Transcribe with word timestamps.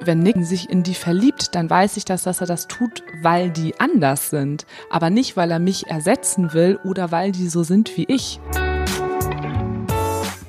wenn 0.00 0.20
Nick 0.20 0.36
sich 0.44 0.70
in 0.70 0.82
die 0.82 0.94
verliebt, 0.94 1.54
dann 1.54 1.68
weiß 1.68 1.96
ich, 1.96 2.04
dass, 2.04 2.22
dass 2.22 2.40
er 2.40 2.46
das 2.46 2.68
tut, 2.68 3.02
weil 3.22 3.50
die 3.50 3.78
anders 3.80 4.30
sind, 4.30 4.66
aber 4.90 5.10
nicht, 5.10 5.36
weil 5.36 5.50
er 5.50 5.58
mich 5.58 5.88
ersetzen 5.88 6.52
will 6.52 6.78
oder 6.84 7.10
weil 7.10 7.32
die 7.32 7.48
so 7.48 7.62
sind 7.62 7.96
wie 7.96 8.04
ich. 8.08 8.40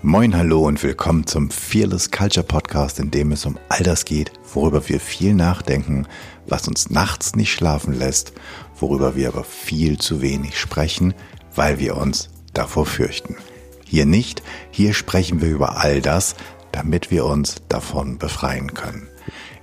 Moin, 0.01 0.35
hallo 0.35 0.65
und 0.65 0.81
willkommen 0.81 1.27
zum 1.27 1.49
Fearless 1.51 2.09
Culture 2.11 2.45
Podcast, 2.45 2.99
in 2.99 3.11
dem 3.11 3.31
es 3.31 3.45
um 3.45 3.57
all 3.69 3.83
das 3.83 4.05
geht, 4.05 4.31
worüber 4.53 4.87
wir 4.87 4.99
viel 4.99 5.33
nachdenken, 5.33 6.07
was 6.47 6.67
uns 6.67 6.89
nachts 6.89 7.35
nicht 7.35 7.51
schlafen 7.51 7.93
lässt, 7.93 8.33
worüber 8.79 9.15
wir 9.15 9.27
aber 9.27 9.43
viel 9.43 9.97
zu 9.97 10.21
wenig 10.21 10.59
sprechen, 10.59 11.13
weil 11.53 11.79
wir 11.79 11.97
uns 11.97 12.29
davor 12.53 12.85
fürchten. 12.85 13.35
Hier 13.83 14.05
nicht, 14.05 14.41
hier 14.71 14.93
sprechen 14.93 15.41
wir 15.41 15.49
über 15.49 15.77
all 15.77 16.01
das, 16.01 16.35
damit 16.71 17.11
wir 17.11 17.25
uns 17.25 17.55
davon 17.67 18.19
befreien 18.19 18.73
können. 18.73 19.09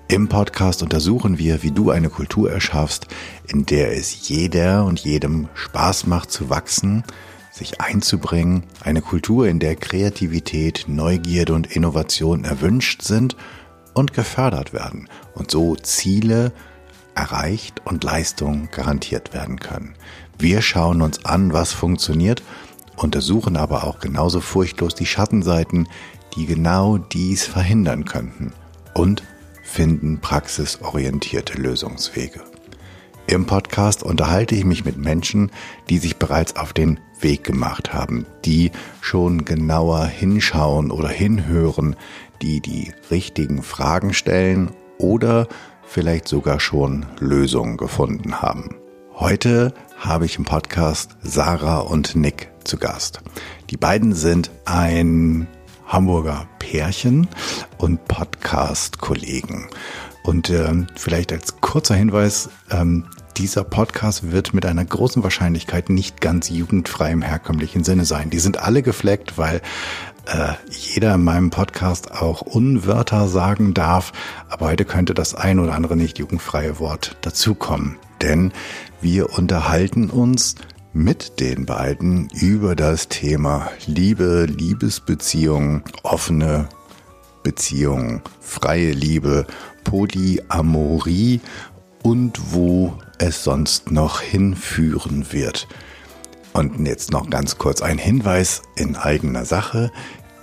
Im 0.09 0.29
Podcast 0.29 0.85
untersuchen 0.85 1.37
wir, 1.37 1.65
wie 1.65 1.73
du 1.73 1.91
eine 1.91 2.11
Kultur 2.11 2.49
erschaffst, 2.49 3.09
in 3.49 3.67
der 3.67 3.97
es 3.97 4.29
jeder 4.29 4.85
und 4.85 5.01
jedem 5.01 5.49
Spaß 5.55 6.07
macht 6.07 6.31
zu 6.31 6.49
wachsen, 6.49 7.03
sich 7.51 7.81
einzubringen, 7.81 8.63
eine 8.85 9.03
Kultur, 9.03 9.49
in 9.49 9.59
der 9.59 9.75
Kreativität, 9.75 10.85
Neugierde 10.87 11.55
und 11.55 11.75
Innovation 11.75 12.45
erwünscht 12.45 13.03
sind 13.03 13.37
und 13.95 14.13
gefördert 14.13 14.73
werden 14.73 15.09
und 15.35 15.51
so 15.51 15.75
Ziele 15.75 16.53
erreicht 17.17 17.83
und 17.85 18.05
Leistungen 18.05 18.69
garantiert 18.71 19.35
werden 19.35 19.59
können. 19.59 19.97
Wir 20.39 20.63
schauen 20.63 21.03
uns 21.03 21.25
an, 21.25 21.53
was 21.53 21.73
funktioniert, 21.73 22.45
untersuchen 22.95 23.57
aber 23.57 23.83
auch 23.83 23.99
genauso 23.99 24.41
furchtlos 24.41 24.95
die 24.95 25.07
Schattenseiten, 25.07 25.89
die 26.37 26.47
genau 26.47 26.97
dies 26.97 27.45
verhindern 27.45 28.05
könnten 28.05 28.53
und 28.95 29.25
finden 29.77 30.21
praxisorientierte 30.23 31.61
Lösungswege. 31.61 32.41
Im 33.27 33.45
Podcast 33.45 34.03
unterhalte 34.03 34.55
ich 34.55 34.65
mich 34.65 34.87
mit 34.87 34.97
Menschen, 34.97 35.51
die 35.91 35.99
sich 35.99 36.17
bereits 36.17 36.57
auf 36.57 36.73
den 36.73 36.99
Weg 37.21 37.45
gemacht 37.45 37.93
haben, 37.93 38.25
die 38.47 38.71
schon 39.03 39.45
genauer 39.45 40.07
hinschauen 40.07 40.91
oder 40.91 41.11
hinhören, 41.11 41.95
die 42.41 42.61
die 42.61 42.91
richtigen 43.11 43.63
Fragen 43.63 44.15
stellen 44.15 44.71
oder 44.97 45.47
vielleicht 45.87 46.27
sogar 46.27 46.59
schon 46.59 47.05
Lösungen 47.21 47.77
gefunden 47.77 48.41
haben. 48.41 48.77
Heute 49.13 49.75
habe 49.99 50.25
ich 50.25 50.39
im 50.39 50.47
Podcast 50.47 51.19
Sarah 51.21 51.81
und 51.81 52.17
Nick 52.17 52.49
zu 52.65 52.79
Gast. 52.79 53.21
Die 53.69 53.77
beiden 53.77 54.15
sind 54.15 54.51
ein 54.65 55.49
Hamburger 55.87 56.47
Pärchen 56.59 57.29
und 57.79 58.07
Podcast-Kollegen. 58.09 59.69
Und 60.25 60.51
ähm, 60.51 60.89
vielleicht 60.97 61.33
als 61.33 61.61
kurzer 61.61 61.95
Hinweis, 61.95 62.51
ähm, 62.71 63.05
dieser 63.37 63.65
Podcast 63.65 64.33
wird 64.33 64.55
mit 64.55 64.67
einer 64.67 64.85
großen 64.85 65.23
Wahrscheinlichkeit 65.23 65.91
nicht 65.91 66.21
ganz 66.21 66.49
jugendfrei 66.49 67.13
im 67.13 67.23
herkömmlichen 67.23 67.85
Sinne 67.85 68.05
sein. 68.05 68.31
Die 68.31 68.39
sind 68.39 68.59
alle 68.59 68.83
gefleckt, 68.83 69.37
weil 69.37 69.61
äh, 70.27 70.55
jeder 70.71 71.15
in 71.15 71.25
meinem 71.25 71.51
Podcast 71.51 72.13
auch 72.13 72.41
Unwörter 72.41 73.29
sagen 73.29 73.75
darf. 73.75 74.13
Aber 74.49 74.67
heute 74.67 74.85
könnte 74.85 75.15
das 75.15 75.35
ein 75.35 75.59
oder 75.61 75.75
andere 75.75 75.97
nicht 75.97 76.19
jugendfreie 76.19 76.79
Wort 76.79 77.17
dazukommen. 77.21 77.97
Denn 78.23 78.53
wir 79.01 79.33
unterhalten 79.39 80.11
uns 80.11 80.57
mit 80.97 81.41
den 81.41 81.67
beiden 81.67 82.31
über 82.41 82.75
das 82.75 83.09
Thema 83.09 83.71
Liebe, 83.87 84.47
Liebesbeziehungen, 84.47 85.85
offene 86.03 86.71
Beziehungen, 87.43 88.23
freie 88.41 88.93
Liebe, 88.93 89.47
Polyamorie 89.85 91.43
und 92.03 92.55
wo 92.55 92.95
es 93.19 93.45
sonst 93.45 93.91
noch 93.91 94.23
hinführen 94.23 95.31
wird. 95.33 95.69
Und 96.55 96.87
jetzt 96.87 97.13
noch 97.13 97.29
ganz 97.29 97.59
kurz 97.59 97.83
ein 97.83 97.99
Hinweis 97.99 98.63
in 98.77 98.97
eigener 98.97 99.45
Sache. 99.45 99.93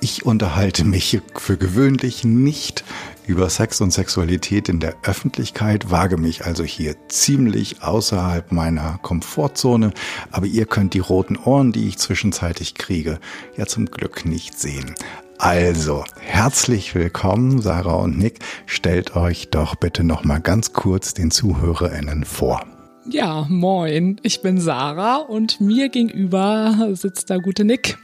Ich 0.04 0.26
unterhalte 0.26 0.84
mich 0.84 1.22
für 1.38 1.56
gewöhnlich 1.56 2.26
nicht 2.26 2.84
über 3.26 3.50
Sex 3.50 3.80
und 3.80 3.92
Sexualität 3.92 4.68
in 4.68 4.82
der 4.82 4.96
Öffentlichkeit, 5.04 5.92
wage 5.92 6.18
mich 6.18 6.44
also 6.44 6.66
hier 6.66 6.98
ziemlich 7.08 7.84
außerhalb 7.84 8.52
meiner 8.52 9.00
Komfortzone, 9.02 9.94
aber 10.30 10.46
ihr 10.46 10.66
könnt 10.66 10.94
die 10.94 11.00
roten 11.00 11.38
Ohren, 11.38 11.72
die 11.72 11.88
ich 11.88 12.00
zwischenzeitlich 12.00 12.76
kriege, 12.76 13.18
ja 13.56 13.66
zum 13.66 13.86
Glück 13.86 14.26
nicht 14.26 14.60
sehen. 14.60 14.94
Also, 15.38 16.04
herzlich 16.20 16.96
willkommen, 16.96 17.62
Sarah 17.62 17.96
und 17.96 18.18
Nick. 18.20 18.40
Stellt 18.66 19.16
euch 19.16 19.52
doch 19.52 19.76
bitte 19.76 20.04
noch 20.04 20.26
mal 20.26 20.42
ganz 20.42 20.74
kurz 20.74 21.14
den 21.14 21.32
ZuhörerInnen 21.32 22.26
vor. 22.26 22.62
Ja, 23.10 23.46
moin. 23.48 24.20
Ich 24.22 24.42
bin 24.42 24.60
Sarah 24.60 25.16
und 25.16 25.62
mir 25.62 25.88
gegenüber 25.88 26.90
sitzt 26.92 27.30
der 27.30 27.40
gute 27.40 27.64
Nick. 27.64 27.98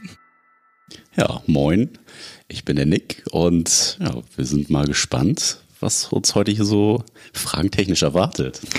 Ja, 1.16 1.42
moin. 1.46 1.90
Ich 2.48 2.64
bin 2.64 2.76
der 2.76 2.86
Nick 2.86 3.24
und 3.30 3.98
ja, 4.00 4.14
wir 4.36 4.44
sind 4.44 4.70
mal 4.70 4.86
gespannt, 4.86 5.58
was 5.80 6.06
uns 6.06 6.34
heute 6.34 6.50
hier 6.50 6.64
so 6.64 7.04
fragentechnisch 7.32 8.02
erwartet. 8.02 8.60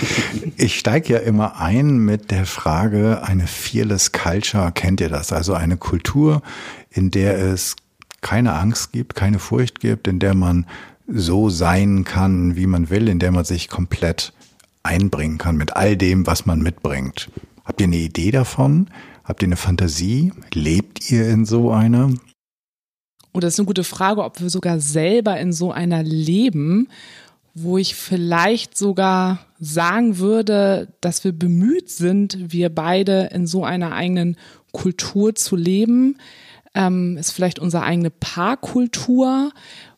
Ich 0.56 0.78
steige 0.78 1.14
ja 1.14 1.18
immer 1.18 1.58
ein 1.58 1.98
mit 1.98 2.30
der 2.30 2.46
Frage, 2.46 3.22
eine 3.22 3.46
Fearless 3.46 4.12
Culture, 4.12 4.70
kennt 4.72 5.00
ihr 5.00 5.08
das? 5.08 5.32
Also 5.32 5.54
eine 5.54 5.76
Kultur, 5.76 6.42
in 6.90 7.10
der 7.10 7.38
es 7.38 7.74
keine 8.20 8.54
Angst 8.54 8.92
gibt, 8.92 9.14
keine 9.14 9.38
Furcht 9.38 9.80
gibt, 9.80 10.06
in 10.06 10.18
der 10.18 10.34
man 10.34 10.66
so 11.08 11.50
sein 11.50 12.04
kann, 12.04 12.56
wie 12.56 12.66
man 12.66 12.90
will, 12.90 13.08
in 13.08 13.18
der 13.18 13.32
man 13.32 13.44
sich 13.44 13.68
komplett 13.68 14.32
einbringen 14.82 15.38
kann 15.38 15.56
mit 15.56 15.76
all 15.76 15.96
dem, 15.96 16.26
was 16.26 16.46
man 16.46 16.60
mitbringt. 16.60 17.30
Habt 17.64 17.80
ihr 17.80 17.86
eine 17.86 17.96
Idee 17.96 18.30
davon? 18.30 18.88
Habt 19.24 19.42
ihr 19.42 19.48
eine 19.48 19.56
Fantasie? 19.56 20.32
Lebt 20.52 21.10
ihr 21.10 21.28
in 21.28 21.44
so 21.44 21.70
einer? 21.70 22.12
Oder 23.32 23.48
ist 23.48 23.58
eine 23.58 23.66
gute 23.66 23.84
Frage, 23.84 24.24
ob 24.24 24.40
wir 24.40 24.50
sogar 24.50 24.80
selber 24.80 25.38
in 25.38 25.52
so 25.52 25.72
einer 25.72 26.02
leben, 26.02 26.88
wo 27.54 27.78
ich 27.78 27.94
vielleicht 27.94 28.76
sogar 28.76 29.38
sagen 29.58 30.18
würde, 30.18 30.88
dass 31.00 31.24
wir 31.24 31.32
bemüht 31.32 31.90
sind, 31.90 32.52
wir 32.52 32.68
beide 32.68 33.30
in 33.32 33.46
so 33.46 33.64
einer 33.64 33.92
eigenen 33.92 34.36
Kultur 34.72 35.34
zu 35.34 35.56
leben. 35.56 36.18
Ähm, 36.74 37.16
ist 37.18 37.32
vielleicht 37.32 37.58
unsere 37.58 37.84
eigene 37.84 38.10
Paarkultur, 38.10 39.52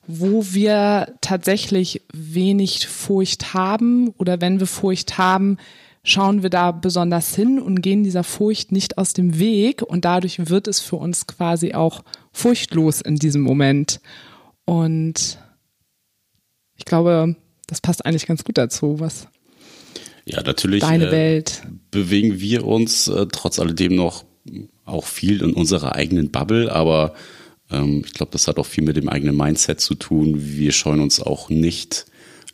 wo 0.07 0.45
wir 0.51 1.15
tatsächlich 1.21 2.03
wenig 2.13 2.87
Furcht 2.89 3.55
haben 3.55 4.09
oder 4.19 4.41
wenn 4.41 4.61
wir 4.61 4.67
Furcht 4.67 5.17
haben, 5.17 5.59
schauen 6.05 6.43
wir 6.43 6.51
da 6.51 6.71
besonders 6.71 7.35
hin 7.35 7.59
und 7.59 7.81
gehen 7.81 8.05
dieser 8.05 8.23
Furcht 8.23 8.71
nicht 8.71 8.99
aus 8.99 9.15
dem 9.15 9.39
Weg 9.39 9.83
und 9.83 10.05
dadurch 10.05 10.49
wird 10.49 10.69
es 10.69 10.79
für 10.79 10.97
uns 10.97 11.27
quasi 11.27 11.73
auch 11.73 12.05
furchtlos 12.31 13.01
in 13.01 13.17
diesem 13.17 13.41
Moment. 13.41 14.01
Und 14.67 15.39
ich 16.77 16.85
glaube, 16.85 17.37
das 17.67 17.81
passt 17.81 18.05
eigentlich 18.05 18.27
ganz 18.27 18.45
gut 18.45 18.59
dazu, 18.59 19.01
was 19.01 19.27
ja, 20.27 20.43
natürlich 20.43 20.81
deine 20.81 21.09
äh, 21.09 21.13
Welt. 21.13 21.63
bewegen 21.91 22.39
wir 22.39 22.67
uns 22.67 23.09
äh, 23.09 23.27
trotz 23.33 23.59
alledem 23.59 23.95
noch 23.95 24.25
auch 24.85 25.07
viel 25.07 25.43
in 25.43 25.55
unserer 25.55 25.95
eigenen 25.95 26.31
Bubble, 26.31 26.71
aber 26.71 27.15
ähm, 27.71 28.03
ich 28.05 28.13
glaube, 28.13 28.33
das 28.33 28.47
hat 28.47 28.59
auch 28.59 28.67
viel 28.67 28.85
mit 28.85 28.97
dem 28.97 29.09
eigenen 29.09 29.37
Mindset 29.37 29.81
zu 29.81 29.95
tun. 29.95 30.35
Wir 30.37 30.73
scheuen 30.73 31.01
uns 31.01 31.21
auch 31.21 31.49
nicht, 31.49 32.07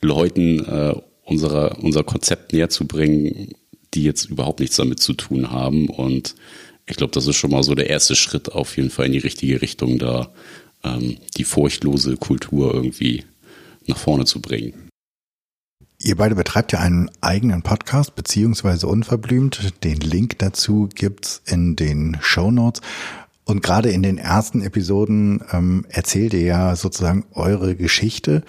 Leuten 0.03 0.65
äh, 0.65 0.94
unserer, 1.30 1.78
unser 1.82 2.02
Konzept 2.02 2.52
näher 2.52 2.68
zu 2.68 2.86
bringen, 2.86 3.54
die 3.94 4.02
jetzt 4.02 4.30
überhaupt 4.30 4.60
nichts 4.60 4.76
damit 4.76 5.00
zu 5.00 5.14
tun 5.14 5.50
haben. 5.50 5.88
Und 5.88 6.34
ich 6.86 6.96
glaube, 6.96 7.12
das 7.12 7.26
ist 7.26 7.36
schon 7.36 7.50
mal 7.50 7.62
so 7.62 7.74
der 7.74 7.88
erste 7.88 8.16
Schritt 8.16 8.52
auf 8.52 8.76
jeden 8.76 8.91
Fall 8.91 9.06
in 9.06 9.12
die 9.12 9.18
richtige 9.18 9.62
Richtung, 9.62 9.98
da 9.98 10.30
ähm, 10.84 11.16
die 11.36 11.44
furchtlose 11.44 12.16
Kultur 12.16 12.74
irgendwie 12.74 13.24
nach 13.86 13.97
vorne 13.97 14.24
zu 14.24 14.41
bringen. 14.41 14.88
Ihr 16.03 16.16
beide 16.16 16.34
betreibt 16.34 16.72
ja 16.72 16.78
einen 16.78 17.10
eigenen 17.21 17.62
Podcast, 17.62 18.15
beziehungsweise 18.15 18.86
unverblümt. 18.86 19.84
Den 19.84 20.00
Link 20.00 20.38
dazu 20.38 20.88
gibt's 20.94 21.42
in 21.47 21.76
den 21.76 22.16
Show 22.22 22.50
Notes. 22.50 22.80
Und 23.44 23.62
gerade 23.62 23.91
in 23.91 24.03
den 24.03 24.16
ersten 24.16 24.62
Episoden 24.62 25.42
ähm, 25.53 25.84
erzählt 25.88 26.33
ihr 26.33 26.42
ja 26.42 26.76
sozusagen 26.76 27.26
eure 27.33 27.76
Geschichte. 27.76 28.44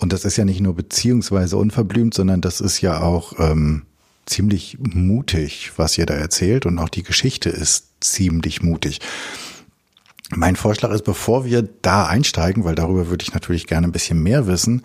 Und 0.00 0.12
das 0.12 0.24
ist 0.24 0.36
ja 0.36 0.44
nicht 0.44 0.60
nur 0.60 0.74
beziehungsweise 0.74 1.56
unverblümt, 1.56 2.14
sondern 2.14 2.40
das 2.40 2.60
ist 2.60 2.80
ja 2.80 3.00
auch 3.02 3.34
ähm, 3.38 3.82
ziemlich 4.26 4.78
mutig, 4.80 5.72
was 5.76 5.98
ihr 5.98 6.06
da 6.06 6.14
erzählt. 6.14 6.66
Und 6.66 6.78
auch 6.78 6.88
die 6.88 7.02
Geschichte 7.02 7.50
ist 7.50 7.88
ziemlich 8.00 8.62
mutig. 8.62 9.00
Mein 10.30 10.56
Vorschlag 10.56 10.90
ist, 10.92 11.04
bevor 11.04 11.44
wir 11.44 11.68
da 11.82 12.06
einsteigen, 12.06 12.64
weil 12.64 12.74
darüber 12.74 13.08
würde 13.08 13.22
ich 13.22 13.34
natürlich 13.34 13.66
gerne 13.66 13.88
ein 13.88 13.92
bisschen 13.92 14.22
mehr 14.22 14.46
wissen, 14.46 14.82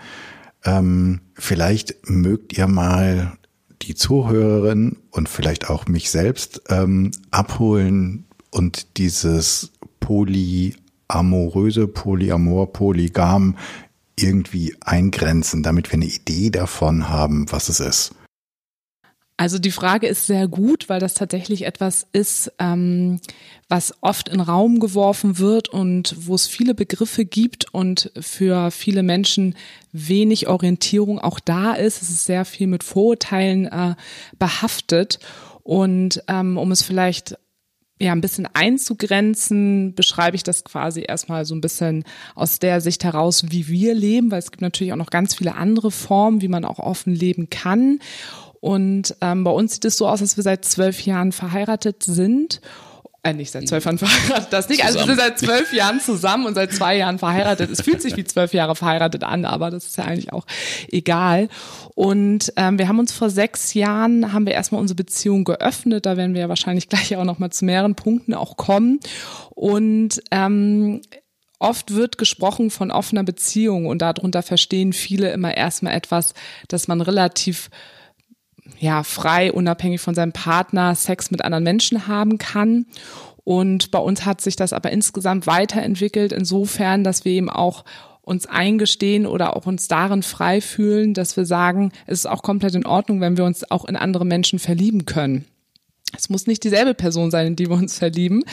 ähm, 0.65 1.21
vielleicht 1.35 2.09
mögt 2.09 2.57
ihr 2.57 2.67
mal 2.67 3.37
die 3.83 3.95
Zuhörerin 3.95 4.97
und 5.11 5.29
vielleicht 5.29 5.69
auch 5.69 5.85
mich 5.87 6.09
selbst 6.09 6.63
ähm, 6.69 7.11
abholen 7.29 8.25
und 8.49 8.97
dieses 8.97 9.71
polyamoröse, 9.99 11.87
polyamor, 11.87 12.73
polygam 12.73 13.57
irgendwie 14.17 14.75
eingrenzen, 14.81 15.63
damit 15.63 15.91
wir 15.91 15.95
eine 15.95 16.05
Idee 16.05 16.49
davon 16.49 17.09
haben, 17.09 17.51
was 17.51 17.69
es 17.69 17.79
ist? 17.79 18.15
Also 19.37 19.59
die 19.59 19.71
Frage 19.71 20.07
ist 20.07 20.27
sehr 20.27 20.47
gut, 20.47 20.87
weil 20.87 21.01
das 21.01 21.13
tatsächlich 21.13 21.65
etwas 21.65 22.07
ist, 22.13 22.53
ähm, 22.57 23.19
was 23.67 23.93
oft 23.99 24.29
in 24.29 24.39
Raum 24.39 24.79
geworfen 24.79 25.39
wird 25.39 25.67
und 25.67 26.15
wo 26.19 26.35
es 26.35 26.47
viele 26.47 26.73
Begriffe 26.73 27.25
gibt 27.25 27.73
und 27.73 28.11
für 28.17 28.71
viele 28.71 29.03
Menschen 29.03 29.55
wenig 29.91 30.47
Orientierung 30.47 31.19
auch 31.19 31.41
da 31.41 31.73
ist. 31.73 32.01
Es 32.01 32.09
ist 32.09 32.25
sehr 32.25 32.45
viel 32.45 32.67
mit 32.67 32.83
Vorurteilen 32.83 33.65
äh, 33.65 33.95
behaftet. 34.39 35.19
Und 35.63 36.23
ähm, 36.27 36.57
um 36.57 36.71
es 36.71 36.83
vielleicht 36.83 37.37
ja, 37.99 38.11
ein 38.11 38.21
bisschen 38.21 38.47
einzugrenzen, 38.53 39.95
beschreibe 39.95 40.35
ich 40.35 40.43
das 40.43 40.63
quasi 40.65 41.03
erstmal 41.07 41.45
so 41.45 41.55
ein 41.55 41.61
bisschen 41.61 42.03
aus 42.35 42.59
der 42.59 42.81
Sicht 42.81 43.03
heraus, 43.05 43.45
wie 43.49 43.67
wir 43.67 43.93
leben, 43.93 44.31
weil 44.31 44.39
es 44.39 44.51
gibt 44.51 44.61
natürlich 44.61 44.91
auch 44.91 44.97
noch 44.97 45.09
ganz 45.09 45.33
viele 45.33 45.55
andere 45.55 45.91
Formen, 45.91 46.41
wie 46.41 46.49
man 46.49 46.65
auch 46.65 46.79
offen 46.79 47.15
leben 47.15 47.49
kann. 47.49 47.99
Und 48.59 49.15
ähm, 49.21 49.43
bei 49.43 49.51
uns 49.51 49.75
sieht 49.75 49.85
es 49.85 49.97
so 49.97 50.07
aus, 50.07 50.19
dass 50.19 50.37
wir 50.37 50.43
seit 50.43 50.65
zwölf 50.65 51.01
Jahren 51.05 51.31
verheiratet 51.31 52.03
sind 52.03 52.61
äh, 53.25 53.33
nicht 53.33 53.51
seit 53.51 53.67
zwölf 53.67 53.85
Jahren 53.85 53.97
verheiratet, 53.97 54.47
das 54.53 54.69
nicht. 54.69 54.85
Also 54.85 54.99
wir 54.99 55.05
sind 55.05 55.17
seit 55.17 55.39
zwölf 55.39 55.73
Jahren 55.73 55.99
zusammen 55.99 56.45
und 56.45 56.53
seit 56.53 56.71
zwei 56.71 56.95
Jahren 56.97 57.17
verheiratet. 57.17 57.71
Es 57.71 57.81
fühlt 57.81 58.01
sich 58.01 58.15
wie 58.17 58.23
zwölf 58.23 58.53
Jahre 58.53 58.75
verheiratet 58.75 59.23
an, 59.23 59.45
aber 59.45 59.71
das 59.71 59.85
ist 59.85 59.97
ja 59.97 60.05
eigentlich 60.05 60.31
auch 60.31 60.45
egal. 60.89 61.49
Und 61.95 62.53
ähm, 62.55 62.77
wir 62.77 62.87
haben 62.87 62.99
uns 62.99 63.11
vor 63.11 63.29
sechs 63.29 63.73
Jahren, 63.73 64.31
haben 64.31 64.45
wir 64.45 64.53
erstmal 64.53 64.79
unsere 64.79 64.95
Beziehung 64.95 65.43
geöffnet. 65.43 66.05
Da 66.05 66.17
werden 66.17 66.33
wir 66.33 66.41
ja 66.41 66.49
wahrscheinlich 66.49 66.87
gleich 66.89 67.15
auch 67.15 67.23
nochmal 67.23 67.51
zu 67.51 67.65
mehreren 67.65 67.95
Punkten 67.95 68.33
auch 68.33 68.57
kommen. 68.57 68.99
Und 69.49 70.21
ähm, 70.31 71.01
Oft 71.57 71.95
wird 71.95 72.17
gesprochen 72.17 72.69
von 72.69 72.91
offener 72.91 73.23
Beziehung 73.23 73.85
und 73.87 74.01
darunter 74.01 74.43
verstehen 74.43 74.91
viele 74.91 75.31
immer 75.31 75.55
erstmal 75.55 75.93
etwas, 75.93 76.33
dass 76.67 76.89
man 76.89 76.99
relativ 76.99 77.69
ja, 78.79 79.03
frei, 79.03 79.51
unabhängig 79.51 80.01
von 80.01 80.15
seinem 80.15 80.33
Partner 80.33 80.95
Sex 80.95 81.31
mit 81.31 81.43
anderen 81.43 81.63
Menschen 81.63 82.07
haben 82.07 82.37
kann. 82.37 82.85
Und 83.43 83.91
bei 83.91 83.99
uns 83.99 84.25
hat 84.25 84.41
sich 84.41 84.55
das 84.55 84.73
aber 84.73 84.91
insgesamt 84.91 85.45
weiterentwickelt, 85.47 86.31
insofern, 86.31 87.03
dass 87.03 87.25
wir 87.25 87.31
eben 87.31 87.49
auch 87.49 87.85
uns 88.21 88.47
eingestehen 88.47 89.27
oder 89.27 89.55
auch 89.55 89.67
uns 89.67 89.87
darin 89.87 90.23
frei 90.23 90.59
fühlen, 90.59 91.13
dass 91.13 91.37
wir 91.37 91.45
sagen, 91.45 91.91
es 92.07 92.19
ist 92.19 92.25
auch 92.25 92.41
komplett 92.41 92.73
in 92.73 92.85
Ordnung, 92.85 93.21
wenn 93.21 93.37
wir 93.37 93.45
uns 93.45 93.69
auch 93.69 93.85
in 93.85 93.95
andere 93.95 94.25
Menschen 94.25 94.57
verlieben 94.57 95.05
können. 95.05 95.45
Es 96.17 96.29
muss 96.29 96.47
nicht 96.47 96.63
dieselbe 96.63 96.93
Person 96.93 97.29
sein, 97.29 97.47
in 97.47 97.55
die 97.55 97.69
wir 97.69 97.75
uns 97.75 97.99
verlieben. 97.99 98.43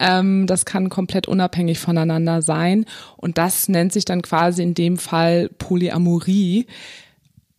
Ähm, 0.00 0.46
das 0.46 0.64
kann 0.64 0.88
komplett 0.88 1.28
unabhängig 1.28 1.78
voneinander 1.78 2.42
sein. 2.42 2.86
Und 3.16 3.38
das 3.38 3.68
nennt 3.68 3.92
sich 3.92 4.04
dann 4.04 4.22
quasi 4.22 4.62
in 4.62 4.74
dem 4.74 4.96
Fall 4.96 5.48
Polyamorie 5.58 6.66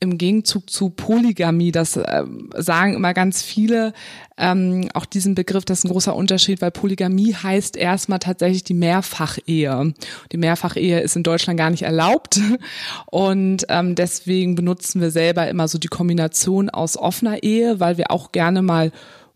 im 0.02 0.18
Gegenzug 0.18 0.70
zu 0.70 0.90
Polygamie, 0.90 1.72
das 1.72 1.96
äh, 1.96 2.24
sagen 2.58 2.96
immer 2.96 3.14
ganz 3.14 3.44
viele, 3.44 3.94
ähm, 4.36 4.90
auch 4.96 5.06
diesen 5.06 5.36
Begriff, 5.36 5.64
das 5.64 5.80
ist 5.80 5.84
ein 5.86 5.92
großer 5.92 6.16
Unterschied, 6.16 6.60
weil 6.60 6.72
Polygamie 6.72 7.36
heißt 7.36 7.78
erstmal 7.78 8.18
tatsächlich 8.18 8.64
die 8.64 8.74
Mehrfachehe. 8.74 9.94
Die 10.32 10.38
Mehrfachehe 10.38 11.00
ist 11.02 11.16
in 11.16 11.24
Deutschland 11.24 11.60
gar 11.60 11.70
nicht 11.70 11.84
erlaubt 11.84 12.40
und 13.12 13.66
ähm, 13.70 13.94
deswegen 13.94 14.56
benutzen 14.56 15.02
wir 15.02 15.12
selber 15.12 15.48
immer 15.48 15.68
so 15.68 15.78
die 15.78 15.88
Kombination 15.88 16.72
aus 16.72 16.98
offener 16.98 17.44
Ehe, 17.44 17.80
weil 17.80 17.98
wir 17.98 18.10
auch 18.10 18.32
gerne 18.32 18.64
mal 18.64 18.92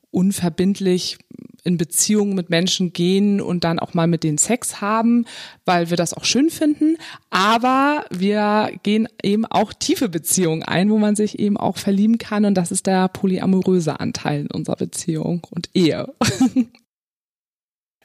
unverbindlich 0.09 1.19
in 1.65 1.77
Beziehungen 1.77 2.35
mit 2.35 2.49
Menschen 2.49 2.93
gehen 2.93 3.41
und 3.41 3.63
dann 3.63 3.79
auch 3.79 3.93
mal 3.93 4.07
mit 4.07 4.23
denen 4.23 4.37
Sex 4.37 4.79
haben, 4.79 5.25
weil 5.65 5.89
wir 5.89 5.97
das 5.97 6.13
auch 6.13 6.23
schön 6.23 6.49
finden. 6.49 6.97
Aber 7.29 8.05
wir 8.11 8.71
gehen 8.83 9.07
eben 9.21 9.45
auch 9.45 9.73
tiefe 9.73 10.07
Beziehungen 10.07 10.63
ein, 10.63 10.89
wo 10.89 10.97
man 10.97 11.15
sich 11.15 11.39
eben 11.39 11.57
auch 11.57 11.77
verlieben 11.77 12.17
kann. 12.17 12.45
Und 12.45 12.55
das 12.55 12.71
ist 12.71 12.87
der 12.87 13.09
polyamoröse 13.09 13.99
Anteil 13.99 14.41
in 14.41 14.51
unserer 14.51 14.77
Beziehung 14.77 15.45
und 15.49 15.69
Ehe. 15.73 16.13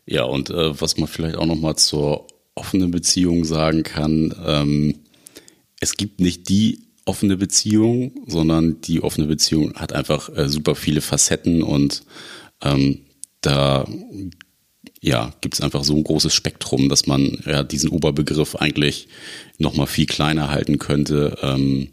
Ja, 0.06 0.24
und 0.24 0.50
äh, 0.50 0.80
was 0.80 0.96
man 0.96 1.06
vielleicht 1.06 1.36
auch 1.36 1.46
nochmal 1.46 1.76
zur 1.76 2.26
offenen 2.56 2.90
Beziehung 2.90 3.44
sagen 3.44 3.84
kann, 3.84 4.34
ähm, 4.44 4.96
es 5.78 5.96
gibt 5.96 6.20
nicht 6.20 6.48
die 6.48 6.88
offene 7.04 7.36
Beziehung, 7.36 8.12
sondern 8.26 8.80
die 8.80 9.02
offene 9.02 9.28
Beziehung 9.28 9.74
hat 9.74 9.92
einfach 9.92 10.28
äh, 10.36 10.48
super 10.48 10.74
viele 10.74 11.00
Facetten 11.00 11.62
und 11.62 12.02
ähm, 12.62 13.06
da 13.40 13.86
ja, 15.00 15.32
gibt 15.40 15.54
es 15.54 15.60
einfach 15.60 15.84
so 15.84 15.94
ein 15.94 16.04
großes 16.04 16.32
Spektrum, 16.32 16.88
dass 16.88 17.06
man 17.06 17.38
ja 17.46 17.62
diesen 17.62 17.90
Oberbegriff 17.90 18.56
eigentlich 18.56 19.08
nochmal 19.58 19.86
viel 19.86 20.06
kleiner 20.06 20.50
halten 20.50 20.78
könnte. 20.78 21.38
Ähm, 21.42 21.88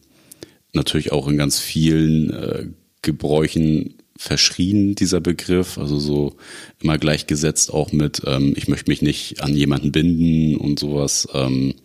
natürlich 0.74 1.12
auch 1.12 1.28
in 1.28 1.38
ganz 1.38 1.60
vielen 1.60 2.32
äh, 2.32 2.68
Gebräuchen 3.02 3.96
verschrien, 4.18 4.96
dieser 4.96 5.22
Begriff. 5.22 5.78
Also 5.78 6.00
so 6.00 6.36
immer 6.82 6.98
gleichgesetzt 6.98 7.74
auch 7.74 7.92
mit, 7.92 8.22
ähm, 8.26 8.54
ich 8.58 8.68
möchte 8.68 8.90
mich 8.90 9.02
nicht 9.02 9.42
an 9.42 9.54
jemanden 9.54 9.92
binden 9.92 10.58
und 10.58 10.80
sowas. 10.80 11.28
Ähm, 11.34 11.76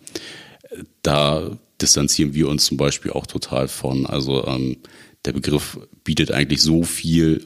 da 1.03 1.57
distanzieren 1.81 2.33
wir 2.33 2.49
uns 2.49 2.65
zum 2.65 2.77
Beispiel 2.77 3.11
auch 3.11 3.27
total 3.27 3.67
von. 3.67 4.05
Also 4.05 4.45
ähm, 4.45 4.77
der 5.25 5.33
Begriff 5.33 5.79
bietet 6.03 6.31
eigentlich 6.31 6.61
so 6.61 6.83
viel 6.83 7.43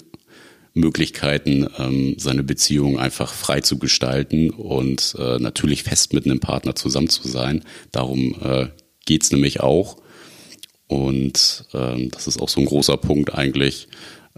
Möglichkeiten, 0.77 1.68
ähm, 1.77 2.15
seine 2.18 2.44
Beziehung 2.44 3.00
einfach 3.00 3.33
frei 3.33 3.62
zu 3.62 3.77
gestalten 3.77 4.50
und 4.50 5.15
äh, 5.19 5.39
natürlich 5.39 5.83
fest 5.83 6.13
mit 6.13 6.25
einem 6.25 6.39
Partner 6.39 6.75
zusammen 6.75 7.09
zu 7.09 7.27
sein. 7.27 7.63
Darum 7.91 8.35
äh, 8.41 8.68
geht's 9.06 9.31
nämlich 9.31 9.59
auch. 9.59 9.97
Und 10.88 11.65
ähm, 11.74 12.09
das 12.12 12.27
ist 12.27 12.39
auch 12.39 12.50
so 12.50 12.62
ein 12.62 12.65
großer 12.65 12.97
Punkt 12.97 13.33
eigentlich. 13.33 13.88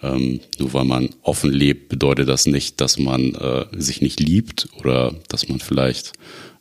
Ähm, 0.01 0.39
nur 0.57 0.74
weil 0.74 0.86
man 0.86 1.09
offen 1.21 1.51
lebt, 1.51 1.89
bedeutet 1.89 2.30
das 2.30 2.45
nicht, 2.45 2.81
dass 2.81 2.97
man 2.97 3.36
äh, 3.36 3.65
sich 3.77 4.01
nicht 4.01 4.19
liebt 4.19 4.69
oder 4.80 5.13
dass 5.27 5.50
man 5.50 5.59
vielleicht 5.59 6.13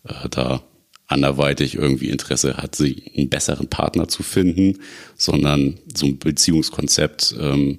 äh, 0.05 0.29
da 0.29 0.63
anderweitig 1.07 1.75
irgendwie 1.75 2.11
Interesse 2.11 2.59
hat, 2.59 2.77
sich 2.77 3.17
einen 3.17 3.31
besseren 3.31 3.69
Partner 3.69 4.09
zu 4.09 4.23
finden, 4.23 4.81
sondern 5.17 5.79
so 5.95 6.07
ein 6.07 6.19
Beziehungskonzept 6.19 7.35
ähm, 7.41 7.79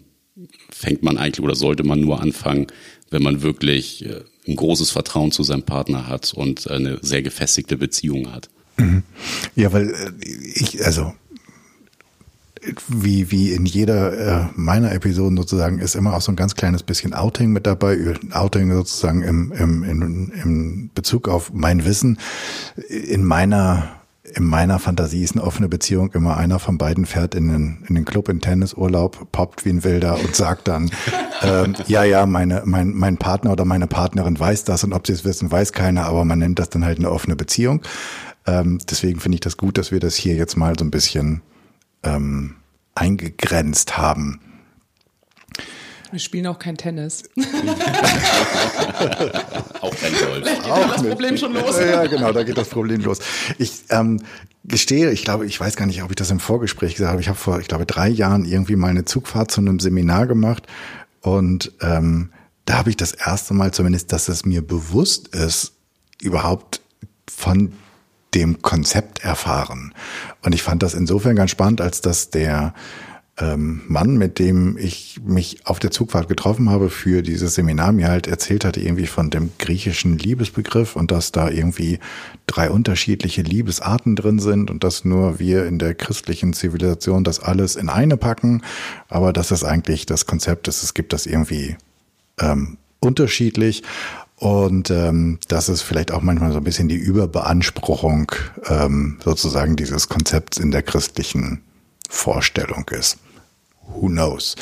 fängt 0.70 1.04
man 1.04 1.18
eigentlich 1.18 1.44
oder 1.44 1.56
sollte 1.56 1.84
man 1.84 2.00
nur 2.00 2.22
anfangen, 2.22 2.68
wenn 3.10 3.24
man 3.24 3.42
wirklich 3.42 4.06
äh, 4.06 4.22
ein 4.48 4.56
großes 4.56 4.92
Vertrauen 4.92 5.32
zu 5.32 5.44
seinem 5.44 5.64
Partner 5.64 6.08
hat 6.08 6.34
und 6.34 6.70
eine 6.70 7.00
sehr 7.02 7.22
gefestigte 7.22 7.78
Beziehung 7.78 8.32
hat. 8.32 8.50
Mhm. 8.78 9.04
Ja, 9.56 9.74
weil 9.74 9.90
äh, 9.90 10.12
ich, 10.56 10.86
also 10.86 11.14
wie, 12.88 13.32
wie 13.32 13.54
in 13.54 13.66
jeder 13.66 14.48
äh, 14.48 14.50
meiner 14.56 14.92
Episoden 14.92 15.38
sozusagen 15.38 15.80
ist 15.80 15.96
immer 15.96 16.14
auch 16.14 16.22
so 16.22 16.32
ein 16.32 16.36
ganz 16.36 16.56
kleines 16.56 16.84
bisschen 16.84 17.14
Outing 17.14 17.52
mit 17.52 17.66
dabei. 17.66 18.16
Outing 18.32 18.72
sozusagen 18.74 19.24
im, 19.24 19.52
im, 19.52 19.84
im, 19.84 20.32
im 20.44 20.90
Bezug 20.94 21.30
auf 21.30 21.54
mein 21.54 21.86
Wissen. 21.86 22.20
In 22.90 23.24
meiner 23.24 23.99
in 24.36 24.46
meiner 24.46 24.80
Fantasie 24.80 25.24
ist 25.24 25.34
eine 25.36 25.44
offene 25.44 25.68
Beziehung 25.70 26.12
immer 26.14 26.38
einer 26.38 26.60
von 26.60 26.78
beiden 26.78 27.06
fährt 27.06 27.36
in 27.36 27.50
den, 27.50 27.86
in 27.88 27.96
den 27.96 28.06
Club 28.06 28.30
in 28.30 28.42
Tennisurlaub, 28.42 29.32
poppt 29.32 29.66
wie 29.66 29.70
ein 29.70 29.84
Wilder 29.84 30.20
und 30.20 30.36
sagt 30.36 30.68
dann, 30.68 30.92
ähm, 31.42 31.76
ja, 31.88 32.04
ja, 32.04 32.26
meine, 32.26 32.64
mein, 32.66 32.94
mein 32.94 33.18
Partner 33.18 33.52
oder 33.52 33.66
meine 33.66 33.88
Partnerin 33.88 34.40
weiß 34.40 34.64
das 34.64 34.84
und 34.84 34.94
ob 34.94 35.08
sie 35.08 35.14
es 35.14 35.26
wissen, 35.26 35.52
weiß 35.52 35.74
keiner, 35.74 36.06
aber 36.06 36.26
man 36.26 36.40
nennt 36.40 36.60
das 36.60 36.70
dann 36.70 36.86
halt 36.86 37.00
eine 37.00 37.12
offene 37.12 37.36
Beziehung. 37.36 37.82
Ähm, 38.46 38.80
deswegen 38.90 39.20
finde 39.20 39.36
ich 39.36 39.42
das 39.42 39.58
gut, 39.58 39.78
dass 39.78 39.92
wir 39.92 40.00
das 40.00 40.16
hier 40.16 40.36
jetzt 40.36 40.56
mal 40.58 40.78
so 40.78 40.86
ein 40.86 40.92
bisschen 40.92 41.42
ähm, 42.04 42.56
eingegrenzt 42.96 43.98
haben. 43.98 44.40
Wir 46.12 46.20
spielen 46.20 46.48
auch 46.48 46.60
kein 46.60 46.78
Tennis. 46.78 47.24
auch 49.82 49.96
kein 49.96 50.12
Golf. 50.14 50.38
Vielleicht 50.42 50.64
geht 50.64 50.72
auch 50.72 50.92
das 50.92 51.04
Problem 51.04 51.38
schon 51.38 51.54
los. 51.54 51.80
Ja, 51.80 52.06
genau, 52.08 52.32
da 52.32 52.44
geht 52.44 52.58
das 52.58 52.70
Problem 52.70 53.02
los. 53.02 53.20
Ich 53.58 53.84
ähm, 53.90 54.22
gestehe, 54.66 55.12
ich 55.12 55.24
glaube, 55.24 55.46
ich 55.46 55.60
weiß 55.60 55.76
gar 55.76 55.86
nicht, 55.86 56.02
ob 56.04 56.10
ich 56.10 56.16
das 56.16 56.32
im 56.32 56.40
Vorgespräch 56.40 56.96
gesagt 56.96 57.12
habe. 57.12 57.22
Ich 57.22 57.28
habe 57.28 57.38
vor, 57.38 57.60
ich 57.60 57.68
glaube, 57.68 57.86
drei 57.86 58.10
Jahren 58.10 58.46
irgendwie 58.46 58.76
mal 58.76 58.90
eine 58.90 59.06
Zugfahrt 59.06 59.52
zu 59.52 59.62
einem 59.62 59.80
Seminar 59.80 60.26
gemacht 60.28 60.66
und 61.22 61.74
ähm, 61.82 62.32
da 62.66 62.78
habe 62.78 62.90
ich 62.90 62.98
das 62.98 63.14
erste 63.14 63.54
Mal 63.54 63.74
zumindest, 63.74 64.12
dass 64.14 64.30
es 64.30 64.46
mir 64.46 64.62
bewusst 64.62 65.30
ist, 65.30 65.74
überhaupt 66.22 66.82
von 67.30 67.74
dem 68.36 68.62
Konzept 68.62 69.24
erfahren. 69.24 69.94
Und 70.44 70.54
ich 70.54 70.62
fand 70.62 70.84
das 70.84 70.94
insofern 70.94 71.36
ganz 71.36 71.52
spannend, 71.52 71.82
als 71.82 72.02
dass 72.02 72.30
der 72.30 72.74
ähm, 73.40 73.82
Mann, 73.88 74.18
mit 74.18 74.38
dem 74.38 74.78
ich 74.78 75.20
mich 75.24 75.66
auf 75.66 75.80
der 75.80 75.92
Zugfahrt 75.92 76.28
getroffen 76.28 76.70
habe 76.70 76.90
für 76.90 77.22
dieses 77.22 77.56
Seminar, 77.56 77.94
mir 77.94 78.10
halt 78.10 78.28
erzählt 78.28 78.66
hatte 78.66 78.82
irgendwie 78.82 79.08
von 79.08 79.30
dem 79.30 79.52
griechischen 79.58 80.18
Liebesbegriff 80.18 80.96
und 80.96 81.12
dass 81.12 81.32
da 81.32 81.50
irgendwie 81.50 82.00
drei 82.48 82.70
unterschiedliche 82.70 83.42
Liebesarten 83.42 84.16
drin 84.16 84.40
sind 84.40 84.70
und 84.70 84.84
dass 84.84 85.06
nur 85.06 85.40
wir 85.40 85.66
in 85.66 85.80
der 85.80 85.96
christlichen 85.96 86.54
Zivilisation 86.54 87.24
das 87.24 87.40
alles 87.40 87.76
in 87.76 87.90
eine 87.90 88.18
packen, 88.18 88.62
aber 89.08 89.32
dass 89.32 89.50
das 89.50 89.64
eigentlich 89.64 90.06
das 90.06 90.26
Konzept 90.26 90.68
ist, 90.68 90.84
es 90.84 90.94
gibt 90.94 91.14
das 91.14 91.26
irgendwie 91.26 91.78
ähm, 92.40 92.78
unterschiedlich 93.00 93.84
Und 94.36 94.90
ähm, 94.90 95.40
dass 95.50 95.68
es 95.68 95.82
vielleicht 95.82 96.14
auch 96.14 96.22
manchmal 96.22 96.54
so 96.54 96.60
ein 96.60 96.64
bisschen 96.64 96.88
die 96.88 96.96
Überbeanspruchung 96.96 98.32
ähm, 98.70 99.20
sozusagen 99.24 99.76
dieses 99.76 100.08
Konzepts 100.08 100.58
in 100.58 100.72
der 100.72 100.82
christlichen 100.82 101.62
Vorstellung 102.10 102.86
ist. 102.90 103.18
Who 103.90 104.08
knows? 104.08 104.56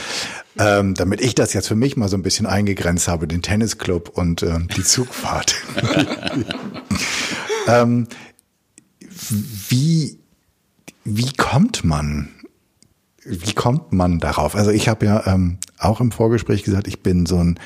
Ähm, 0.59 0.95
damit 0.95 1.21
ich 1.21 1.35
das 1.35 1.53
jetzt 1.53 1.67
für 1.67 1.75
mich 1.75 1.97
mal 1.97 2.09
so 2.09 2.17
ein 2.17 2.23
bisschen 2.23 2.45
eingegrenzt 2.45 3.07
habe, 3.07 3.27
den 3.27 3.41
Tennisclub 3.41 4.09
und 4.09 4.41
ähm, 4.43 4.67
die 4.75 4.83
Zugfahrt. 4.83 5.55
ähm, 7.67 8.07
wie, 9.69 10.19
wie 11.03 11.33
kommt 11.33 11.83
man 11.83 12.29
wie 13.27 13.53
kommt 13.53 13.91
man 13.91 14.19
darauf? 14.19 14.55
Also 14.55 14.71
ich 14.71 14.87
habe 14.87 15.05
ja 15.05 15.27
ähm, 15.27 15.57
auch 15.77 15.99
im 15.99 16.11
Vorgespräch 16.11 16.63
gesagt, 16.63 16.87
ich 16.87 17.03
bin 17.03 17.25
so 17.25 17.37
ein 17.37 17.59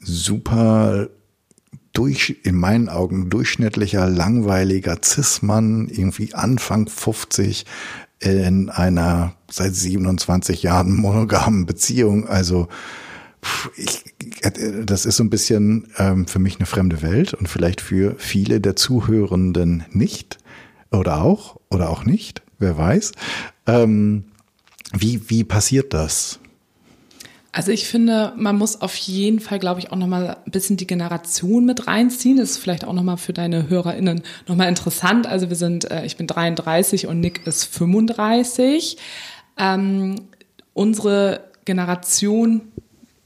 super 0.00 1.08
durch, 1.94 2.40
in 2.42 2.56
meinen 2.56 2.90
Augen 2.90 3.30
durchschnittlicher, 3.30 4.06
langweiliger 4.08 4.98
Cis-Mann, 5.02 5.88
irgendwie 5.88 6.34
Anfang 6.34 6.88
50 6.88 7.64
in 8.20 8.70
einer 8.70 9.34
seit 9.50 9.74
27 9.74 10.62
Jahren 10.62 10.94
monogamen 10.96 11.66
Beziehung. 11.66 12.26
Also 12.26 12.68
ich, 13.76 14.04
das 14.84 15.06
ist 15.06 15.16
so 15.16 15.24
ein 15.24 15.30
bisschen 15.30 15.88
ähm, 15.98 16.26
für 16.26 16.38
mich 16.38 16.56
eine 16.56 16.66
fremde 16.66 17.02
Welt 17.02 17.34
und 17.34 17.48
vielleicht 17.48 17.80
für 17.80 18.16
viele 18.18 18.60
der 18.60 18.76
Zuhörenden 18.76 19.84
nicht 19.90 20.38
oder 20.90 21.22
auch 21.22 21.60
oder 21.70 21.90
auch 21.90 22.04
nicht, 22.04 22.42
wer 22.58 22.76
weiß. 22.76 23.12
Ähm, 23.66 24.24
wie, 24.92 25.28
wie 25.30 25.44
passiert 25.44 25.94
das? 25.94 26.40
Also 27.56 27.72
ich 27.72 27.88
finde, 27.88 28.34
man 28.36 28.58
muss 28.58 28.82
auf 28.82 28.94
jeden 28.96 29.40
Fall, 29.40 29.58
glaube 29.58 29.80
ich, 29.80 29.90
auch 29.90 29.96
nochmal 29.96 30.36
ein 30.44 30.50
bisschen 30.50 30.76
die 30.76 30.86
Generation 30.86 31.64
mit 31.64 31.86
reinziehen. 31.86 32.36
Das 32.36 32.50
ist 32.50 32.58
vielleicht 32.58 32.84
auch 32.84 32.92
nochmal 32.92 33.16
für 33.16 33.32
deine 33.32 33.70
HörerInnen 33.70 34.20
nochmal 34.46 34.68
interessant. 34.68 35.26
Also 35.26 35.48
wir 35.48 35.56
sind, 35.56 35.90
äh, 35.90 36.04
ich 36.04 36.18
bin 36.18 36.26
33 36.26 37.06
und 37.06 37.18
Nick 37.18 37.46
ist 37.46 37.64
35. 37.64 38.98
Ähm, 39.56 40.16
unsere 40.74 41.44
Generation, 41.64 42.60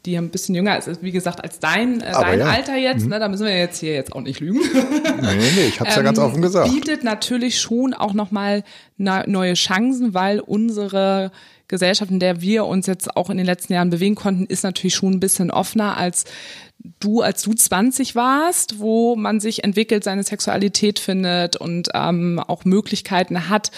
die 0.07 0.17
ein 0.17 0.31
bisschen 0.31 0.55
jünger 0.55 0.79
ist, 0.79 1.03
wie 1.03 1.11
gesagt, 1.11 1.43
als 1.43 1.59
dein, 1.59 2.01
äh, 2.01 2.13
dein 2.13 2.39
ja. 2.39 2.47
Alter 2.47 2.77
jetzt, 2.77 3.03
mhm. 3.03 3.09
ne, 3.09 3.19
da 3.19 3.27
müssen 3.27 3.47
wir 3.47 3.59
jetzt 3.59 3.81
hier 3.81 3.95
jetzt 3.95 4.13
auch 4.13 4.21
nicht 4.21 4.39
lügen. 4.39 4.61
Nee, 5.23 5.51
nee, 5.57 5.67
ich 5.69 5.81
habe 5.81 5.91
es 5.91 5.97
ja 5.97 6.03
ganz 6.03 6.19
offen 6.19 6.41
gesagt. 6.41 6.71
Bietet 6.71 7.05
natürlich 7.05 7.61
schon 7.61 7.95
auch 7.95 8.15
nochmal 8.15 8.63
neue 8.97 9.55
Chancen, 9.55 10.15
weil 10.15 10.41
unsere 10.41 11.31
Gesellschaft, 11.71 12.11
in 12.11 12.21
der 12.21 12.43
wir 12.43 12.67
uns 12.67 12.87
jetzt 12.87 13.17
auch 13.17 13.31
in 13.31 13.39
den 13.39 13.47
letzten 13.47 13.73
Jahren 13.73 13.91
bewegen 13.91 14.15
konnten, 14.15 14.45
ist 14.45 14.65
natürlich 14.65 14.95
schon 14.95 15.15
ein 15.15 15.21
bisschen 15.21 15.51
offener 15.51 15.97
als 15.97 16.25
du, 16.99 17.23
als 17.23 17.43
du 17.43 17.55
20 17.55 18.15
warst, 18.15 18.79
wo 18.79 19.17
man 19.17 19.41
sich 19.41 19.65
entwickelt, 19.65 20.05
seine 20.05 20.23
Sexualität 20.23 20.99
findet 20.99 21.57
und 21.57 21.89
ähm, 21.95 22.39
auch 22.39 22.65
Möglichkeiten 22.65 23.49
hat. 23.49 23.71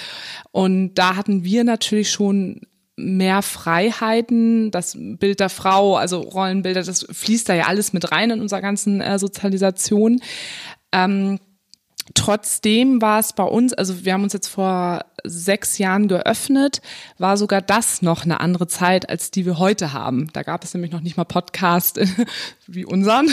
Und 0.51 0.95
da 0.95 1.17
hatten 1.17 1.45
wir 1.45 1.65
natürlich 1.65 2.11
schon 2.11 2.63
mehr 2.97 3.43
Freiheiten, 3.43 4.71
das 4.71 4.97
Bild 4.99 5.41
der 5.41 5.49
Frau, 5.49 5.97
also 5.97 6.21
Rollenbilder, 6.21 6.83
das 6.83 7.07
fließt 7.11 7.49
da 7.49 7.55
ja 7.55 7.65
alles 7.67 7.93
mit 7.93 8.13
rein 8.13 8.31
in 8.31 8.41
unserer 8.41 8.61
ganzen 8.61 9.01
äh, 9.01 9.19
Sozialisation. 9.19 10.21
Ähm, 10.93 11.39
Trotzdem 12.14 13.00
war 13.00 13.21
es 13.21 13.33
bei 13.33 13.45
uns, 13.45 13.73
also 13.73 14.04
wir 14.04 14.12
haben 14.12 14.23
uns 14.23 14.33
jetzt 14.33 14.49
vor 14.49 15.04
sechs 15.25 15.78
Jahren 15.78 16.09
geöffnet, 16.09 16.83
war 17.19 17.37
sogar 17.37 17.62
das 17.62 18.02
noch 18.02 18.25
eine 18.25 18.40
andere 18.40 18.66
Zeit, 18.66 19.09
als 19.09 19.31
die 19.31 19.47
wir 19.47 19.59
heute 19.59 19.92
haben. 19.92 20.28
Da 20.33 20.42
gab 20.42 20.64
es 20.64 20.75
nämlich 20.75 20.92
noch 20.92 21.00
nicht 21.00 21.16
mal 21.16 21.25
Podcast 21.25 22.00
wie 22.66 22.85
unseren. 22.85 23.28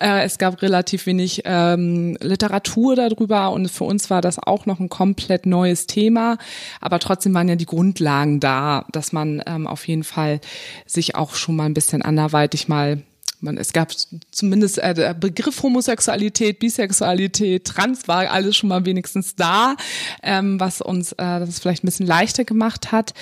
Äh, 0.00 0.22
es 0.24 0.38
gab 0.38 0.62
relativ 0.62 1.06
wenig 1.06 1.42
ähm, 1.44 2.16
Literatur 2.20 2.96
darüber 2.96 3.50
und 3.52 3.70
für 3.70 3.84
uns 3.84 4.10
war 4.10 4.20
das 4.20 4.38
auch 4.38 4.66
noch 4.66 4.80
ein 4.80 4.88
komplett 4.88 5.46
neues 5.46 5.86
Thema. 5.86 6.38
Aber 6.80 6.98
trotzdem 6.98 7.34
waren 7.34 7.48
ja 7.48 7.56
die 7.56 7.66
Grundlagen 7.66 8.40
da, 8.40 8.84
dass 8.92 9.12
man 9.12 9.42
ähm, 9.46 9.66
auf 9.66 9.88
jeden 9.88 10.04
Fall 10.04 10.40
sich 10.86 11.14
auch 11.14 11.34
schon 11.34 11.56
mal 11.56 11.64
ein 11.64 11.74
bisschen 11.74 12.02
anderweitig 12.02 12.68
mal 12.68 13.02
man, 13.40 13.56
es 13.56 13.72
gab 13.72 13.92
zumindest 14.30 14.78
äh, 14.78 14.94
der 14.94 15.14
Begriff 15.14 15.62
Homosexualität, 15.62 16.58
Bisexualität, 16.58 17.64
Trans 17.64 18.08
war 18.08 18.30
alles 18.30 18.56
schon 18.56 18.68
mal 18.68 18.84
wenigstens 18.84 19.34
da, 19.34 19.76
ähm, 20.22 20.60
was 20.60 20.80
uns 20.80 21.12
äh, 21.12 21.16
das 21.16 21.58
vielleicht 21.58 21.84
ein 21.84 21.86
bisschen 21.86 22.06
leichter 22.06 22.44
gemacht 22.44 22.92
hat. 22.92 23.14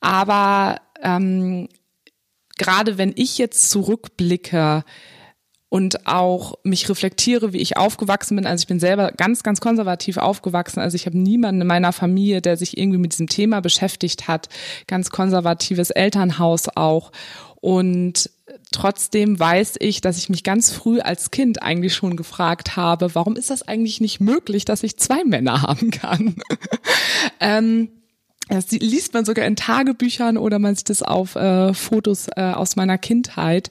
Aber 0.00 0.80
ähm, 1.02 1.68
gerade 2.56 2.98
wenn 2.98 3.12
ich 3.16 3.38
jetzt 3.38 3.70
zurückblicke, 3.70 4.84
und 5.74 6.06
auch 6.06 6.54
mich 6.62 6.88
reflektiere, 6.88 7.52
wie 7.52 7.60
ich 7.60 7.76
aufgewachsen 7.76 8.36
bin. 8.36 8.46
Also 8.46 8.62
ich 8.62 8.68
bin 8.68 8.78
selber 8.78 9.10
ganz, 9.10 9.42
ganz 9.42 9.60
konservativ 9.60 10.18
aufgewachsen. 10.18 10.78
Also 10.78 10.94
ich 10.94 11.04
habe 11.04 11.18
niemanden 11.18 11.62
in 11.62 11.66
meiner 11.66 11.92
Familie, 11.92 12.40
der 12.40 12.56
sich 12.56 12.78
irgendwie 12.78 13.00
mit 13.00 13.10
diesem 13.10 13.26
Thema 13.26 13.58
beschäftigt 13.58 14.28
hat. 14.28 14.48
Ganz 14.86 15.10
konservatives 15.10 15.90
Elternhaus 15.90 16.68
auch. 16.76 17.10
Und 17.56 18.30
trotzdem 18.70 19.36
weiß 19.40 19.74
ich, 19.80 20.00
dass 20.00 20.16
ich 20.16 20.28
mich 20.28 20.44
ganz 20.44 20.70
früh 20.70 21.00
als 21.00 21.32
Kind 21.32 21.64
eigentlich 21.64 21.92
schon 21.92 22.16
gefragt 22.16 22.76
habe, 22.76 23.12
warum 23.16 23.34
ist 23.34 23.50
das 23.50 23.66
eigentlich 23.66 24.00
nicht 24.00 24.20
möglich, 24.20 24.64
dass 24.64 24.84
ich 24.84 24.96
zwei 24.96 25.24
Männer 25.24 25.62
haben 25.62 25.90
kann? 25.90 26.36
ähm, 27.40 27.88
das 28.48 28.70
liest 28.70 29.14
man 29.14 29.24
sogar 29.24 29.46
in 29.46 29.56
Tagebüchern 29.56 30.36
oder 30.36 30.58
man 30.58 30.74
sieht 30.74 30.90
es 30.90 31.02
auf 31.02 31.34
äh, 31.34 31.72
Fotos 31.72 32.28
äh, 32.36 32.42
aus 32.42 32.76
meiner 32.76 32.98
Kindheit, 32.98 33.70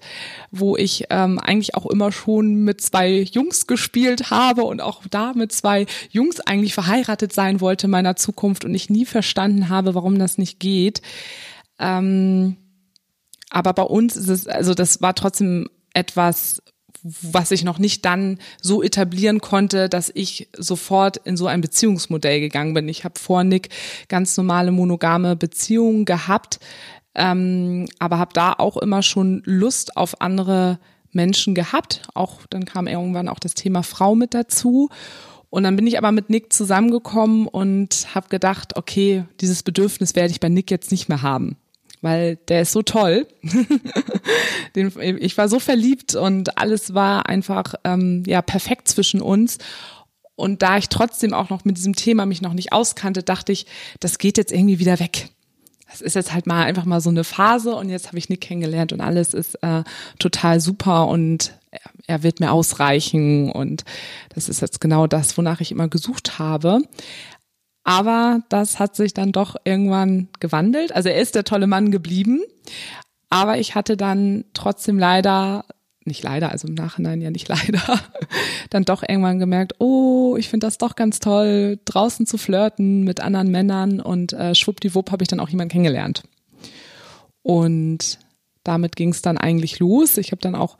wo 0.50 0.75
ich 0.75 1.06
ähm, 1.12 1.38
eigentlich 1.38 1.75
auch 1.75 1.86
immer 1.86 2.12
schon 2.12 2.63
mit 2.63 2.82
zwei 2.82 3.20
Jungs 3.22 3.68
gespielt 3.68 4.32
habe 4.32 4.63
und 4.63 4.82
auch 4.82 5.03
da 5.10 5.34
mit 5.34 5.51
zwei 5.51 5.86
Jungs 6.10 6.39
eigentlich 6.39 6.74
verheiratet 6.74 7.34
sein 7.34 7.62
wollte 7.62 7.86
in 7.86 7.92
meiner 7.92 8.15
Zukunft 8.15 8.65
und 8.65 8.74
ich 8.74 8.89
nie 8.89 9.06
verstanden 9.06 9.70
habe, 9.70 9.94
warum 9.94 10.18
das 10.18 10.39
nicht 10.39 10.60
geht. 10.60 11.03
Ähm, 11.77 12.58
aber 13.51 13.74
bei 13.74 13.84
uns 13.84 14.15
ist 14.15 14.30
es, 14.30 14.48
also 14.48 14.74
das 14.74 15.01
war 15.01 15.13
trotzdem 15.13 15.70
etwas, 15.94 16.62
was 17.03 17.51
ich 17.51 17.63
noch 17.63 17.79
nicht 17.79 18.05
dann 18.05 18.39
so 18.62 18.81
etablieren 18.81 19.41
konnte, 19.41 19.89
dass 19.89 20.12
ich 20.13 20.48
sofort 20.57 21.17
in 21.17 21.36
so 21.36 21.48
ein 21.48 21.62
Beziehungsmodell 21.62 22.39
gegangen 22.39 22.74
bin. 22.74 22.88
Ich 22.88 23.03
habe 23.03 23.19
vor 23.19 23.43
Nick 23.43 23.69
ganz 24.07 24.38
normale 24.38 24.72
monogame 24.72 25.36
Beziehungen 25.36 26.05
gehabt, 26.05 26.60
ähm, 27.13 27.88
aber 28.00 28.19
habe 28.19 28.33
da 28.33 28.53
auch 28.53 28.77
immer 28.77 29.01
schon 29.01 29.43
Lust 29.45 29.98
auf 29.98 30.22
andere 30.22 30.79
Menschen 31.12 31.55
gehabt. 31.55 32.01
Auch 32.13 32.39
dann 32.50 32.65
kam 32.65 32.88
irgendwann 32.88 33.27
auch 33.27 33.39
das 33.39 33.53
Thema 33.53 33.83
Frau 33.83 34.15
mit 34.15 34.33
dazu. 34.33 34.89
Und 35.50 35.63
dann 35.63 35.75
bin 35.75 35.86
ich 35.86 36.00
aber 36.00 36.12
mit 36.12 36.29
Nick 36.31 36.51
zusammengekommen 36.51 37.48
und 37.48 38.07
habe 38.15 38.29
gedacht, 38.29 38.75
okay, 38.75 39.25
dieses 39.39 39.62
Bedürfnis 39.62 40.15
werde 40.15 40.31
ich 40.31 40.39
bei 40.39 40.50
Nick 40.50 40.72
jetzt 40.72 40.89
nicht 40.89 41.10
mehr 41.10 41.22
haben 41.22 41.57
weil 42.03 42.36
der 42.48 42.62
ist 42.62 42.74
so 42.74 42.81
toll. 42.83 43.27
Den, 44.75 44.91
ich 45.19 45.38
war 45.38 45.50
so 45.50 45.60
verliebt 45.60 46.15
und 46.15 46.57
alles 46.57 46.93
war 46.93 47.27
einfach 47.27 47.75
ähm, 47.83 48.24
ja 48.27 48.41
perfekt 48.41 48.88
zwischen 48.89 49.22
uns. 49.22 49.57
Und 50.36 50.62
da 50.62 50.77
ich 50.77 50.89
trotzdem 50.89 51.33
auch 51.33 51.50
noch 51.50 51.63
mit 51.63 51.77
diesem 51.77 51.95
Thema 51.95 52.25
mich 52.25 52.41
noch 52.41 52.53
nicht 52.53 52.74
auskannte, 52.74 53.24
dachte 53.24 53.51
ich, 53.51 53.65
das 54.00 54.17
geht 54.17 54.38
jetzt 54.38 54.51
irgendwie 54.51 54.79
wieder 54.79 55.00
weg. 55.00 55.29
Das 55.89 56.01
ist 56.01 56.15
jetzt 56.15 56.33
halt 56.33 56.48
mal 56.48 56.63
einfach 56.63 56.86
mal 56.86 57.01
so 57.01 57.12
eine 57.12 57.24
Phase 57.24 57.75
und 57.75 57.89
jetzt 57.89 58.07
habe 58.07 58.17
ich 58.17 58.27
Nick 58.27 58.41
kennengelernt 58.41 58.93
und 58.93 59.01
alles 59.01 59.33
ist 59.33 59.55
äh, 59.62 59.83
total 60.17 60.60
super 60.60 61.07
und 61.07 61.53
er 62.07 62.24
wird 62.24 62.39
mir 62.39 62.51
ausreichen 62.51 63.51
und 63.51 63.86
das 64.33 64.50
ist 64.50 64.62
jetzt 64.62 64.81
genau 64.81 65.07
das, 65.07 65.38
wonach 65.38 65.62
ich 65.62 65.72
immer 65.72 65.88
gesucht 65.88 66.39
habe. 66.39 66.81
Aber 67.83 68.41
das 68.49 68.79
hat 68.79 68.95
sich 68.95 69.13
dann 69.13 69.31
doch 69.31 69.55
irgendwann 69.65 70.29
gewandelt. 70.39 70.95
Also 70.95 71.09
er 71.09 71.21
ist 71.21 71.35
der 71.35 71.43
tolle 71.43 71.67
Mann 71.67 71.91
geblieben. 71.91 72.41
Aber 73.29 73.57
ich 73.57 73.75
hatte 73.75 73.97
dann 73.97 74.45
trotzdem 74.53 74.97
leider, 74.97 75.65
nicht 76.05 76.23
leider, 76.23 76.51
also 76.51 76.67
im 76.67 76.75
Nachhinein 76.75 77.21
ja 77.21 77.31
nicht 77.31 77.47
leider, 77.49 77.99
dann 78.69 78.85
doch 78.85 79.03
irgendwann 79.07 79.39
gemerkt, 79.39 79.75
oh, 79.79 80.35
ich 80.37 80.49
finde 80.49 80.67
das 80.67 80.77
doch 80.77 80.95
ganz 80.95 81.19
toll, 81.19 81.79
draußen 81.85 82.25
zu 82.25 82.37
flirten 82.37 83.03
mit 83.03 83.19
anderen 83.21 83.49
Männern 83.49 83.99
und 83.99 84.33
äh, 84.33 84.55
schwuppdiwupp 84.55 85.11
habe 85.11 85.23
ich 85.23 85.27
dann 85.27 85.39
auch 85.39 85.49
jemanden 85.49 85.71
kennengelernt. 85.71 86.23
Und 87.41 88.19
damit 88.63 88.95
ging 88.95 89.09
es 89.09 89.21
dann 89.21 89.37
eigentlich 89.37 89.79
los. 89.79 90.17
Ich 90.17 90.31
habe 90.31 90.41
dann 90.41 90.55
auch 90.55 90.77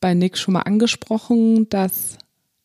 bei 0.00 0.14
Nick 0.14 0.38
schon 0.38 0.54
mal 0.54 0.62
angesprochen, 0.62 1.68
dass 1.68 2.16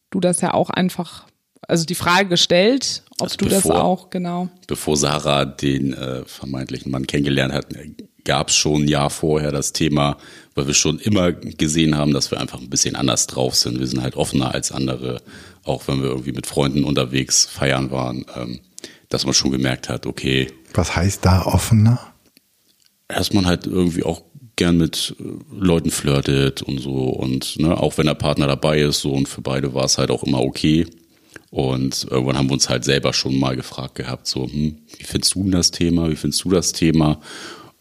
du 0.09 0.21
das 0.21 0.39
ja 0.39 0.53
auch 0.53 0.69
einfach 0.69 1.27
also 1.67 1.85
die 1.85 1.95
Frage 1.95 2.29
gestellt, 2.29 3.03
ob 3.19 3.25
also 3.25 3.37
du 3.37 3.45
bevor, 3.45 3.73
das 3.73 3.81
auch, 3.81 4.09
genau. 4.09 4.49
Bevor 4.67 4.95
Sarah 4.95 5.45
den 5.45 5.93
äh, 5.93 6.23
vermeintlichen 6.25 6.91
Mann 6.91 7.07
kennengelernt 7.07 7.53
hat, 7.53 7.67
gab 8.23 8.49
es 8.49 8.55
schon 8.55 8.83
ein 8.83 8.87
Jahr 8.87 9.09
vorher 9.09 9.51
das 9.51 9.73
Thema, 9.73 10.17
weil 10.53 10.67
wir 10.67 10.73
schon 10.73 10.99
immer 10.99 11.31
gesehen 11.31 11.97
haben, 11.97 12.13
dass 12.13 12.29
wir 12.29 12.39
einfach 12.39 12.59
ein 12.59 12.69
bisschen 12.69 12.95
anders 12.95 13.25
drauf 13.25 13.55
sind. 13.55 13.79
Wir 13.79 13.87
sind 13.87 14.03
halt 14.03 14.15
offener 14.15 14.53
als 14.53 14.71
andere, 14.71 15.21
auch 15.63 15.87
wenn 15.87 16.03
wir 16.03 16.09
irgendwie 16.09 16.33
mit 16.33 16.45
Freunden 16.45 16.83
unterwegs 16.83 17.45
feiern 17.45 17.89
waren, 17.89 18.25
ähm, 18.35 18.59
dass 19.09 19.25
man 19.25 19.33
schon 19.33 19.51
gemerkt 19.51 19.89
hat, 19.89 20.05
okay. 20.05 20.51
Was 20.73 20.95
heißt 20.95 21.25
da 21.25 21.43
offener? 21.43 21.99
Dass 23.07 23.33
man 23.33 23.45
halt 23.45 23.65
irgendwie 23.65 24.03
auch 24.03 24.21
gern 24.57 24.77
mit 24.77 25.15
äh, 25.19 25.23
Leuten 25.55 25.89
flirtet 25.89 26.61
und 26.61 26.79
so 26.79 27.05
und 27.05 27.57
ne, 27.59 27.77
auch 27.77 27.97
wenn 27.97 28.07
der 28.07 28.15
Partner 28.15 28.47
dabei 28.47 28.81
ist 28.81 28.99
so 28.99 29.13
und 29.13 29.27
für 29.27 29.41
beide 29.41 29.73
war 29.73 29.85
es 29.85 29.97
halt 29.97 30.11
auch 30.11 30.23
immer 30.23 30.41
okay. 30.41 30.85
Und 31.49 32.07
irgendwann 32.09 32.37
haben 32.37 32.49
wir 32.49 32.53
uns 32.53 32.69
halt 32.69 32.83
selber 32.83 33.13
schon 33.13 33.39
mal 33.39 33.55
gefragt 33.55 33.95
gehabt, 33.95 34.27
so, 34.27 34.45
hm, 34.45 34.79
wie 34.97 35.03
findest 35.03 35.35
du 35.35 35.43
denn 35.43 35.51
das 35.51 35.71
Thema, 35.71 36.09
wie 36.09 36.15
findest 36.15 36.43
du 36.43 36.49
das 36.49 36.73
Thema? 36.73 37.19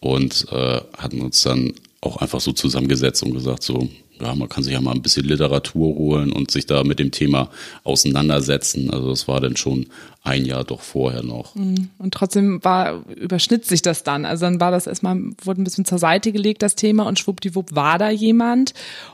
Und 0.01 0.47
äh, 0.53 0.81
hatten 0.97 1.21
uns 1.21 1.43
dann 1.43 1.73
auch 2.01 2.19
einfach 2.19 2.41
so 2.41 2.53
zusammengesetzt 2.53 3.23
und 3.23 3.33
gesagt, 3.33 3.63
so, 3.63 3.89
ja, 4.21 4.35
man 4.35 4.49
kann 4.49 4.63
sich 4.63 4.73
ja 4.73 4.81
mal 4.81 4.95
ein 4.95 5.03
bisschen 5.03 5.27
Literatur 5.27 5.95
holen 5.95 6.33
und 6.33 6.51
sich 6.51 6.67
da 6.67 6.85
mit 6.85 6.99
dem 6.99 7.11
Thema 7.11 7.51
auseinandersetzen. 7.85 8.91
Also 8.91 9.11
das 9.11 9.29
war 9.29 9.41
dann 9.41 9.57
schon 9.57 9.87
ein 10.23 10.45
Jahr 10.45 10.65
doch 10.65 10.81
vorher 10.81 11.23
noch. 11.23 11.55
Mhm. 11.55 11.91
Und 11.99 12.15
trotzdem 12.15 12.63
war, 12.65 13.05
überschnitt 13.15 13.67
sich 13.67 13.83
das 13.83 14.05
dann. 14.05 14.25
Also 14.25 14.47
dann 14.47 14.61
war 14.61 14.71
das 14.71 14.87
erstmal, 14.87 15.19
wurde 15.43 15.61
ein 15.61 15.65
bisschen 15.65 15.85
zur 15.85 15.99
Seite 15.99 16.33
gelegt, 16.33 16.63
das 16.63 16.77
Thema, 16.77 17.07
und 17.07 17.19
schwuppdiwupp 17.19 17.75
war 17.75 17.99
da 17.99 18.11
jemand. 18.11 18.73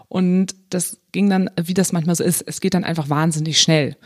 Und 0.08 0.54
das 0.70 0.98
ging 1.10 1.28
dann, 1.28 1.50
wie 1.60 1.74
das 1.74 1.92
manchmal 1.92 2.16
so 2.16 2.24
ist, 2.24 2.42
es 2.46 2.60
geht 2.60 2.74
dann 2.74 2.84
einfach 2.84 3.08
wahnsinnig 3.08 3.60
schnell. 3.60 3.96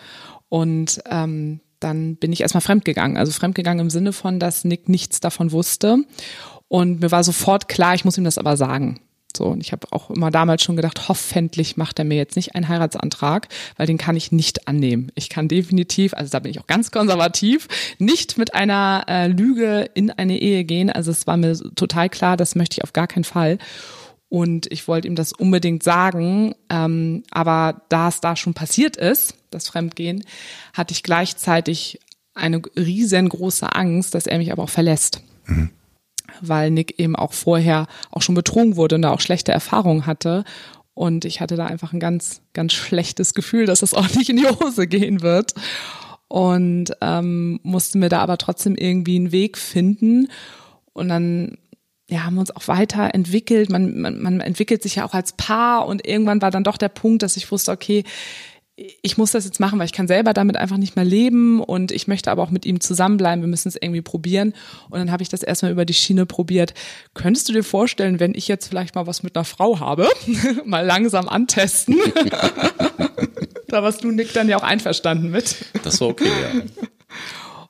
Und 0.48 1.02
ähm, 1.10 1.60
dann 1.80 2.16
bin 2.16 2.32
ich 2.32 2.40
erstmal 2.40 2.60
fremdgegangen. 2.60 3.16
Also 3.16 3.32
fremdgegangen 3.32 3.80
im 3.80 3.90
Sinne 3.90 4.12
von, 4.12 4.40
dass 4.40 4.64
Nick 4.64 4.88
nichts 4.88 5.20
davon 5.20 5.52
wusste. 5.52 5.98
Und 6.68 7.00
mir 7.00 7.10
war 7.10 7.24
sofort 7.24 7.68
klar, 7.68 7.94
ich 7.94 8.04
muss 8.04 8.18
ihm 8.18 8.24
das 8.24 8.38
aber 8.38 8.56
sagen. 8.56 9.00
So, 9.36 9.44
und 9.44 9.60
ich 9.60 9.72
habe 9.72 9.86
auch 9.90 10.10
immer 10.10 10.30
damals 10.30 10.62
schon 10.62 10.76
gedacht, 10.76 11.08
hoffentlich 11.08 11.76
macht 11.76 11.98
er 11.98 12.06
mir 12.06 12.16
jetzt 12.16 12.36
nicht 12.36 12.54
einen 12.54 12.68
Heiratsantrag, 12.68 13.48
weil 13.76 13.86
den 13.86 13.98
kann 13.98 14.16
ich 14.16 14.32
nicht 14.32 14.66
annehmen. 14.66 15.12
Ich 15.14 15.28
kann 15.28 15.46
definitiv, 15.46 16.14
also 16.14 16.30
da 16.30 16.38
bin 16.38 16.50
ich 16.50 16.58
auch 16.58 16.66
ganz 16.66 16.90
konservativ, 16.90 17.68
nicht 17.98 18.38
mit 18.38 18.54
einer 18.54 19.04
äh, 19.08 19.28
Lüge 19.28 19.90
in 19.94 20.10
eine 20.10 20.38
Ehe 20.38 20.64
gehen. 20.64 20.90
Also 20.90 21.10
es 21.10 21.26
war 21.26 21.36
mir 21.36 21.54
total 21.74 22.08
klar, 22.08 22.36
das 22.38 22.54
möchte 22.54 22.78
ich 22.78 22.84
auf 22.84 22.94
gar 22.94 23.06
keinen 23.06 23.24
Fall. 23.24 23.58
Und 24.28 24.70
ich 24.72 24.88
wollte 24.88 25.06
ihm 25.08 25.14
das 25.14 25.32
unbedingt 25.32 25.82
sagen, 25.82 26.54
ähm, 26.68 27.22
aber 27.30 27.82
da 27.88 28.08
es 28.08 28.20
da 28.20 28.34
schon 28.34 28.54
passiert 28.54 28.96
ist, 28.96 29.36
das 29.50 29.68
Fremdgehen, 29.68 30.24
hatte 30.72 30.92
ich 30.92 31.02
gleichzeitig 31.02 32.00
eine 32.34 32.60
riesengroße 32.76 33.72
Angst, 33.74 34.14
dass 34.14 34.26
er 34.26 34.38
mich 34.38 34.52
aber 34.52 34.64
auch 34.64 34.70
verlässt. 34.70 35.22
Mhm 35.46 35.70
weil 36.40 36.70
Nick 36.70 36.98
eben 36.98 37.16
auch 37.16 37.32
vorher 37.32 37.86
auch 38.10 38.22
schon 38.22 38.34
betrogen 38.34 38.76
wurde 38.76 38.96
und 38.96 39.02
da 39.02 39.10
auch 39.10 39.20
schlechte 39.20 39.52
Erfahrungen 39.52 40.06
hatte. 40.06 40.44
Und 40.94 41.24
ich 41.24 41.40
hatte 41.40 41.56
da 41.56 41.66
einfach 41.66 41.92
ein 41.92 42.00
ganz, 42.00 42.40
ganz 42.54 42.72
schlechtes 42.72 43.34
Gefühl, 43.34 43.66
dass 43.66 43.82
es 43.82 43.94
auch 43.94 44.08
nicht 44.14 44.30
in 44.30 44.36
die 44.36 44.46
Hose 44.46 44.86
gehen 44.86 45.22
wird. 45.22 45.54
Und 46.28 46.92
ähm, 47.00 47.60
musste 47.62 47.98
mir 47.98 48.08
da 48.08 48.20
aber 48.20 48.38
trotzdem 48.38 48.74
irgendwie 48.74 49.16
einen 49.16 49.32
Weg 49.32 49.58
finden. 49.58 50.28
Und 50.92 51.08
dann 51.08 51.58
ja, 52.08 52.24
haben 52.24 52.38
uns 52.38 52.54
auch 52.54 52.68
weiterentwickelt. 52.68 53.70
Man, 53.70 54.00
man, 54.00 54.22
man 54.22 54.40
entwickelt 54.40 54.82
sich 54.82 54.96
ja 54.96 55.04
auch 55.04 55.14
als 55.14 55.32
Paar 55.32 55.86
und 55.86 56.06
irgendwann 56.06 56.40
war 56.40 56.50
dann 56.50 56.64
doch 56.64 56.76
der 56.76 56.88
Punkt, 56.88 57.22
dass 57.22 57.36
ich 57.36 57.50
wusste, 57.50 57.72
okay, 57.72 58.04
ich 59.00 59.16
muss 59.16 59.30
das 59.30 59.46
jetzt 59.46 59.58
machen, 59.58 59.78
weil 59.78 59.86
ich 59.86 59.92
kann 59.92 60.06
selber 60.06 60.34
damit 60.34 60.58
einfach 60.58 60.76
nicht 60.76 60.96
mehr 60.96 61.04
leben 61.04 61.62
und 61.62 61.90
ich 61.92 62.08
möchte 62.08 62.30
aber 62.30 62.42
auch 62.42 62.50
mit 62.50 62.66
ihm 62.66 62.80
zusammenbleiben. 62.80 63.42
Wir 63.42 63.48
müssen 63.48 63.68
es 63.68 63.76
irgendwie 63.80 64.02
probieren. 64.02 64.52
Und 64.90 64.98
dann 64.98 65.10
habe 65.10 65.22
ich 65.22 65.30
das 65.30 65.42
erstmal 65.42 65.72
über 65.72 65.86
die 65.86 65.94
Schiene 65.94 66.26
probiert. 66.26 66.74
Könntest 67.14 67.48
du 67.48 67.54
dir 67.54 67.64
vorstellen, 67.64 68.20
wenn 68.20 68.34
ich 68.34 68.48
jetzt 68.48 68.68
vielleicht 68.68 68.94
mal 68.94 69.06
was 69.06 69.22
mit 69.22 69.34
einer 69.34 69.46
Frau 69.46 69.80
habe, 69.80 70.08
mal 70.66 70.84
langsam 70.84 71.26
antesten? 71.26 71.96
da 73.68 73.82
warst 73.82 74.04
du, 74.04 74.10
Nick, 74.10 74.34
dann 74.34 74.48
ja 74.50 74.58
auch 74.58 74.62
einverstanden 74.62 75.30
mit. 75.30 75.56
Das 75.82 76.00
war 76.02 76.08
okay, 76.08 76.26
ja. 76.26 76.62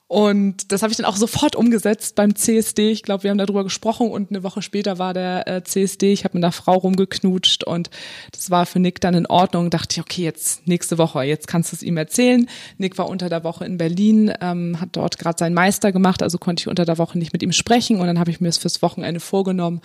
Und 0.08 0.70
das 0.70 0.82
habe 0.82 0.92
ich 0.92 0.96
dann 0.96 1.06
auch 1.06 1.16
sofort 1.16 1.56
umgesetzt 1.56 2.14
beim 2.14 2.36
CSD. 2.36 2.90
Ich 2.90 3.02
glaube, 3.02 3.24
wir 3.24 3.30
haben 3.30 3.38
darüber 3.38 3.64
gesprochen 3.64 4.08
und 4.08 4.30
eine 4.30 4.44
Woche 4.44 4.62
später 4.62 4.98
war 4.98 5.12
der 5.12 5.48
äh, 5.48 5.64
CSD. 5.64 6.12
Ich 6.12 6.22
habe 6.22 6.36
mit 6.36 6.44
einer 6.44 6.52
Frau 6.52 6.74
rumgeknutscht 6.74 7.64
und 7.64 7.90
das 8.30 8.50
war 8.50 8.66
für 8.66 8.78
Nick 8.78 9.00
dann 9.00 9.14
in 9.14 9.26
Ordnung. 9.26 9.68
Dachte 9.68 9.94
ich, 9.94 10.00
okay, 10.00 10.22
jetzt 10.22 10.68
nächste 10.68 10.96
Woche, 10.98 11.24
jetzt 11.24 11.48
kannst 11.48 11.72
du 11.72 11.76
es 11.76 11.82
ihm 11.82 11.96
erzählen. 11.96 12.48
Nick 12.78 12.98
war 12.98 13.08
unter 13.08 13.28
der 13.28 13.42
Woche 13.42 13.64
in 13.64 13.78
Berlin, 13.78 14.32
ähm, 14.40 14.80
hat 14.80 14.90
dort 14.92 15.18
gerade 15.18 15.38
seinen 15.38 15.54
Meister 15.54 15.90
gemacht, 15.90 16.22
also 16.22 16.38
konnte 16.38 16.60
ich 16.60 16.68
unter 16.68 16.84
der 16.84 16.98
Woche 16.98 17.18
nicht 17.18 17.32
mit 17.32 17.42
ihm 17.42 17.52
sprechen 17.52 17.98
und 17.98 18.06
dann 18.06 18.20
habe 18.20 18.30
ich 18.30 18.40
mir 18.40 18.48
es 18.48 18.58
fürs 18.58 18.82
Wochenende 18.82 19.18
vorgenommen. 19.18 19.80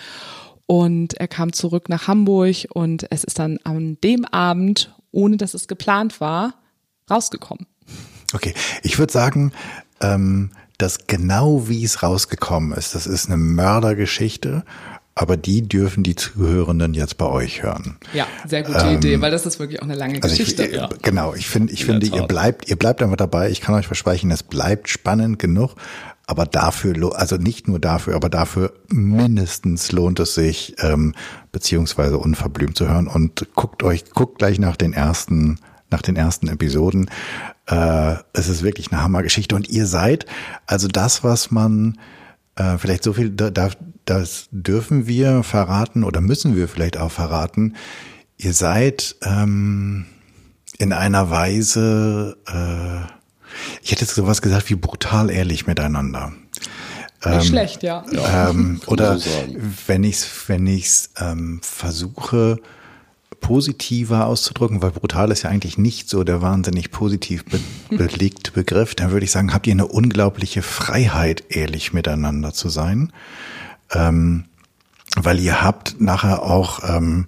Und 0.68 1.16
er 1.16 1.28
kam 1.28 1.52
zurück 1.52 1.90
nach 1.90 2.08
Hamburg 2.08 2.68
und 2.74 3.12
es 3.12 3.24
ist 3.24 3.40
dann 3.40 3.58
an 3.64 3.98
dem 4.04 4.26
Abend, 4.26 4.94
ohne 5.12 5.38
dass 5.38 5.56
es 5.56 5.68
geplant 5.68 6.22
war, 6.22 6.54
rausgekommen. 7.10 7.66
Okay, 8.34 8.54
ich 8.84 9.00
würde 9.00 9.12
sagen, 9.12 9.52
ähm, 10.02 10.52
dass 10.78 11.08
genau 11.08 11.68
wie 11.68 11.84
es 11.84 12.02
rausgekommen 12.02 12.72
ist, 12.74 12.96
das 12.96 13.08
ist 13.08 13.28
eine 13.28 13.38
Mördergeschichte, 13.38 14.64
aber 15.14 15.38
die 15.38 15.68
dürfen 15.68 16.04
die 16.04 16.16
Zuhörenden 16.16 16.94
jetzt 16.94 17.18
bei 17.18 17.26
euch 17.26 17.64
hören. 17.64 17.98
Ja, 18.14 18.26
sehr 18.48 18.64
gute 18.64 18.80
ähm, 18.80 18.98
Idee, 18.98 19.22
weil 19.22 19.30
das 19.30 19.46
ist 19.46 19.60
wirklich 19.60 19.80
auch 19.82 19.86
eine 19.86 19.96
lange 19.96 20.24
also 20.24 20.30
Geschichte. 20.30 20.66
Ich, 20.66 20.76
ja. 20.76 20.90
Genau, 21.02 21.36
ich 21.36 21.48
finde, 21.48 21.74
ich 21.74 21.86
finde, 21.86 22.08
ihr 22.08 22.24
bleibt, 22.24 22.70
ihr 22.70 22.78
bleibt 22.78 23.04
einfach 23.04 23.18
dabei. 23.18 23.52
Ich 23.52 23.62
kann 23.62 23.76
euch 23.76 23.88
versprechen, 23.88 24.32
es 24.32 24.44
bleibt 24.44 24.90
spannend 24.90 25.38
genug. 25.38 25.76
Aber 26.28 26.46
dafür, 26.46 27.14
also 27.20 27.36
nicht 27.36 27.68
nur 27.68 27.78
dafür, 27.78 28.16
aber 28.16 28.30
dafür 28.30 28.72
mindestens 28.88 29.92
lohnt 29.92 30.20
es 30.22 30.34
sich, 30.34 30.76
ähm, 30.80 31.14
beziehungsweise 31.52 32.18
unverblümt 32.18 32.78
zu 32.78 32.88
hören. 32.88 33.08
Und 33.08 33.48
guckt 33.54 33.84
euch, 33.84 34.10
guckt 34.12 34.38
gleich 34.38 34.58
nach 34.58 34.78
den 34.78 34.94
ersten, 34.94 35.60
nach 35.90 36.02
den 36.02 36.16
ersten 36.16 36.48
Episoden. 36.48 37.10
Äh, 37.68 38.16
es 38.34 38.50
ist 38.50 38.64
wirklich 38.64 38.92
eine 38.92 39.02
Hammergeschichte. 39.02 39.56
Und 39.56 39.70
ihr 39.70 39.86
seid 39.86 40.26
also 40.66 40.88
das, 40.88 41.24
was 41.24 41.52
man 41.52 41.98
äh, 42.56 42.78
vielleicht 42.78 43.04
so 43.04 43.14
viel, 43.14 43.30
da, 43.30 43.70
das 44.06 44.48
dürfen 44.52 45.08
wir 45.08 45.44
verraten 45.44 46.04
oder 46.04 46.22
müssen 46.22 46.56
wir 46.56 46.68
vielleicht 46.68 46.98
auch 46.98 47.12
verraten. 47.12 47.76
Ihr 48.38 48.54
seid 48.54 49.16
ähm, 49.24 50.06
in 50.78 50.94
einer 50.94 51.30
Weise, 51.30 52.38
äh, 52.48 53.06
ich 53.84 53.92
hätte 53.92 54.02
jetzt 54.02 54.16
sowas 54.16 54.42
gesagt 54.42 54.70
wie 54.70 54.76
brutal 54.76 55.30
ehrlich 55.30 55.68
miteinander. 55.68 56.34
Nicht 57.24 57.36
ähm, 57.36 57.42
schlecht, 57.44 57.84
ja. 57.84 58.04
Ähm, 58.50 58.82
oder 58.88 59.20
so 59.20 59.30
wenn 59.86 60.04
ich 60.04 60.16
es 60.16 60.50
wenn 60.50 60.66
ich's, 60.66 61.12
ähm, 61.20 61.60
versuche, 61.62 62.58
positiver 63.42 64.28
auszudrücken, 64.28 64.82
weil 64.82 64.92
brutal 64.92 65.32
ist 65.32 65.42
ja 65.42 65.50
eigentlich 65.50 65.78
nicht 65.78 66.08
so 66.08 66.24
der 66.24 66.42
wahnsinnig 66.42 66.92
positiv 66.92 67.44
be 67.44 67.60
belegte 67.98 68.52
Begriff, 68.52 68.96
dann 68.96 69.12
würde 69.12 69.26
ich 69.26 69.32
sagen, 69.32 69.54
habt 69.54 69.68
ihr 69.68 69.74
eine 69.74 69.88
unglaubliche 69.88 70.62
Freiheit, 70.62 71.44
ehrlich 71.50 71.92
miteinander 71.92 72.54
zu 72.54 72.70
sein. 72.70 73.12
Ähm, 73.92 74.46
weil 75.18 75.40
ihr 75.42 75.62
habt 75.62 76.00
nachher 76.00 76.44
auch, 76.44 76.80
ähm, 76.88 77.26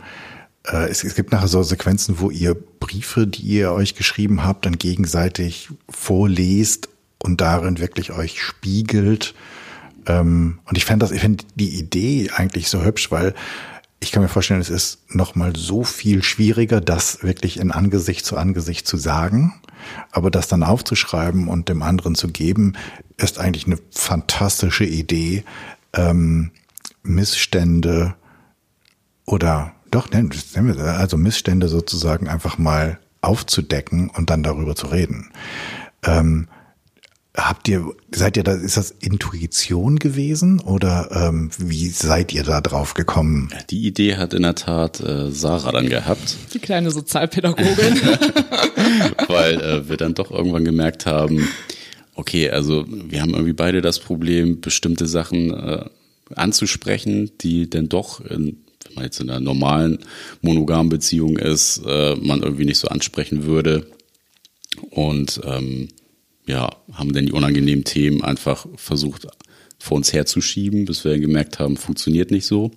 äh, 0.66 0.90
es, 0.90 1.04
es, 1.04 1.16
gibt 1.16 1.34
nachher 1.34 1.50
so 1.50 1.62
Sequenzen, 1.64 2.20
wo 2.20 2.32
ihr 2.32 2.56
Briefe, 2.56 3.28
die 3.28 3.42
ihr 3.42 3.74
euch 3.74 3.96
geschrieben 3.96 4.46
habt, 4.46 4.66
dann 4.66 4.78
gegenseitig 4.78 5.70
vorlest 5.90 6.88
und 7.22 7.42
darin 7.42 7.80
wirklich 7.80 8.12
euch 8.14 8.42
spiegelt. 8.42 9.34
Ähm, 10.06 10.60
und 10.66 10.78
ich 10.78 10.86
fände 10.86 11.04
das, 11.04 11.12
ich 11.12 11.20
finde 11.20 11.44
die 11.56 11.78
Idee 11.78 12.30
eigentlich 12.34 12.70
so 12.70 12.84
hübsch, 12.84 13.12
weil 13.12 13.34
ich 14.04 14.12
kann 14.12 14.22
mir 14.22 14.30
vorstellen, 14.30 14.60
es 14.60 14.70
ist 14.70 15.00
noch 15.16 15.34
mal 15.34 15.56
so 15.56 15.84
viel 15.84 16.24
schwieriger, 16.24 16.82
das 16.82 17.24
wirklich 17.24 17.58
in 17.58 17.72
Angesicht 17.72 18.26
zu 18.26 18.38
Angesicht 18.38 18.86
zu 18.86 18.98
sagen. 18.98 19.54
Aber 20.12 20.30
das 20.30 20.50
dann 20.50 20.64
aufzuschreiben 20.64 21.48
und 21.48 21.70
dem 21.70 21.82
anderen 21.82 22.16
zu 22.16 22.28
geben, 22.28 22.74
ist 23.18 23.40
eigentlich 23.40 23.66
eine 23.66 23.80
fantastische 23.92 24.84
Idee, 24.84 25.46
ähm, 25.94 26.52
Missstände 27.02 28.16
oder 29.26 29.74
doch, 29.90 30.10
also 30.12 31.18
Missstände 31.18 31.70
sozusagen 31.70 32.28
einfach 32.28 32.58
mal 32.58 33.00
aufzudecken 33.22 34.10
und 34.10 34.30
dann 34.30 34.44
darüber 34.44 34.76
zu 34.76 34.88
reden. 34.88 35.32
Ähm, 36.04 36.48
Habt 37.36 37.68
ihr, 37.68 37.94
seid 38.14 38.38
ihr 38.38 38.44
da, 38.44 38.54
ist 38.54 38.78
das 38.78 38.92
Intuition 38.92 39.98
gewesen 39.98 40.60
oder 40.60 41.10
ähm, 41.12 41.50
wie 41.58 41.88
seid 41.88 42.32
ihr 42.32 42.44
da 42.44 42.62
drauf 42.62 42.94
gekommen? 42.94 43.50
Die 43.72 43.88
Idee 43.88 44.18
hat 44.18 44.36
in 44.36 44.44
der 44.44 44.54
Tat 44.54 45.00
äh, 45.00 45.32
Sarah 45.32 45.72
dann 45.72 45.90
gehabt. 45.90 46.38
Die 46.54 46.60
kleine 46.60 46.92
Sozialpädagogin. 46.92 47.66
Weil 49.28 49.60
äh, 49.62 49.90
wir 49.90 49.98
dann 49.98 50.14
doch 50.14 50.30
irgendwann 50.30 50.64
gemerkt 50.64 51.08
haben, 51.08 51.48
okay, 52.14 52.52
also 52.52 52.86
wir 52.88 53.22
haben 53.22 53.34
irgendwie 53.34 53.54
beide 53.54 53.82
das 53.82 53.98
Problem, 53.98 54.62
bestimmte 54.62 55.08
Sachen 55.08 55.52
äh, 55.52 55.86
anzusprechen, 56.36 57.32
die 57.42 57.68
denn 57.68 57.90
doch 57.90 58.22
in 58.22 58.64
wenn 58.86 58.96
man 58.96 59.04
jetzt 59.06 59.22
in 59.22 59.30
einer 59.30 59.40
normalen 59.40 60.00
monogamen 60.42 60.90
Beziehung 60.90 61.38
ist, 61.38 61.82
äh, 61.86 62.16
man 62.16 62.44
irgendwie 62.44 62.66
nicht 62.66 62.80
so 62.80 62.90
ansprechen 62.90 63.46
würde. 63.46 63.88
Und 64.92 65.40
ähm, 65.46 65.88
ja, 66.46 66.70
haben 66.92 67.14
dann 67.14 67.26
die 67.26 67.32
unangenehmen 67.32 67.86
Themen 67.86 68.24
einfach 68.24 68.66
versucht 68.76 69.28
vor 69.80 69.98
uns 69.98 70.14
herzuschieben, 70.14 70.86
bis 70.86 71.04
wir 71.04 71.20
gemerkt 71.20 71.60
haben, 71.60 71.78
funktioniert 71.78 72.32
nicht 72.32 72.46
so. 72.46 72.72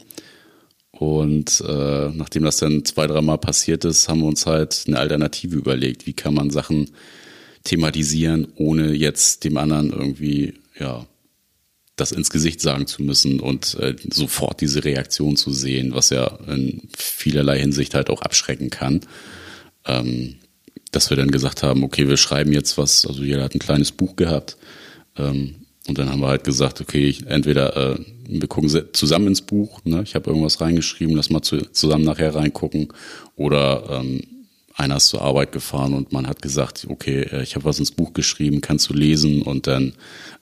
Und 0.90 1.62
äh, 1.66 2.08
nachdem 2.08 2.44
das 2.44 2.56
dann 2.56 2.84
zwei, 2.84 3.06
dreimal 3.06 3.38
passiert 3.38 3.84
ist, 3.84 4.08
haben 4.08 4.20
wir 4.20 4.28
uns 4.28 4.46
halt 4.46 4.84
eine 4.86 4.98
Alternative 4.98 5.56
überlegt. 5.56 6.06
Wie 6.06 6.14
kann 6.14 6.34
man 6.34 6.50
Sachen 6.50 6.90
thematisieren, 7.64 8.48
ohne 8.56 8.92
jetzt 8.92 9.44
dem 9.44 9.56
anderen 9.56 9.90
irgendwie, 9.90 10.54
ja, 10.78 11.06
das 11.96 12.12
ins 12.12 12.30
Gesicht 12.30 12.60
sagen 12.60 12.86
zu 12.86 13.02
müssen 13.02 13.40
und 13.40 13.74
äh, 13.74 13.96
sofort 14.12 14.60
diese 14.60 14.84
Reaktion 14.84 15.36
zu 15.36 15.50
sehen, 15.50 15.94
was 15.94 16.10
ja 16.10 16.26
in 16.46 16.88
vielerlei 16.96 17.58
Hinsicht 17.58 17.94
halt 17.94 18.10
auch 18.10 18.22
abschrecken 18.22 18.70
kann. 18.70 19.00
Ähm, 19.86 20.36
dass 20.96 21.10
wir 21.10 21.16
dann 21.16 21.30
gesagt 21.30 21.62
haben, 21.62 21.84
okay, 21.84 22.08
wir 22.08 22.16
schreiben 22.16 22.52
jetzt 22.52 22.78
was, 22.78 23.06
also 23.06 23.22
jeder 23.22 23.44
hat 23.44 23.54
ein 23.54 23.60
kleines 23.60 23.92
Buch 23.92 24.16
gehabt. 24.16 24.56
Ähm, 25.16 25.56
und 25.86 25.98
dann 25.98 26.10
haben 26.10 26.20
wir 26.20 26.28
halt 26.28 26.42
gesagt, 26.42 26.80
okay, 26.80 27.14
entweder 27.26 27.76
äh, 27.76 27.98
wir 28.26 28.48
gucken 28.48 28.70
zusammen 28.92 29.28
ins 29.28 29.42
Buch, 29.42 29.80
ne? 29.84 30.02
ich 30.02 30.14
habe 30.14 30.30
irgendwas 30.30 30.60
reingeschrieben, 30.60 31.14
lass 31.14 31.30
mal 31.30 31.42
zu, 31.42 31.58
zusammen 31.70 32.04
nachher 32.04 32.34
reingucken. 32.34 32.88
Oder 33.36 33.84
ähm, 33.90 34.22
einer 34.74 34.96
ist 34.96 35.08
zur 35.08 35.20
Arbeit 35.20 35.52
gefahren 35.52 35.92
und 35.92 36.12
man 36.12 36.26
hat 36.26 36.42
gesagt, 36.42 36.86
okay, 36.88 37.22
äh, 37.30 37.42
ich 37.42 37.54
habe 37.54 37.66
was 37.66 37.78
ins 37.78 37.92
Buch 37.92 38.14
geschrieben, 38.14 38.62
kannst 38.62 38.88
du 38.88 38.94
lesen 38.94 39.42
und 39.42 39.66
dann 39.66 39.92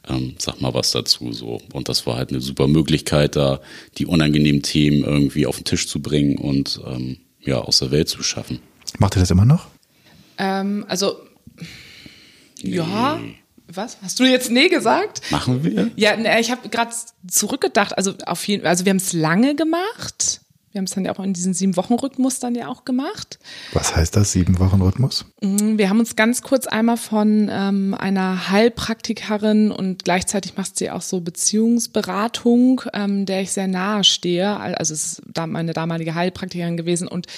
ähm, 0.08 0.36
sag 0.38 0.60
mal 0.60 0.72
was 0.72 0.92
dazu 0.92 1.32
so. 1.32 1.60
Und 1.72 1.88
das 1.88 2.06
war 2.06 2.16
halt 2.16 2.30
eine 2.30 2.40
super 2.40 2.68
Möglichkeit, 2.68 3.36
da 3.36 3.60
die 3.98 4.06
unangenehmen 4.06 4.62
Themen 4.62 5.02
irgendwie 5.02 5.46
auf 5.46 5.56
den 5.56 5.64
Tisch 5.64 5.88
zu 5.88 6.00
bringen 6.00 6.38
und 6.38 6.80
ähm, 6.86 7.18
ja, 7.40 7.58
aus 7.58 7.80
der 7.80 7.90
Welt 7.90 8.08
zu 8.08 8.22
schaffen. 8.22 8.60
Macht 8.98 9.16
ihr 9.16 9.20
das 9.20 9.30
immer 9.30 9.44
noch? 9.44 9.66
Ähm, 10.38 10.84
also 10.88 11.18
nee. 12.62 12.76
ja. 12.76 13.20
Was? 13.66 13.96
Hast 14.02 14.20
du 14.20 14.24
jetzt 14.24 14.50
nee 14.50 14.68
gesagt? 14.68 15.22
Machen 15.30 15.64
wir? 15.64 15.90
Ja, 15.96 16.16
nee, 16.16 16.40
ich 16.40 16.50
habe 16.50 16.68
gerade 16.68 16.92
zurückgedacht. 17.26 17.96
Also 17.96 18.12
auf 18.26 18.46
jeden, 18.46 18.66
also 18.66 18.84
wir 18.84 18.90
haben 18.90 18.98
es 18.98 19.12
lange 19.12 19.54
gemacht. 19.54 20.42
Wir 20.74 20.80
haben 20.80 20.86
es 20.86 20.90
dann 20.90 21.04
ja 21.04 21.12
auch 21.12 21.22
in 21.22 21.32
diesen 21.32 21.54
sieben 21.54 21.76
Wochen 21.76 21.94
Rhythmus 21.94 22.40
dann 22.40 22.56
ja 22.56 22.66
auch 22.66 22.84
gemacht. 22.84 23.38
Was 23.74 23.94
heißt 23.94 24.16
das, 24.16 24.32
sieben 24.32 24.58
Wochen 24.58 24.82
Rhythmus? 24.82 25.24
Mm, 25.40 25.78
wir 25.78 25.88
haben 25.88 26.00
uns 26.00 26.16
ganz 26.16 26.42
kurz 26.42 26.66
einmal 26.66 26.96
von 26.96 27.48
ähm, 27.48 27.94
einer 27.96 28.50
Heilpraktikerin 28.50 29.70
und 29.70 30.02
gleichzeitig 30.02 30.56
macht 30.56 30.76
sie 30.76 30.90
auch 30.90 31.02
so 31.02 31.20
Beziehungsberatung, 31.20 32.82
ähm, 32.92 33.24
der 33.24 33.42
ich 33.42 33.52
sehr 33.52 33.68
nahe 33.68 34.02
stehe. 34.02 34.56
Also 34.58 34.94
es 34.94 35.04
ist 35.04 35.22
da 35.32 35.46
meine 35.46 35.74
damalige 35.74 36.16
Heilpraktikerin 36.16 36.76
gewesen 36.76 37.06
und 37.06 37.28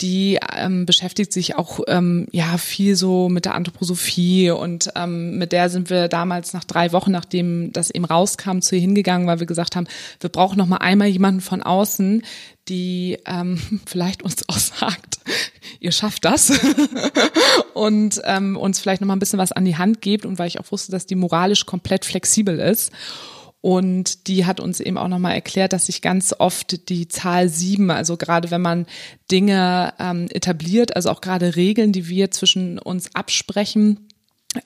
die 0.00 0.38
ähm, 0.56 0.86
beschäftigt 0.86 1.32
sich 1.32 1.56
auch 1.56 1.80
ähm, 1.88 2.28
ja 2.30 2.56
viel 2.56 2.94
so 2.94 3.28
mit 3.28 3.44
der 3.44 3.54
Anthroposophie 3.54 4.50
und 4.50 4.90
ähm, 4.94 5.38
mit 5.38 5.50
der 5.50 5.70
sind 5.70 5.90
wir 5.90 6.06
damals 6.06 6.52
nach 6.52 6.64
drei 6.64 6.92
Wochen, 6.92 7.10
nachdem 7.10 7.72
das 7.72 7.90
eben 7.90 8.04
rauskam, 8.04 8.60
zu 8.60 8.76
ihr 8.76 8.80
hingegangen, 8.80 9.26
weil 9.26 9.40
wir 9.40 9.46
gesagt 9.46 9.74
haben, 9.74 9.88
wir 10.20 10.30
brauchen 10.30 10.56
noch 10.56 10.66
mal 10.66 10.76
einmal 10.76 11.08
jemanden 11.08 11.40
von 11.40 11.62
außen, 11.62 12.22
die 12.68 13.18
ähm, 13.26 13.60
vielleicht 13.86 14.22
uns 14.22 14.48
auch 14.48 14.58
sagt, 14.58 15.18
ihr 15.80 15.92
schafft 15.92 16.24
das 16.24 16.52
und 17.74 18.20
ähm, 18.24 18.56
uns 18.56 18.78
vielleicht 18.78 19.00
noch 19.00 19.08
mal 19.08 19.16
ein 19.16 19.20
bisschen 19.20 19.40
was 19.40 19.52
an 19.52 19.64
die 19.64 19.76
Hand 19.76 20.00
gibt 20.00 20.26
und 20.26 20.38
weil 20.38 20.46
ich 20.48 20.60
auch 20.60 20.70
wusste, 20.70 20.92
dass 20.92 21.06
die 21.06 21.16
moralisch 21.16 21.66
komplett 21.66 22.04
flexibel 22.04 22.60
ist. 22.60 22.92
Und 23.60 24.28
die 24.28 24.46
hat 24.46 24.60
uns 24.60 24.78
eben 24.80 24.98
auch 24.98 25.08
nochmal 25.08 25.34
erklärt, 25.34 25.72
dass 25.72 25.86
sich 25.86 26.00
ganz 26.00 26.34
oft 26.38 26.88
die 26.88 27.08
Zahl 27.08 27.48
sieben, 27.48 27.90
also 27.90 28.16
gerade 28.16 28.50
wenn 28.50 28.62
man 28.62 28.86
Dinge 29.30 29.94
ähm, 29.98 30.28
etabliert, 30.30 30.94
also 30.94 31.10
auch 31.10 31.20
gerade 31.20 31.56
Regeln, 31.56 31.92
die 31.92 32.08
wir 32.08 32.30
zwischen 32.30 32.78
uns 32.78 33.14
absprechen, 33.14 34.07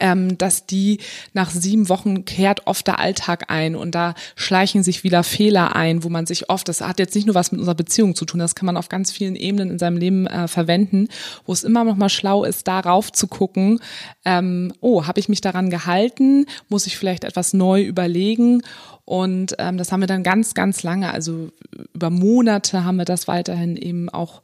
ähm, 0.00 0.38
dass 0.38 0.66
die 0.66 0.98
nach 1.32 1.50
sieben 1.50 1.88
Wochen 1.88 2.24
kehrt 2.24 2.66
oft 2.66 2.86
der 2.86 2.98
Alltag 2.98 3.44
ein 3.48 3.76
und 3.76 3.94
da 3.94 4.14
schleichen 4.36 4.82
sich 4.82 5.04
wieder 5.04 5.22
Fehler 5.22 5.76
ein, 5.76 6.04
wo 6.04 6.08
man 6.08 6.26
sich 6.26 6.50
oft, 6.50 6.68
das 6.68 6.80
hat 6.80 6.98
jetzt 6.98 7.14
nicht 7.14 7.26
nur 7.26 7.34
was 7.34 7.52
mit 7.52 7.60
unserer 7.60 7.74
Beziehung 7.74 8.14
zu 8.14 8.24
tun, 8.24 8.40
das 8.40 8.54
kann 8.54 8.66
man 8.66 8.76
auf 8.76 8.88
ganz 8.88 9.12
vielen 9.12 9.36
Ebenen 9.36 9.70
in 9.70 9.78
seinem 9.78 9.96
Leben 9.96 10.26
äh, 10.26 10.48
verwenden, 10.48 11.08
wo 11.46 11.52
es 11.52 11.64
immer 11.64 11.84
noch 11.84 11.96
mal 11.96 12.08
schlau 12.08 12.44
ist, 12.44 12.68
darauf 12.68 13.12
zu 13.12 13.26
gucken, 13.26 13.80
ähm, 14.24 14.72
oh, 14.80 15.06
habe 15.06 15.20
ich 15.20 15.28
mich 15.28 15.40
daran 15.40 15.70
gehalten, 15.70 16.46
muss 16.68 16.86
ich 16.86 16.96
vielleicht 16.96 17.24
etwas 17.24 17.52
neu 17.52 17.82
überlegen? 17.82 18.62
Und 19.04 19.56
ähm, 19.58 19.78
das 19.78 19.90
haben 19.90 20.00
wir 20.00 20.06
dann 20.06 20.22
ganz, 20.22 20.54
ganz 20.54 20.82
lange, 20.82 21.12
also 21.12 21.50
über 21.92 22.10
Monate 22.10 22.84
haben 22.84 22.96
wir 22.96 23.04
das 23.04 23.26
weiterhin 23.28 23.76
eben 23.76 24.08
auch 24.08 24.42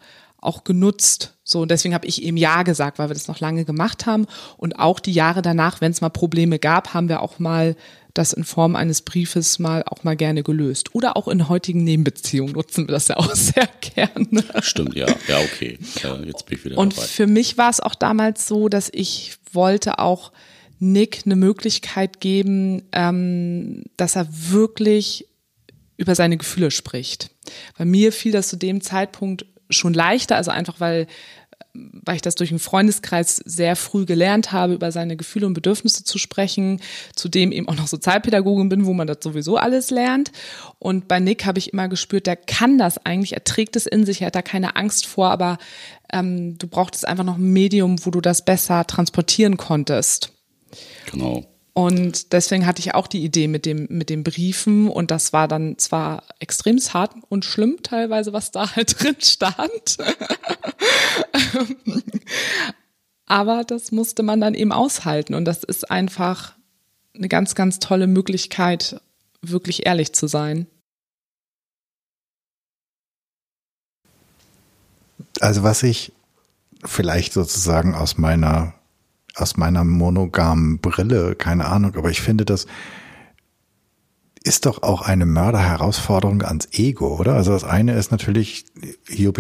auch 0.49 0.65
genutzt. 0.65 1.35
So, 1.45 1.61
und 1.61 1.71
deswegen 1.71 1.95
habe 1.95 2.07
ich 2.07 2.23
eben 2.23 2.37
Ja 2.37 2.63
gesagt, 2.63 2.99
weil 2.99 3.09
wir 3.11 3.15
das 3.15 3.29
noch 3.29 3.41
lange 3.41 3.65
gemacht 3.65 4.07
haben. 4.07 4.27
Und 4.57 4.79
auch 4.79 4.99
die 4.99 5.13
Jahre 5.13 5.43
danach, 5.43 5.81
wenn 5.81 5.93
es 5.93 6.01
mal 6.01 6.09
Probleme 6.09 6.59
gab, 6.59 6.95
haben 6.95 7.09
wir 7.09 7.23
auch 7.23 7.39
mal 7.39 7.77
das 8.15 8.33
in 8.33 8.45
Form 8.45 8.75
eines 8.75 9.03
Briefes 9.03 9.59
mal 9.59 9.85
auch 9.85 10.03
mal 10.05 10.17
gerne 10.17 10.43
gelöst. 10.43 10.95
Oder 10.95 11.17
auch 11.17 11.29
in 11.29 11.49
heutigen 11.49 11.85
Nebenbeziehungen 11.85 12.53
nutzen 12.53 12.89
wir 12.89 12.93
das 12.93 13.09
ja 13.09 13.17
auch 13.19 13.35
sehr 13.35 13.69
gerne. 13.81 14.45
Stimmt, 14.63 14.95
ja. 14.97 15.07
Ja, 15.29 15.39
okay. 15.39 15.79
Ja, 16.03 16.17
jetzt 16.17 16.47
bin 16.47 16.59
ich 16.59 16.65
wieder 16.65 16.79
Und 16.79 16.97
dabei. 16.97 17.07
für 17.07 17.27
mich 17.27 17.59
war 17.59 17.71
es 17.71 17.81
auch 17.81 17.95
damals 17.95 18.49
so, 18.49 18.69
dass 18.69 18.91
ich 18.93 19.37
wollte 19.53 19.99
auch 19.99 20.33
Nick 20.81 21.23
eine 21.27 21.37
Möglichkeit 21.37 22.21
geben, 22.21 22.83
ähm, 22.93 23.85
dass 23.97 24.17
er 24.17 24.29
wirklich 24.31 25.27
über 25.97 26.15
seine 26.15 26.37
Gefühle 26.37 26.71
spricht. 26.71 27.31
Bei 27.77 27.85
mir 27.85 28.13
fiel 28.13 28.33
das 28.33 28.49
zu 28.49 28.57
dem 28.57 28.81
Zeitpunkt 28.81 29.47
schon 29.71 29.95
leichter, 29.95 30.37
also 30.37 30.51
einfach 30.51 30.81
weil 30.81 31.07
weil 31.75 32.17
ich 32.17 32.23
das 32.23 32.35
durch 32.35 32.51
einen 32.51 32.59
Freundeskreis 32.59 33.37
sehr 33.45 33.77
früh 33.77 34.05
gelernt 34.05 34.53
habe, 34.53 34.75
über 34.75 34.91
seine 34.91 35.17
Gefühle 35.17 35.47
und 35.47 35.55
Bedürfnisse 35.55 36.05
zu 36.05 36.19
sprechen, 36.19 36.81
zudem 37.15 37.53
eben 37.53 37.69
auch 37.69 37.77
noch 37.77 37.87
Sozialpädagogin 37.87 38.69
bin, 38.69 38.87
wo 38.87 38.95
man 38.95 39.07
das 39.07 39.19
sowieso 39.21 39.57
alles 39.57 39.91
lernt. 39.91 40.33
Und 40.79 41.09
bei 41.09 41.21
Nick 41.21 41.45
habe 41.45 41.59
ich 41.59 41.73
immer 41.73 41.89
gespürt, 41.89 42.27
der 42.27 42.37
kann 42.37 42.79
das 42.79 43.05
eigentlich, 43.05 43.33
er 43.33 43.45
trägt 43.45 43.77
es 43.77 43.87
in 43.87 44.05
sich, 44.05 44.23
er 44.23 44.29
hat 44.29 44.35
da 44.35 44.43
keine 44.43 44.77
Angst 44.77 45.07
vor, 45.07 45.31
aber 45.31 45.59
ähm, 46.13 46.59
du 46.59 46.67
brauchtest 46.67 47.07
einfach 47.07 47.25
noch 47.25 47.37
ein 47.37 47.53
Medium, 47.53 48.05
wo 48.05 48.11
du 48.11 48.21
das 48.21 48.45
besser 48.45 48.87
transportieren 48.87 49.57
konntest. 49.57 50.33
Genau. 51.11 51.45
Und 51.79 52.33
deswegen 52.33 52.67
hatte 52.67 52.81
ich 52.81 52.97
auch 52.97 53.07
die 53.07 53.23
Idee 53.23 53.47
mit 53.47 53.65
dem, 53.65 53.87
mit 53.89 54.11
den 54.11 54.25
Briefen 54.25 54.89
und 54.89 55.13
das 55.13 55.33
war 55.33 55.47
dann 55.47 55.79
zwar 55.79 56.25
extrem 56.41 56.79
hart 56.79 57.15
und 57.29 57.45
schlimm 57.45 57.85
teilweise, 57.85 58.33
was 58.33 58.51
da 58.51 58.75
halt 58.75 59.01
drin 59.01 59.15
stand. 59.21 59.97
Aber 63.27 63.63
das 63.63 63.93
musste 63.93 64.25
man 64.25 64.41
dann 64.41 64.55
eben 64.55 64.73
aushalten 64.73 65.35
und 65.35 65.45
das 65.45 65.63
ist 65.63 65.89
einfach 65.89 66.57
eine 67.15 67.29
ganz, 67.29 67.55
ganz 67.55 67.79
tolle 67.79 68.09
Möglichkeit, 68.09 69.01
wirklich 69.41 69.87
ehrlich 69.87 70.13
zu 70.13 70.27
sein. 70.27 70.67
Also 75.39 75.63
was 75.63 75.85
ich 75.85 76.11
vielleicht 76.85 77.33
sozusagen 77.33 77.95
aus 77.95 78.19
meiner 78.19 78.75
aus 79.41 79.57
meiner 79.57 79.85
monogamen 79.85 80.79
Brille, 80.79 81.35
keine 81.35 81.67
Ahnung, 81.67 81.95
aber 81.97 82.11
ich 82.11 82.21
finde, 82.21 82.45
das 82.45 82.67
ist 84.45 84.67
doch 84.67 84.83
auch 84.83 85.03
eine 85.03 85.27
Mörderherausforderung 85.27 86.43
ans 86.43 86.69
Ego, 86.73 87.17
oder? 87.19 87.35
Also 87.35 87.53
das 87.53 87.65
eine 87.65 87.95
ist 87.95 88.11
natürlich 88.11 88.65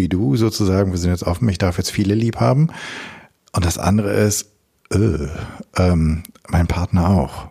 du 0.08 0.37
sozusagen, 0.37 0.90
wir 0.90 0.98
sind 0.98 1.11
jetzt 1.11 1.22
offen, 1.22 1.48
ich 1.48 1.58
darf 1.58 1.78
jetzt 1.78 1.90
viele 1.90 2.14
lieb 2.14 2.40
haben. 2.40 2.68
Und 3.52 3.64
das 3.64 3.78
andere 3.78 4.12
ist, 4.12 4.50
äh, 4.90 5.28
ähm, 5.76 6.22
mein 6.48 6.66
Partner 6.66 7.08
auch 7.08 7.48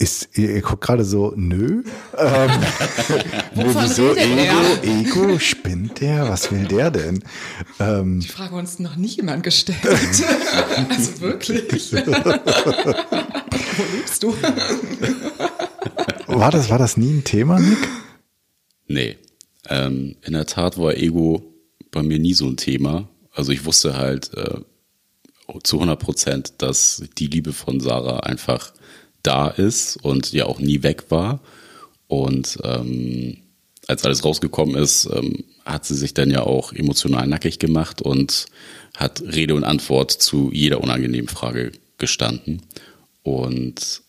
ist, 0.00 0.30
ihr, 0.38 0.50
ihr 0.50 0.62
guckt 0.62 0.82
gerade 0.82 1.04
so, 1.04 1.34
nö. 1.36 1.84
Ähm, 2.16 2.50
wieso 3.54 4.16
Ego, 4.16 4.82
Ego, 4.82 5.38
spinnt 5.38 6.00
der? 6.00 6.26
Was 6.28 6.50
will 6.50 6.64
der 6.64 6.90
denn? 6.90 7.22
Ähm, 7.78 8.20
Die 8.20 8.28
Frage 8.28 8.56
uns 8.56 8.78
noch 8.78 8.96
nie 8.96 9.08
jemand 9.08 9.42
gestellt. 9.42 9.78
also 10.88 11.20
wirklich. 11.20 11.92
Wo 11.92 11.96
lebst 13.94 14.22
du? 14.22 14.34
war, 16.26 16.50
das, 16.50 16.70
war 16.70 16.78
das 16.78 16.96
nie 16.96 17.18
ein 17.18 17.24
Thema, 17.24 17.60
Nick? 17.60 17.78
Nee. 18.88 19.18
Ähm, 19.68 20.16
in 20.22 20.32
der 20.32 20.46
Tat 20.46 20.78
war 20.78 20.96
Ego 20.96 21.42
bei 21.90 22.02
mir 22.02 22.18
nie 22.18 22.32
so 22.32 22.46
ein 22.46 22.56
Thema. 22.56 23.06
Also 23.34 23.52
ich 23.52 23.66
wusste 23.66 23.98
halt 23.98 24.32
äh, 24.34 24.60
zu 25.62 25.76
100 25.76 26.00
Prozent, 26.00 26.54
dass 26.58 27.04
die 27.18 27.26
Liebe 27.26 27.52
von 27.52 27.80
Sarah 27.80 28.20
einfach 28.20 28.72
da 29.22 29.48
ist 29.48 29.96
und 29.96 30.32
ja 30.32 30.46
auch 30.46 30.58
nie 30.58 30.82
weg 30.82 31.06
war. 31.10 31.40
Und 32.06 32.58
ähm, 32.64 33.38
als 33.86 34.04
alles 34.04 34.24
rausgekommen 34.24 34.76
ist, 34.76 35.08
ähm, 35.12 35.44
hat 35.64 35.84
sie 35.84 35.94
sich 35.94 36.14
dann 36.14 36.30
ja 36.30 36.42
auch 36.42 36.72
emotional 36.72 37.26
nackig 37.26 37.58
gemacht 37.58 38.02
und 38.02 38.46
hat 38.96 39.22
Rede 39.22 39.54
und 39.54 39.64
Antwort 39.64 40.10
zu 40.10 40.50
jeder 40.52 40.80
unangenehmen 40.80 41.28
Frage 41.28 41.72
gestanden. 41.98 42.62
Und 43.22 44.02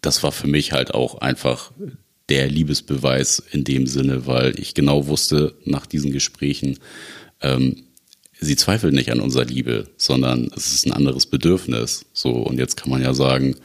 das 0.00 0.22
war 0.22 0.32
für 0.32 0.46
mich 0.46 0.72
halt 0.72 0.94
auch 0.94 1.20
einfach 1.20 1.72
der 2.28 2.48
Liebesbeweis 2.48 3.42
in 3.52 3.64
dem 3.64 3.86
Sinne, 3.86 4.26
weil 4.26 4.58
ich 4.58 4.74
genau 4.74 5.06
wusste 5.06 5.54
nach 5.64 5.86
diesen 5.86 6.10
Gesprächen, 6.10 6.78
ähm, 7.40 7.84
sie 8.40 8.56
zweifelt 8.56 8.94
nicht 8.94 9.10
an 9.10 9.20
unserer 9.20 9.44
Liebe, 9.44 9.88
sondern 9.96 10.50
es 10.56 10.72
ist 10.72 10.86
ein 10.86 10.92
anderes 10.92 11.26
Bedürfnis. 11.26 12.06
So, 12.12 12.30
und 12.30 12.58
jetzt 12.58 12.76
kann 12.76 12.90
man 12.90 13.02
ja 13.02 13.14
sagen, 13.14 13.56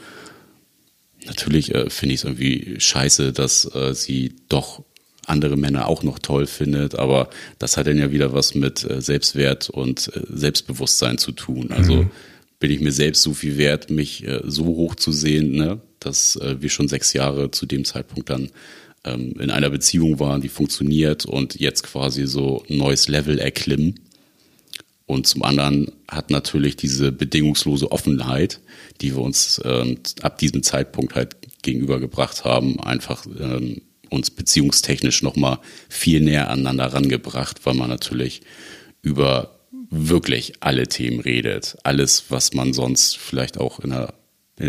Natürlich 1.25 1.73
äh, 1.73 1.89
finde 1.89 2.15
ich 2.15 2.21
es 2.21 2.25
irgendwie 2.25 2.75
scheiße, 2.79 3.33
dass 3.33 3.73
äh, 3.75 3.93
sie 3.93 4.33
doch 4.49 4.83
andere 5.25 5.55
Männer 5.55 5.87
auch 5.87 6.03
noch 6.03 6.19
toll 6.19 6.47
findet, 6.47 6.95
aber 6.95 7.29
das 7.59 7.77
hat 7.77 7.87
dann 7.87 7.97
ja 7.97 8.11
wieder 8.11 8.33
was 8.33 8.55
mit 8.55 8.83
äh, 8.89 9.01
Selbstwert 9.01 9.69
und 9.69 10.11
äh, 10.15 10.21
Selbstbewusstsein 10.29 11.17
zu 11.17 11.31
tun. 11.31 11.71
Also 11.71 12.03
mhm. 12.03 12.11
bin 12.59 12.71
ich 12.71 12.81
mir 12.81 12.91
selbst 12.91 13.21
so 13.21 13.33
viel 13.33 13.57
wert, 13.57 13.89
mich 13.89 14.25
äh, 14.27 14.41
so 14.45 14.65
hoch 14.65 14.95
zu 14.95 15.11
sehen, 15.11 15.51
ne? 15.51 15.79
dass 15.99 16.35
äh, 16.37 16.59
wir 16.59 16.69
schon 16.69 16.87
sechs 16.87 17.13
Jahre 17.13 17.51
zu 17.51 17.65
dem 17.65 17.85
Zeitpunkt 17.85 18.29
dann 18.29 18.49
ähm, 19.03 19.35
in 19.39 19.51
einer 19.51 19.69
Beziehung 19.69 20.19
waren, 20.19 20.41
die 20.41 20.49
funktioniert 20.49 21.25
und 21.25 21.59
jetzt 21.59 21.83
quasi 21.83 22.25
so 22.25 22.63
ein 22.69 22.77
neues 22.77 23.07
Level 23.07 23.39
erklimmen. 23.39 23.99
Und 25.11 25.27
zum 25.27 25.43
anderen 25.43 25.91
hat 26.07 26.29
natürlich 26.29 26.77
diese 26.77 27.11
bedingungslose 27.11 27.91
Offenheit, 27.91 28.61
die 29.01 29.13
wir 29.13 29.21
uns 29.21 29.61
ähm, 29.65 29.97
ab 30.21 30.37
diesem 30.37 30.63
Zeitpunkt 30.63 31.15
halt 31.15 31.35
gegenübergebracht 31.63 32.45
haben, 32.45 32.79
einfach 32.79 33.25
ähm, 33.25 33.81
uns 34.09 34.31
beziehungstechnisch 34.31 35.21
nochmal 35.21 35.59
viel 35.89 36.21
näher 36.21 36.49
aneinander 36.49 36.93
rangebracht, 36.93 37.65
weil 37.65 37.73
man 37.73 37.89
natürlich 37.89 38.41
über 39.01 39.59
wirklich 39.89 40.53
alle 40.61 40.87
Themen 40.87 41.19
redet. 41.19 41.77
Alles, 41.83 42.25
was 42.29 42.53
man 42.53 42.71
sonst 42.71 43.17
vielleicht 43.17 43.59
auch 43.59 43.81
in 43.81 43.91
einer 43.91 44.13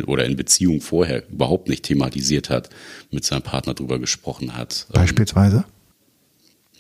oder 0.07 0.25
in 0.25 0.35
Beziehung 0.35 0.81
vorher 0.81 1.29
überhaupt 1.31 1.69
nicht 1.69 1.85
thematisiert 1.85 2.51
hat, 2.51 2.71
mit 3.13 3.25
seinem 3.25 3.43
Partner 3.43 3.75
drüber 3.75 4.01
gesprochen 4.01 4.57
hat. 4.57 4.87
Beispielsweise? 4.93 5.67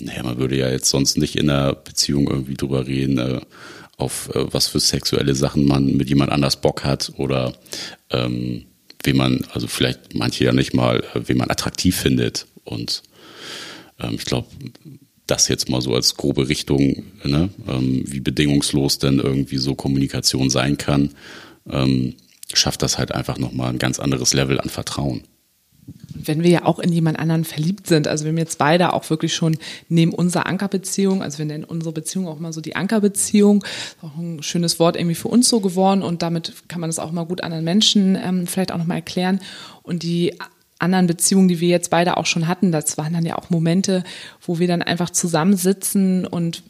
Naja, 0.04 0.22
man 0.22 0.38
würde 0.38 0.56
ja 0.56 0.70
jetzt 0.70 0.90
sonst 0.90 1.16
nicht 1.16 1.36
in 1.36 1.48
einer 1.48 1.74
Beziehung 1.74 2.28
irgendwie 2.28 2.54
drüber 2.54 2.86
reden, 2.86 3.18
äh, 3.18 3.40
auf 3.96 4.30
äh, 4.34 4.52
was 4.52 4.68
für 4.68 4.80
sexuelle 4.80 5.34
Sachen 5.34 5.64
man 5.64 5.96
mit 5.96 6.08
jemand 6.08 6.32
anders 6.32 6.60
Bock 6.60 6.84
hat 6.84 7.12
oder 7.16 7.54
ähm, 8.10 8.64
wie 9.04 9.12
man, 9.12 9.44
also 9.52 9.66
vielleicht 9.66 10.14
manche 10.14 10.44
ja 10.44 10.52
nicht 10.52 10.74
mal, 10.74 11.04
äh, 11.14 11.20
wen 11.26 11.38
man 11.38 11.50
attraktiv 11.50 11.96
findet. 11.96 12.46
Und 12.64 13.02
ähm, 14.00 14.14
ich 14.14 14.24
glaube, 14.24 14.48
das 15.26 15.48
jetzt 15.48 15.68
mal 15.68 15.80
so 15.80 15.94
als 15.94 16.16
grobe 16.16 16.48
Richtung, 16.48 17.04
ne, 17.22 17.48
ähm, 17.68 18.02
wie 18.06 18.20
bedingungslos 18.20 18.98
denn 18.98 19.20
irgendwie 19.20 19.58
so 19.58 19.74
Kommunikation 19.74 20.50
sein 20.50 20.78
kann, 20.78 21.10
ähm, 21.70 22.14
schafft 22.52 22.82
das 22.82 22.98
halt 22.98 23.12
einfach 23.12 23.38
nochmal 23.38 23.70
ein 23.70 23.78
ganz 23.78 24.00
anderes 24.00 24.34
Level 24.34 24.60
an 24.60 24.68
Vertrauen 24.68 25.22
wenn 26.14 26.42
wir 26.42 26.50
ja 26.50 26.64
auch 26.64 26.78
in 26.78 26.92
jemand 26.92 27.18
anderen 27.18 27.44
verliebt 27.44 27.86
sind, 27.86 28.08
also 28.08 28.24
wir 28.24 28.30
haben 28.30 28.38
jetzt 28.38 28.58
beide 28.58 28.92
auch 28.92 29.08
wirklich 29.10 29.34
schon 29.34 29.56
neben 29.88 30.12
unserer 30.12 30.46
Ankerbeziehung, 30.46 31.22
also 31.22 31.38
wir 31.38 31.46
nennen 31.46 31.64
unsere 31.64 31.92
Beziehung 31.92 32.28
auch 32.28 32.38
mal 32.38 32.52
so 32.52 32.60
die 32.60 32.76
Ankerbeziehung, 32.76 33.64
auch 34.02 34.16
ein 34.16 34.42
schönes 34.42 34.78
Wort 34.78 34.96
irgendwie 34.96 35.14
für 35.14 35.28
uns 35.28 35.48
so 35.48 35.60
geworden 35.60 36.02
und 36.02 36.22
damit 36.22 36.52
kann 36.68 36.80
man 36.80 36.90
das 36.90 36.98
auch 36.98 37.12
mal 37.12 37.24
gut 37.24 37.42
anderen 37.42 37.64
Menschen 37.64 38.16
ähm, 38.22 38.46
vielleicht 38.46 38.72
auch 38.72 38.78
nochmal 38.78 38.98
erklären. 38.98 39.40
Und 39.82 40.02
die 40.02 40.38
anderen 40.82 41.06
Beziehungen, 41.06 41.48
die 41.48 41.60
wir 41.60 41.68
jetzt 41.68 41.90
beide 41.90 42.16
auch 42.16 42.26
schon 42.26 42.48
hatten, 42.48 42.72
das 42.72 42.98
waren 42.98 43.12
dann 43.12 43.24
ja 43.24 43.36
auch 43.36 43.50
Momente, 43.50 44.04
wo 44.40 44.58
wir 44.58 44.68
dann 44.68 44.82
einfach 44.82 45.10
zusammensitzen 45.10 46.26
und 46.26 46.62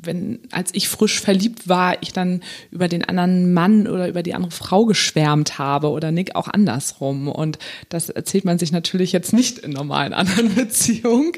wenn, 0.00 0.40
als 0.52 0.70
ich 0.74 0.88
frisch 0.88 1.20
verliebt 1.20 1.68
war, 1.68 2.00
ich 2.02 2.12
dann 2.12 2.40
über 2.70 2.88
den 2.88 3.04
anderen 3.04 3.52
Mann 3.52 3.88
oder 3.88 4.08
über 4.08 4.22
die 4.22 4.34
andere 4.34 4.52
Frau 4.52 4.84
geschwärmt 4.84 5.58
habe 5.58 5.90
oder 5.90 6.12
Nick 6.12 6.36
auch 6.36 6.46
andersrum. 6.46 7.28
Und 7.28 7.58
das 7.88 8.08
erzählt 8.08 8.44
man 8.44 8.58
sich 8.58 8.70
natürlich 8.70 9.12
jetzt 9.12 9.32
nicht 9.32 9.58
in 9.58 9.72
normalen 9.72 10.14
anderen 10.14 10.54
Beziehungen, 10.54 11.32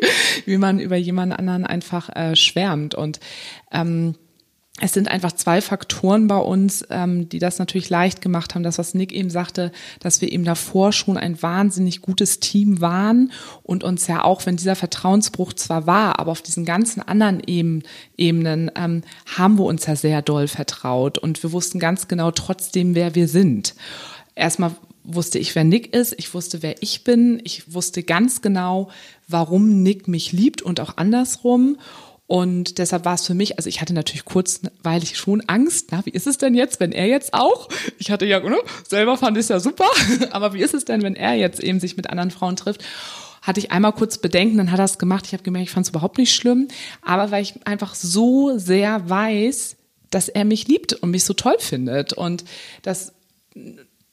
wie 0.45 0.59
man 0.59 0.79
über 0.79 0.97
jemand 0.97 1.33
anderen 1.33 1.65
einfach 1.65 2.15
äh, 2.15 2.37
schwärmt. 2.37 2.95
Und 2.95 3.19
ähm, 3.73 4.15
es 4.83 4.95
sind 4.95 5.09
einfach 5.09 5.33
zwei 5.33 5.61
Faktoren 5.61 6.27
bei 6.27 6.39
uns, 6.39 6.85
ähm, 6.89 7.29
die 7.29 7.39
das 7.39 7.59
natürlich 7.59 7.91
leicht 7.91 8.23
gemacht 8.23 8.55
haben. 8.55 8.63
Das, 8.63 8.79
was 8.79 8.95
Nick 8.95 9.13
eben 9.13 9.29
sagte, 9.29 9.73
dass 10.01 10.23
wir 10.23 10.33
eben 10.33 10.45
davor 10.45 10.93
schon 10.93 11.19
ein 11.19 11.41
wahnsinnig 11.43 12.01
gutes 12.01 12.41
Team 12.41 12.81
waren 12.81 13.31
und 13.63 13.85
uns 13.85 14.07
ja 14.07 14.25
auch, 14.25 14.47
wenn 14.47 14.57
dieser 14.57 14.77
Vertrauensbruch 14.77 15.53
zwar 15.53 15.87
war, 15.87 16.19
aber 16.19 16.33
auf 16.33 16.41
diesen 16.41 16.65
ganzen 16.65 17.03
anderen 17.03 17.43
Eben, 17.47 17.83
Ebenen 18.17 18.71
ähm, 18.75 19.03
haben 19.37 19.59
wir 19.59 19.65
uns 19.65 19.85
ja 19.85 19.97
sehr 19.97 20.23
doll 20.23 20.49
vertraut 20.49 21.19
und 21.19 21.43
wir 21.43 21.53
wussten 21.53 21.79
ganz 21.79 22.09
genau 22.09 22.31
trotzdem, 22.31 22.95
wer 22.95 23.15
wir 23.15 23.29
sind. 23.29 23.75
Erstmal 24.35 24.75
wusste 25.05 25.39
ich, 25.39 25.55
wer 25.55 25.65
Nick 25.65 25.95
ist, 25.95 26.15
ich 26.19 26.33
wusste, 26.33 26.63
wer 26.63 26.83
ich 26.83 27.05
bin, 27.05 27.41
ich 27.45 27.75
wusste 27.75 28.03
ganz 28.03 28.41
genau, 28.41 28.89
warum 29.29 29.83
Nick 29.83 30.09
mich 30.09 30.33
liebt 30.33 30.63
und 30.63 30.81
auch 30.81 30.97
andersrum. 30.97 31.77
Und 32.31 32.79
deshalb 32.79 33.05
war 33.05 33.15
es 33.15 33.27
für 33.27 33.35
mich, 33.35 33.59
also 33.59 33.69
ich 33.69 33.81
hatte 33.81 33.93
natürlich 33.93 34.25
kurzweilig 34.25 35.19
schon 35.19 35.43
Angst, 35.49 35.89
na, 35.91 36.07
wie 36.07 36.11
ist 36.11 36.29
es 36.29 36.39
denn 36.39 36.55
jetzt, 36.55 36.79
wenn 36.79 36.93
er 36.93 37.09
jetzt 37.09 37.35
auch? 37.35 37.69
Ich 37.99 38.13
hatte 38.13 38.25
ja, 38.25 38.39
ne, 38.39 38.57
selber 38.87 39.17
fand 39.17 39.37
ich 39.37 39.41
es 39.41 39.49
ja 39.49 39.59
super, 39.59 39.89
aber 40.31 40.55
wie 40.55 40.63
ist 40.63 40.73
es 40.73 40.85
denn, 40.85 41.03
wenn 41.03 41.17
er 41.17 41.35
jetzt 41.35 41.59
eben 41.59 41.81
sich 41.81 41.97
mit 41.97 42.09
anderen 42.09 42.31
Frauen 42.31 42.55
trifft? 42.55 42.85
Hatte 43.43 43.59
ich 43.59 43.73
einmal 43.73 43.93
kurz 43.95 44.19
Bedenken, 44.19 44.59
dann 44.59 44.71
hat 44.71 44.79
er 44.79 44.85
es 44.85 44.99
gemacht. 44.99 45.27
Ich 45.27 45.33
habe 45.33 45.43
gemerkt, 45.43 45.71
ich 45.71 45.75
fand 45.75 45.87
es 45.87 45.91
überhaupt 45.91 46.19
nicht 46.19 46.33
schlimm. 46.33 46.69
Aber 47.03 47.33
weil 47.33 47.43
ich 47.43 47.67
einfach 47.67 47.97
so 47.97 48.57
sehr 48.57 49.11
weiß, 49.11 49.75
dass 50.11 50.29
er 50.29 50.45
mich 50.45 50.69
liebt 50.69 50.93
und 50.93 51.11
mich 51.11 51.25
so 51.25 51.35
toll 51.35 51.57
findet 51.59 52.13
und 52.13 52.45
dass 52.83 53.13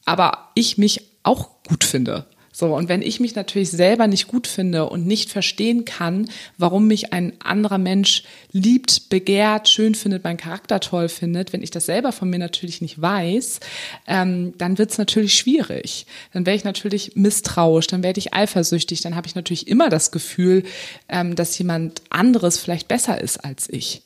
aber 0.05 0.49
ich 0.55 0.79
mich 0.79 1.03
auch 1.21 1.49
gut 1.67 1.83
finde. 1.83 2.25
So, 2.59 2.75
und 2.75 2.89
wenn 2.89 3.03
ich 3.03 3.19
mich 3.19 3.35
natürlich 3.35 3.69
selber 3.69 4.07
nicht 4.07 4.27
gut 4.27 4.47
finde 4.47 4.89
und 4.89 5.05
nicht 5.05 5.29
verstehen 5.29 5.85
kann, 5.85 6.27
warum 6.57 6.87
mich 6.87 7.13
ein 7.13 7.33
anderer 7.37 7.77
Mensch 7.77 8.23
liebt, 8.51 9.09
begehrt, 9.09 9.69
schön 9.69 9.93
findet, 9.93 10.23
meinen 10.23 10.37
Charakter 10.37 10.79
toll 10.79 11.07
findet, 11.07 11.53
wenn 11.53 11.61
ich 11.61 11.69
das 11.69 11.85
selber 11.85 12.11
von 12.11 12.31
mir 12.31 12.39
natürlich 12.39 12.81
nicht 12.81 12.99
weiß, 12.99 13.59
ähm, 14.07 14.55
dann 14.57 14.79
wird 14.79 14.89
es 14.89 14.97
natürlich 14.97 15.35
schwierig. 15.35 16.07
Dann 16.33 16.47
werde 16.47 16.57
ich 16.57 16.63
natürlich 16.63 17.15
misstrauisch, 17.15 17.85
dann 17.85 18.01
werde 18.01 18.17
ich 18.17 18.33
eifersüchtig, 18.33 19.01
dann 19.01 19.15
habe 19.15 19.27
ich 19.27 19.35
natürlich 19.35 19.67
immer 19.67 19.89
das 19.89 20.09
Gefühl, 20.09 20.63
ähm, 21.09 21.35
dass 21.35 21.55
jemand 21.59 22.01
anderes 22.09 22.57
vielleicht 22.57 22.87
besser 22.87 23.21
ist 23.21 23.37
als 23.45 23.69
ich. 23.69 24.01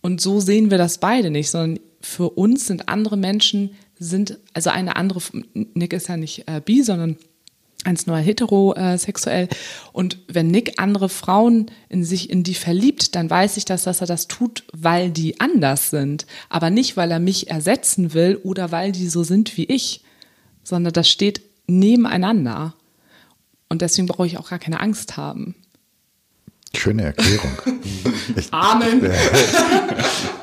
Und 0.00 0.20
so 0.20 0.40
sehen 0.40 0.72
wir 0.72 0.78
das 0.78 0.98
beide 0.98 1.30
nicht, 1.30 1.50
sondern 1.50 1.78
für 2.00 2.30
uns 2.30 2.66
sind 2.66 2.88
andere 2.88 3.16
Menschen, 3.16 3.76
sind, 3.96 4.40
also 4.54 4.70
eine 4.70 4.96
andere, 4.96 5.20
Nick 5.54 5.92
ist 5.92 6.08
ja 6.08 6.16
nicht 6.16 6.48
äh, 6.48 6.60
bi, 6.60 6.82
sondern 6.82 7.16
als 7.84 8.06
neuer 8.06 8.20
heterosexuell. 8.20 9.48
Und 9.92 10.18
wenn 10.28 10.48
Nick 10.48 10.80
andere 10.80 11.08
Frauen 11.08 11.70
in 11.88 12.04
sich, 12.04 12.30
in 12.30 12.42
die 12.42 12.54
verliebt, 12.54 13.14
dann 13.14 13.28
weiß 13.28 13.56
ich, 13.56 13.64
dass, 13.64 13.84
dass 13.84 14.00
er 14.00 14.06
das 14.06 14.28
tut, 14.28 14.64
weil 14.72 15.10
die 15.10 15.40
anders 15.40 15.90
sind. 15.90 16.26
Aber 16.48 16.70
nicht, 16.70 16.96
weil 16.96 17.10
er 17.10 17.20
mich 17.20 17.50
ersetzen 17.50 18.14
will 18.14 18.40
oder 18.42 18.72
weil 18.72 18.92
die 18.92 19.08
so 19.08 19.22
sind 19.22 19.56
wie 19.56 19.64
ich, 19.64 20.02
sondern 20.62 20.92
das 20.92 21.08
steht 21.08 21.42
nebeneinander. 21.66 22.74
Und 23.68 23.82
deswegen 23.82 24.06
brauche 24.06 24.26
ich 24.26 24.38
auch 24.38 24.50
gar 24.50 24.58
keine 24.58 24.80
Angst 24.80 25.16
haben. 25.16 25.54
Schöne 26.76 27.04
Erklärung. 27.04 27.52
Ich, 28.36 28.52
Amen. 28.52 29.10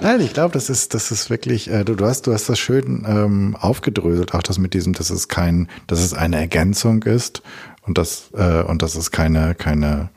Nein, 0.02 0.22
ich 0.22 0.34
glaube, 0.34 0.54
das 0.54 0.70
ist, 0.70 0.94
das 0.94 1.12
ist 1.12 1.30
wirklich, 1.30 1.70
äh, 1.70 1.86
du, 1.86 1.96
du 1.96 2.06
hast, 2.06 2.28
du 2.28 2.34
hast 2.34 2.50
das 2.50 2.60
schön 2.60 3.06
ähm, 3.08 3.56
aufgedröselt, 3.60 4.34
auch 4.34 4.44
das 4.44 4.58
mit 4.58 4.74
diesem, 4.74 4.94
dass 4.94 5.10
es 5.10 5.28
kein, 5.28 5.70
dass 5.88 6.02
es 6.02 6.14
eine 6.14 6.38
Ergänzung 6.38 7.04
ist 7.04 7.42
und 7.84 7.98
das, 7.98 8.32
äh, 8.36 8.62
und 8.64 8.82
dass 8.82 8.96
es 8.96 9.12
keine, 9.12 9.56
keine, 9.56 10.10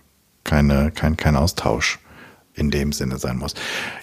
keine, 0.45 0.91
kein, 0.91 1.17
kein 1.17 1.37
Austausch 1.37 2.01
in 2.55 2.71
dem 2.71 2.93
Sinne 2.93 3.19
sein 3.19 3.39
muss. 3.39 3.55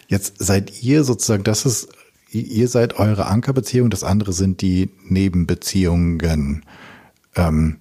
Jetzt 0.08 0.36
seid 0.39 0.82
ihr 0.82 1.04
sozusagen, 1.04 1.43
das 1.43 1.65
ist, 1.65 1.89
ihr 2.32 2.67
seid 2.67 2.98
eure 2.98 3.28
Ankerbeziehung, 3.28 3.89
das 3.89 4.04
andere 4.04 4.34
sind 4.34 4.62
die 4.62 4.89
Nebenbeziehungen. 5.04 6.65
Ähm, 7.36 7.78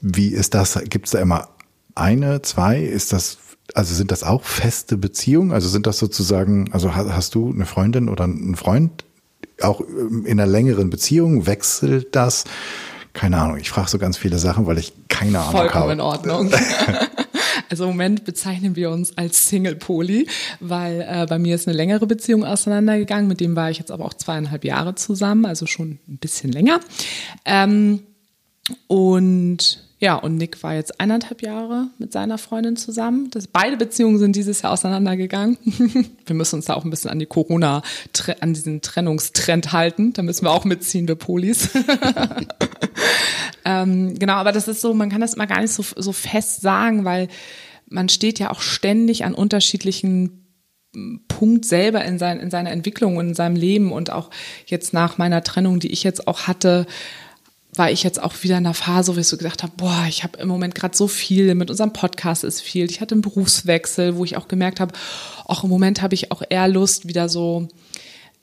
wie 0.00 0.28
ist 0.28 0.54
das? 0.54 0.78
Gibt 0.84 1.06
es 1.06 1.12
da 1.12 1.20
immer 1.20 1.48
eine, 2.00 2.42
zwei? 2.42 2.82
Ist 2.82 3.12
das, 3.12 3.38
also 3.74 3.94
sind 3.94 4.10
das 4.10 4.22
auch 4.22 4.44
feste 4.44 4.96
Beziehungen? 4.96 5.52
Also 5.52 5.68
sind 5.68 5.86
das 5.86 5.98
sozusagen, 5.98 6.72
also 6.72 6.94
hast 6.94 7.34
du 7.34 7.50
eine 7.50 7.66
Freundin 7.66 8.08
oder 8.08 8.24
einen 8.24 8.56
Freund 8.56 9.04
auch 9.60 9.80
ähm, 9.80 10.24
in 10.26 10.40
einer 10.40 10.50
längeren 10.50 10.90
Beziehung? 10.90 11.46
Wechselt 11.46 12.16
das? 12.16 12.44
Keine 13.12 13.38
Ahnung. 13.38 13.58
Ich 13.58 13.70
frage 13.70 13.90
so 13.90 13.98
ganz 13.98 14.16
viele 14.16 14.38
Sachen, 14.38 14.66
weil 14.66 14.78
ich 14.78 14.92
keine 15.08 15.40
Ahnung 15.40 15.52
Vollkommen 15.52 15.82
habe. 15.82 15.92
in 15.92 16.00
Ordnung. 16.00 16.50
Also 17.68 17.84
im 17.84 17.90
Moment 17.90 18.24
bezeichnen 18.24 18.74
wir 18.74 18.90
uns 18.90 19.16
als 19.16 19.48
Single-Poly, 19.48 20.26
weil 20.58 21.06
äh, 21.08 21.26
bei 21.28 21.38
mir 21.38 21.54
ist 21.54 21.68
eine 21.68 21.76
längere 21.76 22.04
Beziehung 22.06 22.44
auseinandergegangen. 22.44 23.28
Mit 23.28 23.38
dem 23.38 23.54
war 23.54 23.70
ich 23.70 23.78
jetzt 23.78 23.92
aber 23.92 24.04
auch 24.04 24.14
zweieinhalb 24.14 24.64
Jahre 24.64 24.96
zusammen, 24.96 25.46
also 25.46 25.66
schon 25.66 26.00
ein 26.08 26.18
bisschen 26.18 26.50
länger. 26.50 26.80
Ähm, 27.44 28.00
und 28.88 29.84
ja, 30.02 30.14
und 30.14 30.36
Nick 30.36 30.62
war 30.62 30.74
jetzt 30.74 30.98
eineinhalb 30.98 31.42
Jahre 31.42 31.88
mit 31.98 32.10
seiner 32.10 32.38
Freundin 32.38 32.76
zusammen. 32.76 33.30
Das, 33.30 33.46
beide 33.46 33.76
Beziehungen 33.76 34.18
sind 34.18 34.34
dieses 34.34 34.62
Jahr 34.62 34.72
auseinandergegangen. 34.72 35.58
wir 36.26 36.34
müssen 36.34 36.56
uns 36.56 36.64
da 36.64 36.74
auch 36.74 36.84
ein 36.84 36.90
bisschen 36.90 37.10
an 37.10 37.18
die 37.18 37.26
Corona, 37.26 37.82
an 38.40 38.54
diesen 38.54 38.80
Trennungstrend 38.80 39.72
halten. 39.72 40.14
Da 40.14 40.22
müssen 40.22 40.46
wir 40.46 40.52
auch 40.52 40.64
mitziehen, 40.64 41.06
wir 41.06 41.16
Polis. 41.16 41.68
ähm, 43.66 44.18
genau, 44.18 44.34
aber 44.34 44.52
das 44.52 44.68
ist 44.68 44.80
so, 44.80 44.94
man 44.94 45.10
kann 45.10 45.20
das 45.20 45.34
immer 45.34 45.46
gar 45.46 45.60
nicht 45.60 45.74
so, 45.74 45.84
so 45.94 46.12
fest 46.12 46.62
sagen, 46.62 47.04
weil 47.04 47.28
man 47.86 48.08
steht 48.08 48.38
ja 48.38 48.50
auch 48.50 48.62
ständig 48.62 49.24
an 49.26 49.34
unterschiedlichen 49.34 50.40
Punkt 51.28 51.66
selber 51.66 52.04
in, 52.06 52.18
sein, 52.18 52.40
in 52.40 52.50
seiner 52.50 52.70
Entwicklung 52.70 53.18
und 53.18 53.28
in 53.28 53.34
seinem 53.34 53.54
Leben 53.54 53.92
und 53.92 54.10
auch 54.10 54.30
jetzt 54.64 54.94
nach 54.94 55.18
meiner 55.18 55.42
Trennung, 55.44 55.78
die 55.78 55.92
ich 55.92 56.04
jetzt 56.04 56.26
auch 56.26 56.46
hatte, 56.46 56.86
war 57.74 57.90
ich 57.90 58.02
jetzt 58.02 58.20
auch 58.20 58.34
wieder 58.42 58.58
in 58.58 58.66
einer 58.66 58.74
Phase, 58.74 59.14
wo 59.14 59.20
ich 59.20 59.28
so 59.28 59.36
gedacht 59.36 59.62
habe, 59.62 59.72
boah, 59.76 60.04
ich 60.08 60.24
habe 60.24 60.38
im 60.38 60.48
Moment 60.48 60.74
gerade 60.74 60.96
so 60.96 61.06
viel, 61.06 61.54
mit 61.54 61.70
unserem 61.70 61.92
Podcast 61.92 62.42
ist 62.44 62.60
viel. 62.60 62.90
Ich 62.90 63.00
hatte 63.00 63.14
einen 63.14 63.22
Berufswechsel, 63.22 64.16
wo 64.16 64.24
ich 64.24 64.36
auch 64.36 64.48
gemerkt 64.48 64.80
habe, 64.80 64.94
auch 65.44 65.64
im 65.64 65.70
Moment 65.70 66.02
habe 66.02 66.14
ich 66.14 66.32
auch 66.32 66.42
eher 66.48 66.68
Lust, 66.68 67.06
wieder 67.06 67.28
so 67.28 67.68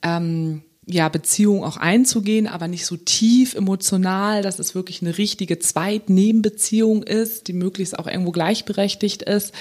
ähm, 0.01 0.61
ja, 0.89 1.09
Beziehung 1.09 1.65
auch 1.65 1.75
einzugehen, 1.75 2.47
aber 2.47 2.69
nicht 2.69 2.85
so 2.85 2.95
tief 2.95 3.55
emotional, 3.55 4.41
dass 4.41 4.57
es 4.57 4.73
wirklich 4.73 5.01
eine 5.01 5.17
richtige 5.17 5.59
Zweit-Nebenbeziehung 5.59 7.03
ist, 7.03 7.49
die 7.49 7.53
möglichst 7.53 7.99
auch 7.99 8.07
irgendwo 8.07 8.31
gleichberechtigt 8.31 9.21
ist, 9.21 9.53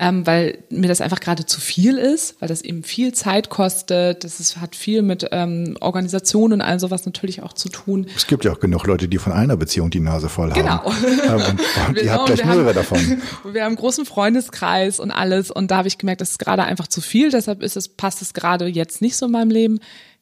ähm, 0.00 0.26
weil 0.26 0.58
mir 0.70 0.88
das 0.88 1.00
einfach 1.00 1.20
gerade 1.20 1.46
zu 1.46 1.60
viel 1.60 1.98
ist, 1.98 2.34
weil 2.40 2.48
das 2.48 2.62
eben 2.62 2.82
viel 2.82 3.14
Zeit 3.14 3.48
kostet. 3.48 4.24
Das 4.24 4.40
ist, 4.40 4.56
hat 4.56 4.74
viel 4.74 5.02
mit 5.02 5.28
ähm, 5.30 5.76
Organisation 5.80 6.52
und 6.52 6.60
all 6.60 6.80
sowas 6.80 7.06
natürlich 7.06 7.42
auch 7.44 7.52
zu 7.52 7.68
tun. 7.68 8.08
Es 8.16 8.26
gibt 8.26 8.44
ja 8.44 8.52
auch 8.52 8.60
genug 8.60 8.84
Leute, 8.88 9.06
die 9.06 9.18
von 9.18 9.32
einer 9.32 9.56
Beziehung 9.56 9.90
die 9.90 10.00
Nase 10.00 10.28
voll 10.28 10.50
haben. 10.50 10.60
Genau. 10.60 10.84
Und, 10.84 11.90
und 11.90 11.96
ihr 12.02 12.12
habt 12.12 12.26
gleich 12.26 12.44
mehrere 12.44 12.74
davon. 12.74 12.98
Wir 13.52 13.62
haben 13.62 13.68
einen 13.68 13.76
großen 13.76 14.04
Freundeskreis 14.04 14.98
und 14.98 15.12
alles 15.12 15.52
und 15.52 15.70
da 15.70 15.76
habe 15.78 15.88
ich 15.88 15.98
gemerkt, 15.98 16.20
das 16.20 16.32
ist 16.32 16.38
gerade 16.40 16.64
einfach 16.64 16.88
zu 16.88 17.00
viel, 17.00 17.30
deshalb 17.30 17.62
ist 17.62 17.76
es, 17.76 17.88
passt 17.88 18.20
es 18.20 18.34
gerade 18.34 18.66
jetzt 18.66 19.00
nicht 19.00 19.16
so 19.16 19.26
in 19.26 19.32
meinem 19.32 19.50
Leben. 19.50 19.78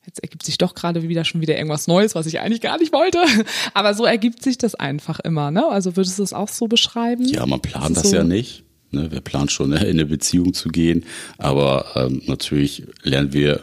Jetzt 0.07 0.23
ergibt 0.23 0.45
sich 0.45 0.57
doch 0.57 0.75
gerade 0.75 1.09
wieder 1.09 1.25
schon 1.25 1.41
wieder 1.41 1.57
irgendwas 1.57 1.87
Neues, 1.87 2.15
was 2.15 2.27
ich 2.27 2.41
eigentlich 2.41 2.63
gar 2.63 2.79
nicht 2.79 2.93
wollte. 2.93 3.19
Aber 3.75 3.95
so 3.95 4.05
ergibt 4.05 4.43
sich 4.43 4.57
das 4.57 4.75
einfach 4.75 5.21
immer. 5.21 5.51
Ne? 5.51 5.67
Also 5.67 5.97
würdest 5.97 6.19
du 6.19 6.23
es 6.23 6.33
auch 6.33 6.49
so 6.49 6.69
beschreiben? 6.69 7.25
Ja, 7.27 7.45
man 7.47 7.61
plant 7.61 7.97
das, 7.97 8.05
das 8.05 8.11
so 8.11 8.17
ja 8.17 8.25
nicht. 8.25 8.65
Ne? 8.93 9.09
Wer 9.11 9.21
plant 9.21 9.53
schon, 9.53 9.73
in 9.73 9.79
eine 9.79 10.07
Beziehung 10.07 10.55
zu 10.55 10.71
gehen? 10.71 11.05
Aber 11.39 11.87
ähm, 11.97 12.23
natürlich 12.27 12.85
lernen 13.03 13.33
wir 13.33 13.63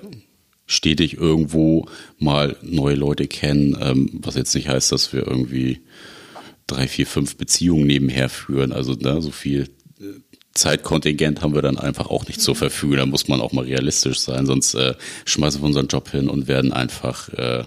stetig 0.67 1.17
irgendwo 1.17 1.87
mal 2.19 2.57
neue 2.61 2.95
Leute 2.95 3.27
kennen, 3.27 3.75
ähm, 3.81 4.09
was 4.13 4.35
jetzt 4.35 4.53
nicht 4.53 4.67
heißt, 4.67 4.91
dass 4.91 5.13
wir 5.13 5.25
irgendwie 5.25 5.79
drei, 6.67 6.87
vier, 6.87 7.07
fünf 7.07 7.37
Beziehungen 7.37 7.87
nebenher 7.87 8.29
führen. 8.29 8.73
Also 8.73 8.93
ne, 8.93 9.21
so 9.21 9.31
viel 9.31 9.69
Zeitkontingent 10.57 11.41
haben 11.41 11.53
wir 11.53 11.61
dann 11.61 11.77
einfach 11.77 12.07
auch 12.07 12.27
nicht 12.27 12.41
zur 12.41 12.55
Verfügung. 12.55 12.97
Da 12.97 13.05
muss 13.05 13.27
man 13.27 13.41
auch 13.41 13.53
mal 13.53 13.65
realistisch 13.65 14.19
sein, 14.19 14.45
sonst 14.45 14.73
äh, 14.73 14.95
schmeißen 15.25 15.61
wir 15.61 15.67
unseren 15.67 15.87
Job 15.87 16.09
hin 16.09 16.29
und 16.29 16.47
werden 16.47 16.73
einfach 16.73 17.29
äh, 17.29 17.63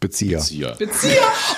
Bezieher. 0.00 0.38
Bezieher. 0.38 0.74
Bezieher. 0.78 1.12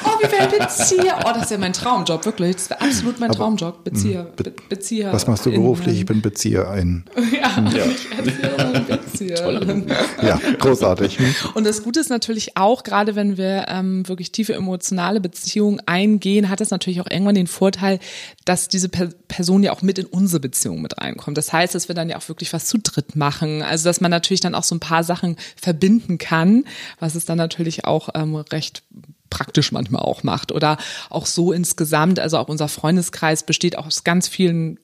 Oh, 0.05 0.09
wie 0.21 0.33
wäre 0.33 0.49
Bezieher? 0.49 1.19
Oh, 1.25 1.31
das 1.35 1.45
ist 1.45 1.51
ja 1.51 1.59
mein 1.59 1.73
Traumjob, 1.73 2.25
wirklich. 2.25 2.57
Das 2.57 2.71
wäre 2.71 2.81
absolut 2.81 3.21
mein 3.21 3.31
Aber, 3.31 3.39
Traumjob. 3.39 3.85
Bezieher. 3.85 4.21
Hm, 4.21 4.29
Be 4.37 4.53
Bezieher. 4.69 5.13
Was 5.13 5.27
machst 5.27 5.45
du 5.45 5.51
beruflich? 5.51 6.01
Ich 6.01 6.07
bin 6.07 6.23
Bezieher 6.23 6.71
ein. 6.71 7.05
Ja, 7.31 7.65
ja. 7.71 8.97
Bezieher. 8.97 9.87
ja, 10.23 10.41
großartig. 10.59 11.19
Hm. 11.19 11.35
Und 11.55 11.67
das 11.67 11.83
Gute 11.83 12.01
ist 12.01 12.11
natürlich 12.11 12.57
auch, 12.57 12.83
gerade 12.83 13.15
wenn 13.15 13.37
wir 13.37 13.67
ähm, 13.69 14.07
wirklich 14.09 14.33
tiefe 14.33 14.55
emotionale 14.55 15.21
Beziehungen 15.21 15.81
eingehen, 15.87 16.49
hat 16.49 16.61
das 16.61 16.71
natürlich 16.71 17.01
auch 17.01 17.11
irgendwann 17.11 17.35
den 17.35 17.47
Vorteil, 17.47 17.99
dass 18.45 18.69
diese 18.69 18.89
per 18.89 19.09
Person 19.29 19.63
ja 19.63 19.73
auch 19.73 19.83
mit 19.83 19.99
in 19.99 20.07
unsere 20.07 20.41
Beziehung 20.41 20.83
mit 20.83 20.99
reinkommt. 20.99 21.39
Das 21.39 21.53
heißt, 21.53 21.75
dass 21.75 21.89
wir 21.89 21.95
dann 21.95 22.09
ja 22.09 22.17
auch 22.17 22.29
wirklich 22.29 22.53
was 22.53 22.67
zu 22.67 22.79
dritt 22.79 23.17
machen. 23.17 23.63
Also, 23.63 23.85
dass 23.85 24.01
man 24.01 24.11
natürlich 24.11 24.41
dann 24.41 24.55
auch 24.55 24.65
so 24.65 24.75
ein 24.75 24.81
paar 24.81 25.05
Sachen 25.05 25.37
verbinden 25.57 26.19
kann, 26.19 26.65
was 26.99 27.15
es 27.15 27.25
dann 27.25 27.39
natürlich 27.39 27.85
auch 27.85 28.09
ähm, 28.15 28.30
ähm, 28.35 28.45
recht 28.51 28.83
praktisch 29.29 29.73
manchmal 29.73 30.03
auch 30.03 30.23
macht. 30.23 30.53
Oder 30.53 30.77
auch 31.09 31.27
so 31.27 31.53
insgesamt, 31.53 32.19
also 32.19 32.39
auch 32.39 32.49
unser 32.49 32.69
Freundeskreis 32.69 33.45
besteht 33.45 33.79
aus 33.79 34.05
ganz 34.05 34.29
vielen 34.29 34.79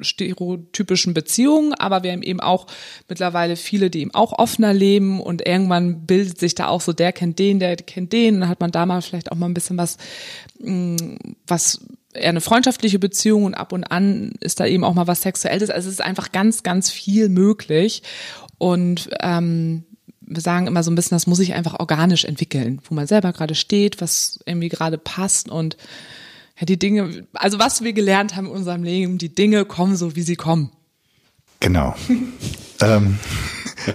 stereotypischen 0.00 1.14
Beziehungen, 1.14 1.74
aber 1.74 2.04
wir 2.04 2.12
haben 2.12 2.22
eben 2.22 2.40
auch 2.40 2.66
mittlerweile 3.08 3.56
viele, 3.56 3.90
die 3.90 4.00
eben 4.00 4.14
auch 4.14 4.38
offener 4.38 4.72
leben 4.72 5.20
und 5.20 5.46
irgendwann 5.46 6.06
bildet 6.06 6.38
sich 6.38 6.54
da 6.54 6.68
auch 6.68 6.80
so, 6.80 6.92
der 6.92 7.12
kennt 7.12 7.40
den, 7.40 7.58
der 7.58 7.74
kennt 7.76 8.12
den, 8.12 8.40
dann 8.40 8.48
hat 8.48 8.60
man 8.60 8.70
da 8.70 8.86
mal 8.86 9.02
vielleicht 9.02 9.32
auch 9.32 9.36
mal 9.36 9.46
ein 9.46 9.54
bisschen 9.54 9.76
was, 9.76 9.96
mm, 10.60 11.16
was 11.46 11.80
eher 12.14 12.28
eine 12.28 12.40
freundschaftliche 12.40 13.00
Beziehung 13.00 13.44
und 13.44 13.54
ab 13.54 13.72
und 13.72 13.84
an 13.84 14.32
ist 14.40 14.60
da 14.60 14.66
eben 14.66 14.84
auch 14.84 14.94
mal 14.94 15.06
was 15.06 15.22
Sexuelles. 15.22 15.70
Also 15.70 15.88
es 15.88 15.94
ist 15.94 16.02
einfach 16.02 16.32
ganz, 16.32 16.62
ganz 16.62 16.90
viel 16.90 17.28
möglich 17.28 18.02
und 18.58 19.10
ähm, 19.20 19.84
wir 20.28 20.42
sagen 20.42 20.66
immer 20.66 20.82
so 20.82 20.90
ein 20.90 20.94
bisschen, 20.94 21.16
das 21.16 21.26
muss 21.26 21.38
sich 21.38 21.54
einfach 21.54 21.80
organisch 21.80 22.24
entwickeln, 22.24 22.80
wo 22.88 22.94
man 22.94 23.06
selber 23.06 23.32
gerade 23.32 23.54
steht, 23.54 24.00
was 24.00 24.38
irgendwie 24.46 24.68
gerade 24.68 24.98
passt 24.98 25.48
und 25.48 25.76
ja, 26.58 26.66
die 26.66 26.78
Dinge, 26.78 27.26
also 27.34 27.58
was 27.58 27.82
wir 27.82 27.92
gelernt 27.92 28.36
haben 28.36 28.46
in 28.46 28.52
unserem 28.52 28.82
Leben, 28.82 29.18
die 29.18 29.34
Dinge 29.34 29.64
kommen 29.64 29.96
so, 29.96 30.16
wie 30.16 30.22
sie 30.22 30.36
kommen. 30.36 30.70
Genau. 31.60 31.94
ähm, 32.80 33.18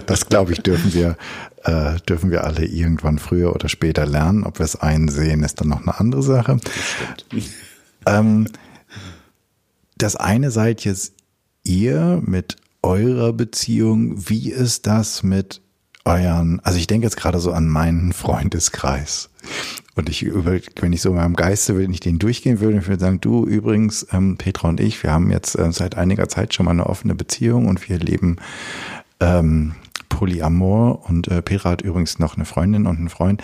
das 0.06 0.28
glaube 0.28 0.52
ich, 0.52 0.60
dürfen 0.60 0.92
wir, 0.92 1.16
äh, 1.64 1.96
dürfen 2.08 2.30
wir 2.30 2.44
alle 2.44 2.64
irgendwann 2.64 3.18
früher 3.18 3.54
oder 3.54 3.68
später 3.68 4.06
lernen. 4.06 4.44
Ob 4.44 4.58
wir 4.58 4.64
es 4.64 4.76
einsehen, 4.76 5.42
ist 5.42 5.60
dann 5.60 5.68
noch 5.68 5.82
eine 5.82 5.98
andere 5.98 6.22
Sache. 6.22 6.58
Das, 7.30 7.44
ähm, 8.06 8.48
das 9.96 10.16
eine 10.16 10.50
seid 10.50 10.84
jetzt 10.84 11.14
ihr 11.64 12.20
mit 12.24 12.56
eurer 12.82 13.32
Beziehung. 13.32 14.28
Wie 14.28 14.50
ist 14.50 14.86
das 14.86 15.22
mit 15.22 15.60
euren, 16.04 16.60
also 16.64 16.78
ich 16.78 16.86
denke 16.86 17.06
jetzt 17.06 17.16
gerade 17.16 17.40
so 17.40 17.52
an 17.52 17.68
meinen 17.68 18.12
Freundeskreis. 18.14 19.30
Und 19.94 20.08
ich 20.08 20.22
über, 20.22 20.58
wenn 20.80 20.92
ich 20.92 21.02
so 21.02 21.10
in 21.10 21.16
meinem 21.16 21.36
Geiste, 21.36 21.78
wenn 21.78 21.92
ich 21.92 22.00
den 22.00 22.18
durchgehen 22.18 22.60
würde, 22.60 22.78
ich 22.78 22.88
würde 22.88 23.00
sagen, 23.00 23.20
du 23.20 23.46
übrigens, 23.46 24.06
ähm, 24.12 24.36
Petra 24.36 24.68
und 24.68 24.80
ich, 24.80 25.02
wir 25.02 25.12
haben 25.12 25.30
jetzt 25.30 25.56
äh, 25.56 25.70
seit 25.70 25.96
einiger 25.96 26.28
Zeit 26.28 26.54
schon 26.54 26.66
mal 26.66 26.72
eine 26.72 26.86
offene 26.86 27.14
Beziehung 27.14 27.68
und 27.68 27.88
wir 27.88 27.98
leben 27.98 28.36
ähm, 29.20 29.74
Polyamor 30.08 31.08
und 31.08 31.28
äh, 31.28 31.42
Petra 31.42 31.70
hat 31.70 31.82
übrigens 31.82 32.18
noch 32.18 32.36
eine 32.36 32.44
Freundin 32.44 32.86
und 32.86 32.98
einen 32.98 33.08
Freund. 33.08 33.42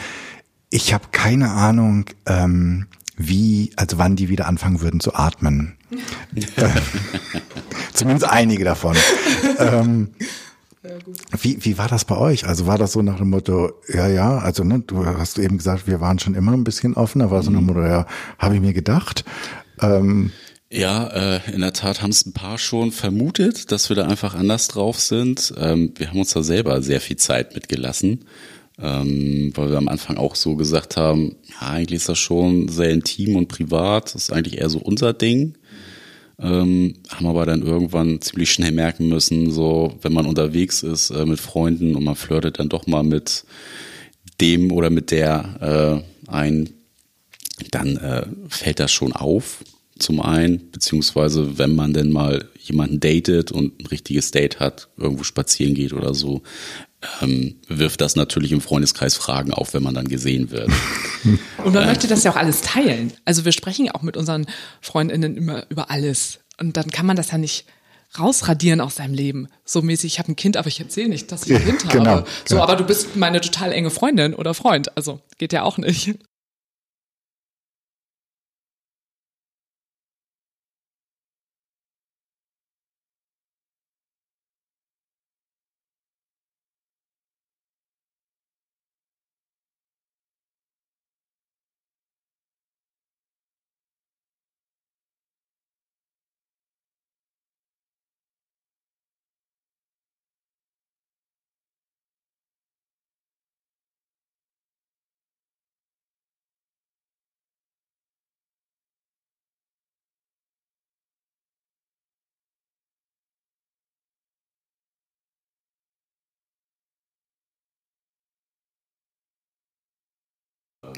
Ich 0.70 0.92
habe 0.92 1.04
keine 1.12 1.50
Ahnung, 1.50 2.06
ähm, 2.26 2.86
wie, 3.16 3.72
also 3.76 3.98
wann 3.98 4.16
die 4.16 4.28
wieder 4.28 4.46
anfangen 4.46 4.80
würden 4.80 5.00
zu 5.00 5.14
atmen. 5.14 5.76
Zumindest 7.92 8.28
einige 8.28 8.64
davon. 8.64 8.96
ähm, 9.58 10.08
wie, 11.42 11.62
wie 11.64 11.78
war 11.78 11.88
das 11.88 12.04
bei 12.04 12.16
euch? 12.16 12.46
Also 12.46 12.66
war 12.66 12.78
das 12.78 12.92
so 12.92 13.02
nach 13.02 13.18
dem 13.18 13.30
Motto, 13.30 13.72
ja, 13.88 14.08
ja, 14.08 14.38
also 14.38 14.64
ne, 14.64 14.80
du 14.80 15.04
hast 15.04 15.38
eben 15.38 15.58
gesagt, 15.58 15.86
wir 15.86 16.00
waren 16.00 16.18
schon 16.18 16.34
immer 16.34 16.52
ein 16.52 16.64
bisschen 16.64 16.94
offener, 16.94 17.30
war 17.30 17.42
so 17.42 17.50
nach 17.50 17.58
dem 17.58 17.66
Motto, 17.66 17.82
ja, 17.82 18.06
habe 18.38 18.54
ich 18.54 18.60
mir 18.60 18.72
gedacht. 18.72 19.24
Ähm, 19.82 20.32
ja, 20.72 21.08
äh, 21.08 21.52
in 21.52 21.60
der 21.60 21.72
Tat 21.72 22.00
haben 22.00 22.10
es 22.10 22.24
ein 22.24 22.32
paar 22.32 22.56
schon 22.56 22.92
vermutet, 22.92 23.72
dass 23.72 23.88
wir 23.88 23.96
da 23.96 24.06
einfach 24.06 24.34
anders 24.34 24.68
drauf 24.68 25.00
sind. 25.00 25.52
Ähm, 25.58 25.92
wir 25.96 26.08
haben 26.08 26.20
uns 26.20 26.32
da 26.32 26.42
selber 26.42 26.80
sehr 26.80 27.00
viel 27.00 27.16
Zeit 27.16 27.54
mitgelassen, 27.54 28.24
ähm, 28.80 29.52
weil 29.54 29.70
wir 29.70 29.78
am 29.78 29.88
Anfang 29.88 30.16
auch 30.16 30.34
so 30.34 30.56
gesagt 30.56 30.96
haben, 30.96 31.36
ja, 31.60 31.68
eigentlich 31.68 31.98
ist 31.98 32.08
das 32.08 32.18
schon 32.18 32.68
sehr 32.68 32.90
intim 32.90 33.36
und 33.36 33.48
privat, 33.48 34.14
das 34.14 34.22
ist 34.22 34.32
eigentlich 34.32 34.58
eher 34.58 34.70
so 34.70 34.78
unser 34.78 35.12
Ding. 35.12 35.58
Ähm, 36.42 36.94
haben 37.10 37.26
aber 37.26 37.44
dann 37.44 37.62
irgendwann 37.62 38.20
ziemlich 38.20 38.50
schnell 38.50 38.72
merken 38.72 39.08
müssen, 39.08 39.50
so 39.50 39.98
wenn 40.00 40.12
man 40.14 40.26
unterwegs 40.26 40.82
ist 40.82 41.10
äh, 41.10 41.26
mit 41.26 41.38
Freunden 41.38 41.94
und 41.94 42.04
man 42.04 42.16
flirtet 42.16 42.58
dann 42.58 42.70
doch 42.70 42.86
mal 42.86 43.02
mit 43.02 43.44
dem 44.40 44.72
oder 44.72 44.88
mit 44.88 45.10
der 45.10 46.02
äh, 46.26 46.30
ein, 46.30 46.70
dann 47.70 47.96
äh, 47.98 48.26
fällt 48.48 48.80
das 48.80 48.90
schon 48.90 49.12
auf 49.12 49.62
zum 49.98 50.20
einen, 50.20 50.70
beziehungsweise 50.70 51.58
wenn 51.58 51.74
man 51.74 51.92
denn 51.92 52.10
mal 52.10 52.48
jemanden 52.58 53.00
datet 53.00 53.52
und 53.52 53.78
ein 53.78 53.86
richtiges 53.86 54.30
Date 54.30 54.58
hat, 54.60 54.88
irgendwo 54.96 55.24
spazieren 55.24 55.74
geht 55.74 55.92
oder 55.92 56.14
so, 56.14 56.42
ähm, 57.22 57.56
wirft 57.68 58.00
das 58.00 58.16
natürlich 58.16 58.52
im 58.52 58.60
Freundeskreis 58.60 59.16
Fragen 59.16 59.52
auf, 59.52 59.74
wenn 59.74 59.82
man 59.82 59.94
dann 59.94 60.08
gesehen 60.08 60.50
wird. 60.50 60.70
Und 61.64 61.74
man 61.74 61.84
äh, 61.84 61.86
möchte 61.86 62.08
das 62.08 62.24
ja 62.24 62.32
auch 62.32 62.36
alles 62.36 62.60
teilen. 62.62 63.12
Also 63.24 63.44
wir 63.44 63.52
sprechen 63.52 63.86
ja 63.86 63.94
auch 63.94 64.02
mit 64.02 64.16
unseren 64.16 64.46
Freundinnen 64.80 65.36
immer 65.36 65.64
über 65.70 65.90
alles. 65.90 66.40
Und 66.58 66.76
dann 66.76 66.90
kann 66.90 67.06
man 67.06 67.16
das 67.16 67.30
ja 67.30 67.38
nicht 67.38 67.64
rausradieren 68.18 68.80
aus 68.80 68.96
seinem 68.96 69.14
Leben. 69.14 69.48
So 69.64 69.82
mäßig, 69.82 70.14
ich 70.14 70.18
habe 70.18 70.32
ein 70.32 70.36
Kind, 70.36 70.56
aber 70.56 70.68
ich 70.68 70.80
erzähle 70.80 71.08
nicht, 71.08 71.30
dass 71.30 71.46
ich 71.46 71.54
ein 71.54 71.64
Kind 71.64 71.88
genau, 71.88 72.10
habe. 72.10 72.26
So, 72.44 72.56
genau. 72.56 72.64
aber 72.64 72.76
du 72.76 72.84
bist 72.84 73.16
meine 73.16 73.40
total 73.40 73.72
enge 73.72 73.90
Freundin 73.90 74.34
oder 74.34 74.52
Freund. 74.52 74.96
Also 74.96 75.20
geht 75.38 75.52
ja 75.52 75.62
auch 75.62 75.78
nicht. 75.78 76.16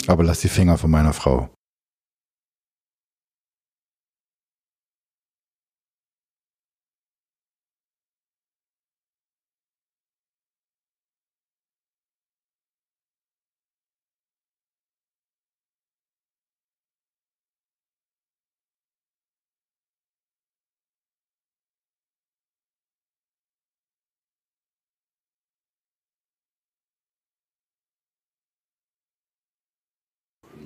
Aber 0.07 0.25
lass 0.25 0.41
die 0.41 0.49
Finger 0.49 0.79
von 0.79 0.91
meiner 0.91 1.13
Frau. 1.13 1.49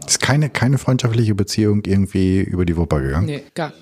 Ist 0.07 0.21
keine, 0.21 0.51
keine 0.51 0.79
freundschaftliche 0.79 1.35
Beziehung 1.35 1.83
irgendwie 1.85 2.41
über 2.41 2.65
die 2.65 2.77
Wupper 2.77 3.01
gegangen? 3.01 3.27
Nee, 3.27 3.43
gar 3.55 3.73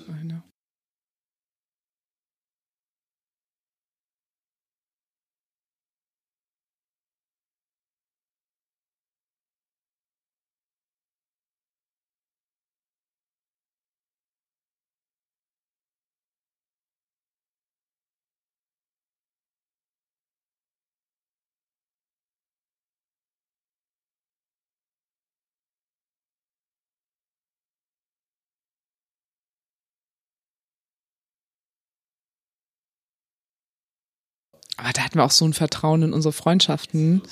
Aber 34.85 34.93
da 34.93 35.01
hatten 35.01 35.15
wir 35.15 35.23
auch 35.23 35.31
so 35.31 35.45
ein 35.45 35.53
Vertrauen 35.53 36.03
in 36.03 36.13
unsere 36.13 36.31
Freundschaften. 36.31 37.23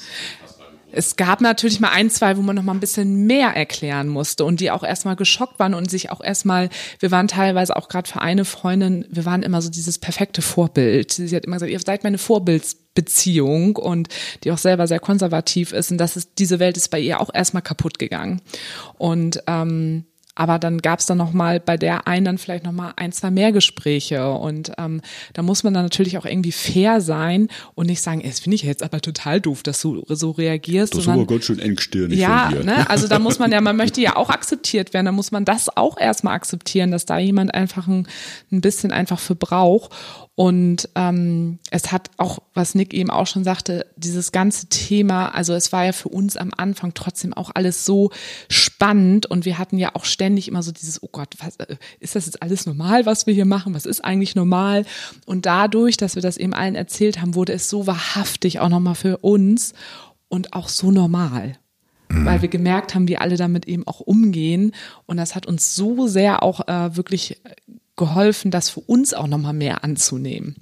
Es 0.91 1.17
gab 1.17 1.39
natürlich 1.39 1.79
mal 1.79 1.91
ein, 1.91 2.09
zwei, 2.09 2.35
wo 2.35 2.41
man 2.41 2.55
noch 2.55 2.63
mal 2.63 2.73
ein 2.73 2.79
bisschen 2.79 3.27
mehr 3.27 3.49
erklären 3.49 4.07
musste 4.07 4.43
und 4.43 4.59
die 4.59 4.71
auch 4.71 4.83
erstmal 4.83 5.15
geschockt 5.15 5.59
waren 5.59 5.75
und 5.75 5.87
sich 5.87 6.09
auch 6.09 6.21
erstmal, 6.21 6.69
wir 6.99 7.11
waren 7.11 7.27
teilweise 7.27 7.75
auch 7.75 7.89
gerade 7.89 8.09
für 8.09 8.21
eine 8.21 8.43
Freundin, 8.43 9.05
wir 9.07 9.25
waren 9.25 9.43
immer 9.43 9.61
so 9.61 9.69
dieses 9.69 9.99
perfekte 9.99 10.41
Vorbild. 10.41 11.11
Sie 11.11 11.35
hat 11.35 11.45
immer 11.45 11.57
gesagt, 11.57 11.71
ihr 11.71 11.79
seid 11.79 12.03
meine 12.03 12.17
Vorbildsbeziehung 12.17 13.75
und 13.75 14.09
die 14.43 14.51
auch 14.51 14.57
selber 14.57 14.87
sehr 14.87 14.99
konservativ 14.99 15.73
ist 15.73 15.91
und 15.91 15.99
das 15.99 16.17
ist, 16.17 16.31
diese 16.39 16.57
Welt 16.57 16.75
ist 16.75 16.89
bei 16.89 16.99
ihr 16.99 17.21
auch 17.21 17.29
erstmal 17.31 17.61
kaputt 17.61 17.99
gegangen. 17.99 18.41
Und 18.97 19.43
ähm, 19.45 20.05
aber 20.35 20.57
dann 20.59 20.79
gab 20.79 20.99
es 20.99 21.05
dann 21.05 21.17
noch 21.17 21.31
mal 21.31 21.59
bei 21.59 21.77
der 21.77 22.07
einen 22.07 22.25
dann 22.25 22.37
vielleicht 22.37 22.65
noch 22.65 22.71
mal 22.71 22.93
ein, 22.95 23.11
zwei 23.11 23.29
mehr 23.29 23.51
Gespräche 23.51 24.31
und 24.31 24.71
ähm, 24.77 25.01
da 25.33 25.43
muss 25.43 25.63
man 25.63 25.73
dann 25.73 25.83
natürlich 25.83 26.17
auch 26.17 26.25
irgendwie 26.25 26.51
fair 26.51 27.01
sein 27.01 27.49
und 27.75 27.87
nicht 27.87 28.01
sagen, 28.01 28.21
es 28.21 28.39
finde 28.39 28.55
ich 28.55 28.63
jetzt 28.63 28.81
aber 28.81 28.99
total 29.01 29.41
doof, 29.41 29.63
dass 29.63 29.81
du 29.81 30.03
so 30.07 30.31
reagierst. 30.31 30.93
Das 30.93 31.01
ist 31.01 31.07
aber 31.07 31.27
ganz 31.27 31.45
schön 31.45 31.59
engstirnig 31.59 32.17
ja, 32.17 32.49
von 32.49 32.59
dir. 32.59 32.63
ne? 32.65 32.89
also 32.89 33.07
da 33.07 33.19
muss 33.19 33.37
man 33.37 33.51
ja, 33.51 33.61
man 33.61 33.75
möchte 33.75 34.01
ja 34.01 34.15
auch 34.15 34.29
akzeptiert 34.29 34.93
werden, 34.93 35.05
da 35.05 35.11
muss 35.11 35.31
man 35.31 35.45
das 35.45 35.75
auch 35.75 35.99
erstmal 35.99 36.33
akzeptieren, 36.33 36.91
dass 36.91 37.05
da 37.05 37.19
jemand 37.19 37.53
einfach 37.53 37.87
ein, 37.87 38.07
ein 38.51 38.61
bisschen 38.61 38.91
einfach 38.91 39.19
für 39.19 39.35
braucht. 39.35 39.91
Und 40.35 40.89
ähm, 40.95 41.59
es 41.69 41.91
hat 41.91 42.09
auch, 42.17 42.39
was 42.55 42.73
Nick 42.73 42.93
eben 42.95 43.11
auch 43.11 43.27
schon 43.27 43.43
sagte, 43.43 43.85
dieses 43.97 44.31
ganze 44.31 44.65
Thema, 44.67 45.29
also 45.29 45.53
es 45.53 45.71
war 45.71 45.85
ja 45.85 45.91
für 45.91 46.09
uns 46.09 46.37
am 46.37 46.49
Anfang 46.57 46.95
trotzdem 46.95 47.33
auch 47.33 47.51
alles 47.53 47.85
so 47.85 48.09
spannend 48.49 49.27
und 49.27 49.45
wir 49.45 49.59
hatten 49.59 49.77
ja 49.77 49.91
auch 49.93 50.05
ständig 50.05 50.47
immer 50.47 50.63
so 50.63 50.71
dieses, 50.71 51.03
oh 51.03 51.09
Gott, 51.11 51.35
was, 51.37 51.57
äh, 51.57 51.75
ist 51.99 52.15
das 52.15 52.25
jetzt 52.25 52.41
alles 52.41 52.65
normal, 52.65 53.05
was 53.05 53.27
wir 53.27 53.33
hier 53.35 53.45
machen? 53.45 53.75
Was 53.75 53.85
ist 53.85 54.03
eigentlich 54.03 54.33
normal? 54.33 54.85
Und 55.27 55.45
dadurch, 55.45 55.97
dass 55.97 56.15
wir 56.15 56.23
das 56.23 56.37
eben 56.37 56.55
allen 56.55 56.73
erzählt 56.73 57.21
haben, 57.21 57.35
wurde 57.35 57.53
es 57.53 57.69
so 57.69 57.85
wahrhaftig 57.85 58.59
auch 58.59 58.69
nochmal 58.69 58.95
für 58.95 59.17
uns 59.17 59.73
und 60.29 60.53
auch 60.53 60.67
so 60.67 60.89
normal 60.89 61.57
weil 62.15 62.43
wir 62.43 62.49
gemerkt 62.49 62.93
haben, 62.93 63.07
wie 63.07 63.17
alle 63.17 63.37
damit 63.37 63.67
eben 63.67 63.87
auch 63.87 63.99
umgehen. 63.99 64.73
Und 65.07 65.17
das 65.17 65.33
hat 65.33 65.47
uns 65.47 65.73
so 65.73 66.05
sehr 66.05 66.43
auch 66.43 66.67
äh, 66.67 66.95
wirklich 66.95 67.41
geholfen, 67.95 68.51
das 68.51 68.69
für 68.69 68.81
uns 68.81 69.13
auch 69.13 69.27
nochmal 69.27 69.53
mehr 69.53 69.83
anzunehmen. 69.83 70.55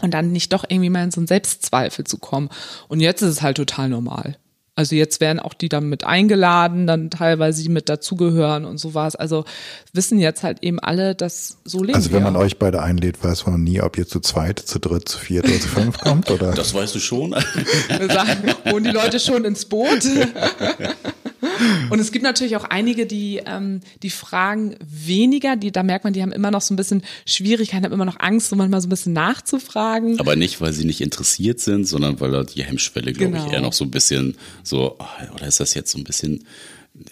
Und 0.00 0.14
dann 0.14 0.32
nicht 0.32 0.52
doch 0.52 0.64
irgendwie 0.68 0.90
mal 0.90 1.04
in 1.04 1.10
so 1.10 1.20
einen 1.20 1.26
Selbstzweifel 1.26 2.04
zu 2.04 2.18
kommen. 2.18 2.50
Und 2.88 3.00
jetzt 3.00 3.22
ist 3.22 3.30
es 3.30 3.42
halt 3.42 3.56
total 3.56 3.88
normal. 3.88 4.36
Also 4.78 4.94
jetzt 4.94 5.20
werden 5.20 5.40
auch 5.40 5.54
die 5.54 5.68
dann 5.68 5.88
mit 5.88 6.04
eingeladen, 6.04 6.86
dann 6.86 7.10
teilweise 7.10 7.64
die 7.64 7.68
mit 7.68 7.88
dazugehören 7.88 8.64
und 8.64 8.78
sowas. 8.78 9.16
Also 9.16 9.44
wissen 9.92 10.20
jetzt 10.20 10.44
halt 10.44 10.62
eben 10.62 10.78
alle, 10.78 11.16
dass 11.16 11.58
so 11.64 11.82
leben 11.82 11.96
Also 11.96 12.12
wenn 12.12 12.22
wir 12.22 12.30
man 12.30 12.36
euch 12.36 12.58
beide 12.58 12.80
einlädt, 12.80 13.24
weiß 13.24 13.46
man 13.46 13.64
nie, 13.64 13.80
ob 13.80 13.98
ihr 13.98 14.06
zu 14.06 14.20
zweit, 14.20 14.60
zu 14.60 14.78
dritt, 14.78 15.08
zu 15.08 15.18
viert 15.18 15.46
oder 15.46 15.58
zu 15.58 15.66
fünf 15.66 15.98
kommt, 15.98 16.30
oder? 16.30 16.52
Das 16.52 16.74
weißt 16.74 16.94
du 16.94 17.00
schon. 17.00 17.32
Wir 17.32 18.08
sagen, 18.08 18.54
holen 18.70 18.84
die 18.84 18.90
Leute 18.90 19.18
schon 19.18 19.44
ins 19.44 19.64
Boot. 19.64 19.88
Und 21.90 21.98
es 21.98 22.12
gibt 22.12 22.24
natürlich 22.24 22.56
auch 22.56 22.64
einige, 22.64 23.06
die, 23.06 23.40
ähm, 23.44 23.80
die 24.02 24.10
fragen 24.10 24.76
weniger, 24.80 25.56
die, 25.56 25.72
da 25.72 25.82
merkt 25.82 26.04
man, 26.04 26.12
die 26.12 26.22
haben 26.22 26.32
immer 26.32 26.50
noch 26.50 26.60
so 26.60 26.72
ein 26.74 26.76
bisschen 26.76 27.02
Schwierigkeiten, 27.26 27.84
haben 27.84 27.92
immer 27.92 28.04
noch 28.04 28.18
Angst, 28.20 28.48
so 28.48 28.56
manchmal 28.56 28.80
so 28.80 28.86
ein 28.86 28.90
bisschen 28.90 29.12
nachzufragen. 29.12 30.18
Aber 30.20 30.36
nicht, 30.36 30.60
weil 30.60 30.72
sie 30.72 30.84
nicht 30.84 31.00
interessiert 31.00 31.60
sind, 31.60 31.84
sondern 31.86 32.20
weil 32.20 32.30
da 32.30 32.44
die 32.44 32.62
Hemmschwelle, 32.62 33.12
glaube 33.12 33.32
Genau. 33.32 33.46
ich, 33.46 33.52
eher 33.52 33.60
noch 33.60 33.72
so 33.72 33.84
ein 33.84 33.90
bisschen 33.90 34.36
so, 34.68 34.96
ah, 34.98 35.06
oder 35.34 35.46
ist 35.46 35.60
das 35.60 35.74
jetzt 35.74 35.90
so 35.90 35.98
ein 35.98 36.04
bisschen, 36.04 36.44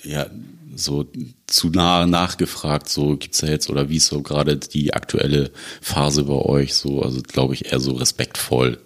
ja, 0.03 0.27
so 0.75 1.07
zu 1.47 1.71
nah 1.71 2.07
nachgefragt, 2.07 2.89
so 2.89 3.17
gibt's 3.17 3.39
da 3.39 3.47
jetzt, 3.47 3.71
oder 3.71 3.89
wie 3.89 3.97
ist 3.97 4.07
so 4.07 4.23
gerade 4.23 4.57
die 4.57 4.95
aktuelle 4.95 5.51
Phase 5.81 6.25
bei 6.25 6.35
euch, 6.35 6.75
so, 6.75 7.03
also 7.03 7.23
glaube 7.23 7.55
ich 7.55 7.73
eher 7.73 7.81
so 7.81 7.93
respektvoll, 7.93 8.79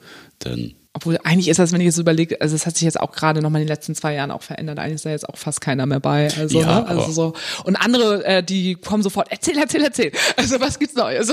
denn 0.45 0.75
Obwohl 0.93 1.19
eigentlich 1.25 1.49
ist 1.49 1.59
das, 1.59 1.73
wenn 1.73 1.81
ich 1.81 1.87
jetzt 1.87 1.99
überlege, 1.99 2.41
also 2.41 2.55
es 2.55 2.67
hat 2.67 2.77
sich 2.77 2.85
jetzt 2.85 3.01
auch 3.01 3.13
gerade 3.13 3.43
noch 3.43 3.51
mal 3.51 3.59
in 3.59 3.67
den 3.67 3.75
letzten 3.75 3.95
zwei 3.95 4.15
Jahren 4.15 4.31
auch 4.31 4.43
verändert. 4.43 4.79
Eigentlich 4.79 4.97
ist 4.97 5.07
da 5.07 5.11
jetzt 5.11 5.29
auch 5.29 5.37
fast 5.37 5.61
keiner 5.61 5.87
mehr 5.87 6.01
bei. 6.01 6.29
Also, 6.37 6.61
Ja, 6.61 6.81
ne? 6.81 6.87
also 6.87 7.13
so. 7.13 7.33
Und 7.65 7.77
andere, 7.77 8.25
äh, 8.25 8.43
die 8.43 8.75
kommen 8.75 9.03
sofort, 9.03 9.29
erzähl, 9.31 9.57
erzähl, 9.59 9.83
erzähl. 9.83 10.13
Also 10.37 10.61
was 10.61 10.79
gibt's 10.79 10.97
Neues? 10.97 11.33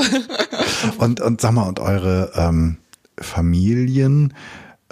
Und, 0.98 1.22
und 1.22 1.42
sag 1.42 1.54
mal, 1.54 1.68
und 1.68 1.80
eure 1.80 2.32
ähm, 2.36 2.78
Familien 3.20 4.34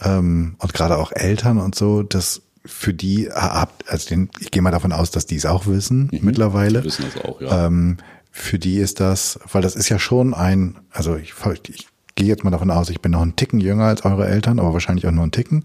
ähm, 0.03 0.55
und 0.59 0.73
gerade 0.73 0.97
auch 0.97 1.11
Eltern 1.11 1.59
und 1.59 1.75
so, 1.75 2.03
das 2.03 2.41
für 2.65 2.93
die 2.93 3.29
habt, 3.31 3.89
also 3.89 4.09
den, 4.09 4.29
ich 4.39 4.51
gehe 4.51 4.61
mal 4.61 4.71
davon 4.71 4.91
aus, 4.91 5.11
dass 5.11 5.25
die 5.25 5.35
es 5.35 5.45
auch 5.45 5.67
wissen 5.67 6.09
mittlerweile. 6.21 6.79
die 6.79 6.85
wissen 6.85 7.05
das 7.13 7.23
auch, 7.23 7.39
ja. 7.39 7.67
Ähm, 7.67 7.97
für 8.31 8.59
die 8.59 8.79
ist 8.79 8.99
das, 8.99 9.39
weil 9.51 9.61
das 9.61 9.75
ist 9.75 9.87
ja 9.87 9.97
schon 9.97 10.33
ein, 10.33 10.77
also 10.91 11.15
ich, 11.15 11.33
ich 11.69 11.87
gehe 12.15 12.27
jetzt 12.27 12.43
mal 12.43 12.49
davon 12.49 12.71
aus, 12.71 12.89
ich 12.89 13.01
bin 13.01 13.11
noch 13.11 13.21
einen 13.21 13.35
Ticken 13.35 13.59
jünger 13.59 13.85
als 13.85 14.03
eure 14.03 14.27
Eltern, 14.27 14.59
aber 14.59 14.73
wahrscheinlich 14.73 15.07
auch 15.07 15.11
nur 15.11 15.23
einen 15.23 15.31
Ticken. 15.31 15.63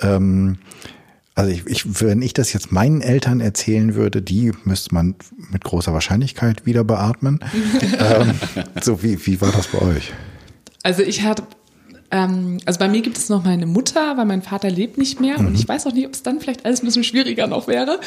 Ähm, 0.00 0.58
also 1.34 1.50
ich, 1.50 1.66
ich, 1.66 2.02
wenn 2.02 2.20
ich 2.20 2.34
das 2.34 2.52
jetzt 2.52 2.70
meinen 2.72 3.00
Eltern 3.00 3.40
erzählen 3.40 3.94
würde, 3.94 4.20
die 4.20 4.52
müsste 4.64 4.94
man 4.94 5.14
mit 5.50 5.64
großer 5.64 5.94
Wahrscheinlichkeit 5.94 6.66
wieder 6.66 6.84
beatmen. 6.84 7.40
ähm, 7.98 8.34
so 8.80 9.02
wie, 9.02 9.24
wie 9.26 9.40
war 9.40 9.52
das 9.52 9.68
bei 9.68 9.80
euch? 9.80 10.12
Also 10.82 11.02
ich 11.02 11.22
hatte, 11.22 11.44
ähm, 12.12 12.58
also 12.66 12.78
bei 12.78 12.88
mir 12.88 13.00
gibt 13.00 13.16
es 13.16 13.30
noch 13.30 13.42
meine 13.42 13.66
Mutter, 13.66 14.16
weil 14.16 14.26
mein 14.26 14.42
Vater 14.42 14.70
lebt 14.70 14.98
nicht 14.98 15.20
mehr 15.20 15.38
und 15.38 15.54
ich 15.54 15.66
weiß 15.66 15.86
auch 15.86 15.92
nicht, 15.92 16.06
ob 16.06 16.12
es 16.12 16.22
dann 16.22 16.40
vielleicht 16.40 16.64
alles 16.64 16.82
ein 16.82 16.86
bisschen 16.86 17.04
schwieriger 17.04 17.46
noch 17.46 17.66
wäre. 17.66 17.98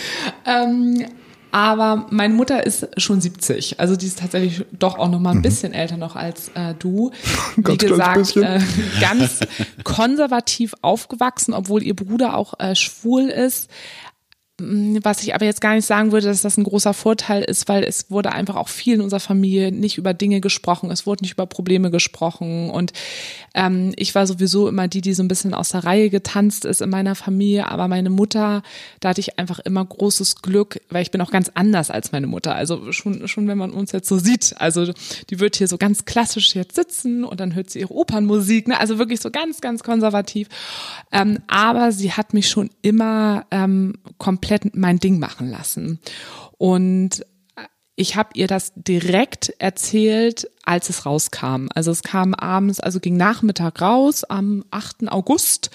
Ähm, 0.45 1.05
aber 1.51 2.07
meine 2.09 2.33
Mutter 2.33 2.65
ist 2.65 2.87
schon 2.97 3.21
70, 3.21 3.79
also 3.79 3.95
die 3.95 4.07
ist 4.07 4.19
tatsächlich 4.19 4.65
doch 4.77 4.99
auch 4.99 5.09
noch 5.09 5.19
mal 5.19 5.31
ein 5.31 5.41
bisschen 5.41 5.73
älter 5.73 5.95
noch 5.95 6.15
als 6.17 6.49
äh, 6.49 6.75
du. 6.77 7.11
Wie 7.55 7.77
gesagt, 7.77 8.35
äh, 8.35 8.59
ganz 8.99 9.39
konservativ 9.83 10.75
aufgewachsen, 10.81 11.53
obwohl 11.53 11.81
ihr 11.81 11.95
Bruder 11.95 12.35
auch 12.35 12.59
äh, 12.59 12.75
schwul 12.75 13.29
ist. 13.29 13.69
Was 14.57 15.21
ich 15.21 15.35
aber 15.35 15.43
jetzt 15.43 15.59
gar 15.59 15.75
nicht 15.75 15.85
sagen 15.85 16.13
würde, 16.13 16.27
dass 16.27 16.41
das 16.41 16.55
ein 16.55 16.63
großer 16.63 16.93
Vorteil 16.93 17.43
ist, 17.43 17.67
weil 17.67 17.83
es 17.83 18.09
wurde 18.09 18.31
einfach 18.31 18.55
auch 18.55 18.69
viel 18.69 18.95
in 18.95 19.01
unserer 19.01 19.19
Familie 19.19 19.73
nicht 19.73 19.97
über 19.97 20.13
Dinge 20.13 20.39
gesprochen, 20.39 20.91
es 20.91 21.05
wurde 21.05 21.25
nicht 21.25 21.33
über 21.33 21.45
Probleme 21.45 21.91
gesprochen. 21.91 22.69
Und 22.69 22.93
ähm, 23.53 23.91
ich 23.97 24.15
war 24.15 24.25
sowieso 24.25 24.69
immer 24.69 24.87
die, 24.87 25.01
die 25.01 25.13
so 25.13 25.23
ein 25.23 25.27
bisschen 25.27 25.53
aus 25.53 25.69
der 25.69 25.83
Reihe 25.83 26.09
getanzt 26.09 26.63
ist 26.63 26.81
in 26.81 26.89
meiner 26.89 27.15
Familie, 27.15 27.67
aber 27.69 27.89
meine 27.89 28.09
Mutter, 28.09 28.63
da 29.01 29.09
hatte 29.09 29.19
ich 29.19 29.37
einfach 29.37 29.59
immer 29.59 29.83
großes 29.83 30.41
Glück, 30.41 30.79
weil 30.89 31.01
ich 31.01 31.11
bin 31.11 31.19
auch 31.19 31.31
ganz 31.31 31.51
anders 31.53 31.91
als 31.91 32.13
meine 32.13 32.27
Mutter, 32.27 32.55
also 32.55 32.93
schon, 32.93 33.27
schon 33.27 33.49
wenn 33.49 33.57
man 33.57 33.71
uns 33.71 33.91
jetzt 33.91 34.07
so 34.07 34.17
sieht, 34.17 34.55
also 34.57 34.93
die 35.29 35.39
wird 35.41 35.57
hier 35.57 35.67
so 35.67 35.77
ganz 35.77 36.05
klassisch 36.05 36.55
jetzt 36.55 36.75
sitzen 36.75 37.25
und 37.25 37.41
dann 37.41 37.55
hört 37.55 37.71
sie 37.71 37.79
ihre 37.79 37.93
Opernmusik, 37.93 38.69
ne? 38.69 38.79
also 38.79 38.99
wirklich 38.99 39.19
so 39.19 39.31
ganz, 39.31 39.59
ganz 39.59 39.83
konservativ, 39.83 40.47
ähm, 41.11 41.39
aber 41.47 41.91
sie 41.91 42.13
hat 42.13 42.33
mich 42.33 42.47
schon 42.47 42.69
immer 42.81 43.45
ähm, 43.51 43.95
komplett 44.17 44.44
mein 44.73 44.99
Ding 44.99 45.19
machen 45.19 45.49
lassen. 45.49 45.99
Und 46.57 47.25
ich 47.95 48.15
habe 48.15 48.29
ihr 48.33 48.47
das 48.47 48.73
direkt 48.75 49.53
erzählt, 49.57 50.49
als 50.63 50.89
es 50.89 51.05
rauskam. 51.05 51.67
Also 51.73 51.91
es 51.91 52.03
kam 52.03 52.33
abends, 52.33 52.79
also 52.79 52.99
ging 52.99 53.15
Nachmittag 53.15 53.81
raus 53.81 54.23
am 54.25 54.65
8. 54.71 55.07
August. 55.09 55.71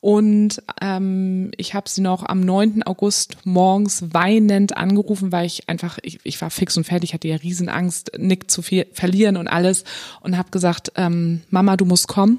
Und 0.00 0.62
ähm, 0.82 1.50
ich 1.56 1.74
habe 1.74 1.88
sie 1.88 2.02
noch 2.02 2.22
am 2.24 2.40
9. 2.40 2.82
August 2.82 3.38
morgens 3.44 4.04
weinend 4.12 4.76
angerufen, 4.76 5.32
weil 5.32 5.46
ich 5.46 5.68
einfach, 5.68 5.98
ich, 6.02 6.20
ich 6.22 6.40
war 6.40 6.50
fix 6.50 6.76
und 6.76 6.84
fertig, 6.84 7.14
hatte 7.14 7.26
ja 7.26 7.36
Riesenangst, 7.36 8.12
Nick 8.18 8.50
zu 8.50 8.60
viel, 8.60 8.86
verlieren 8.92 9.36
und 9.38 9.48
alles. 9.48 9.84
Und 10.20 10.36
habe 10.36 10.50
gesagt, 10.50 10.92
ähm, 10.96 11.42
Mama, 11.50 11.76
du 11.76 11.86
musst 11.86 12.06
kommen 12.06 12.38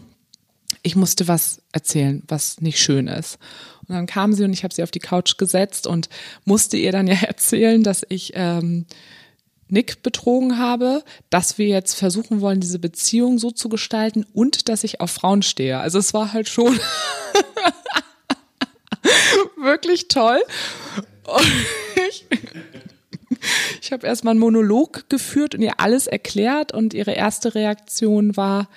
ich 0.88 0.96
musste 0.96 1.28
was 1.28 1.62
erzählen, 1.72 2.24
was 2.28 2.62
nicht 2.62 2.80
schön 2.80 3.08
ist. 3.08 3.40
Und 3.88 3.96
dann 3.96 4.06
kam 4.06 4.34
sie 4.34 4.44
und 4.44 4.54
ich 4.54 4.64
habe 4.64 4.74
sie 4.74 4.84
auf 4.84 4.92
die 4.92 5.00
Couch 5.00 5.38
gesetzt 5.38 5.88
und 5.88 6.10
musste 6.46 6.78
ihr 6.78 6.92
dann 6.92 7.08
ja 7.08 7.16
erzählen, 7.22 7.84
dass 7.84 8.06
ich 8.10 8.34
ähm, 8.36 8.86
Nick 9.70 10.04
betrogen 10.04 10.58
habe, 10.58 11.04
dass 11.30 11.58
wir 11.58 11.68
jetzt 11.68 11.96
versuchen 11.96 12.42
wollen, 12.42 12.62
diese 12.62 12.80
Beziehung 12.80 13.38
so 13.38 13.52
zu 13.52 13.70
gestalten 13.70 14.26
und 14.34 14.70
dass 14.70 14.84
ich 14.84 15.02
auf 15.02 15.12
Frauen 15.12 15.42
stehe. 15.42 15.80
Also 15.80 16.00
es 16.00 16.14
war 16.14 16.34
halt 16.34 16.48
schon 16.48 16.76
wirklich 19.58 20.08
toll. 20.08 20.40
Ich, 22.10 22.26
Ich 23.82 23.92
habe 23.92 24.06
erstmal 24.06 24.32
einen 24.32 24.40
Monolog 24.40 25.10
geführt 25.10 25.56
und 25.56 25.62
ihr 25.62 25.80
alles 25.80 26.08
erklärt 26.08 26.74
und 26.74 26.94
ihre 26.94 27.14
erste 27.14 27.56
Reaktion 27.56 28.36
war, 28.36 28.70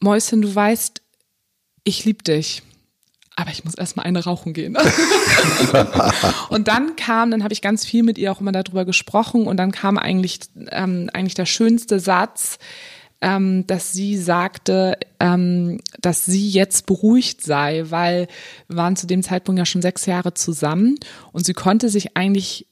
Mäuschen, 0.00 0.42
du 0.42 0.54
weißt, 0.54 1.00
ich 1.84 2.04
liebe 2.04 2.22
dich. 2.22 2.62
Aber 3.36 3.50
ich 3.50 3.64
muss 3.64 3.74
erstmal 3.74 4.06
eine 4.06 4.24
rauchen 4.24 4.54
gehen. 4.54 4.76
und 6.48 6.68
dann 6.68 6.96
kam, 6.96 7.30
dann 7.30 7.42
habe 7.44 7.52
ich 7.52 7.60
ganz 7.60 7.84
viel 7.84 8.02
mit 8.02 8.16
ihr 8.16 8.32
auch 8.32 8.40
immer 8.40 8.52
darüber 8.52 8.86
gesprochen 8.86 9.46
und 9.46 9.58
dann 9.58 9.72
kam 9.72 9.98
eigentlich, 9.98 10.40
ähm, 10.70 11.10
eigentlich 11.12 11.34
der 11.34 11.46
schönste 11.46 12.00
Satz, 12.00 12.58
ähm, 13.20 13.66
dass 13.66 13.92
sie 13.92 14.16
sagte, 14.16 14.98
ähm, 15.20 15.80
dass 16.00 16.24
sie 16.24 16.48
jetzt 16.48 16.86
beruhigt 16.86 17.42
sei, 17.42 17.84
weil 17.88 18.26
wir 18.68 18.76
waren 18.76 18.96
zu 18.96 19.06
dem 19.06 19.22
Zeitpunkt 19.22 19.58
ja 19.58 19.66
schon 19.66 19.82
sechs 19.82 20.06
Jahre 20.06 20.34
zusammen 20.34 20.96
und 21.32 21.44
sie 21.46 21.54
konnte 21.54 21.88
sich 21.88 22.16
eigentlich 22.16 22.66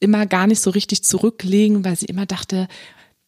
immer 0.00 0.26
gar 0.26 0.46
nicht 0.46 0.60
so 0.60 0.70
richtig 0.70 1.04
zurücklegen, 1.04 1.84
weil 1.84 1.96
sie 1.96 2.06
immer 2.06 2.26
dachte, 2.26 2.68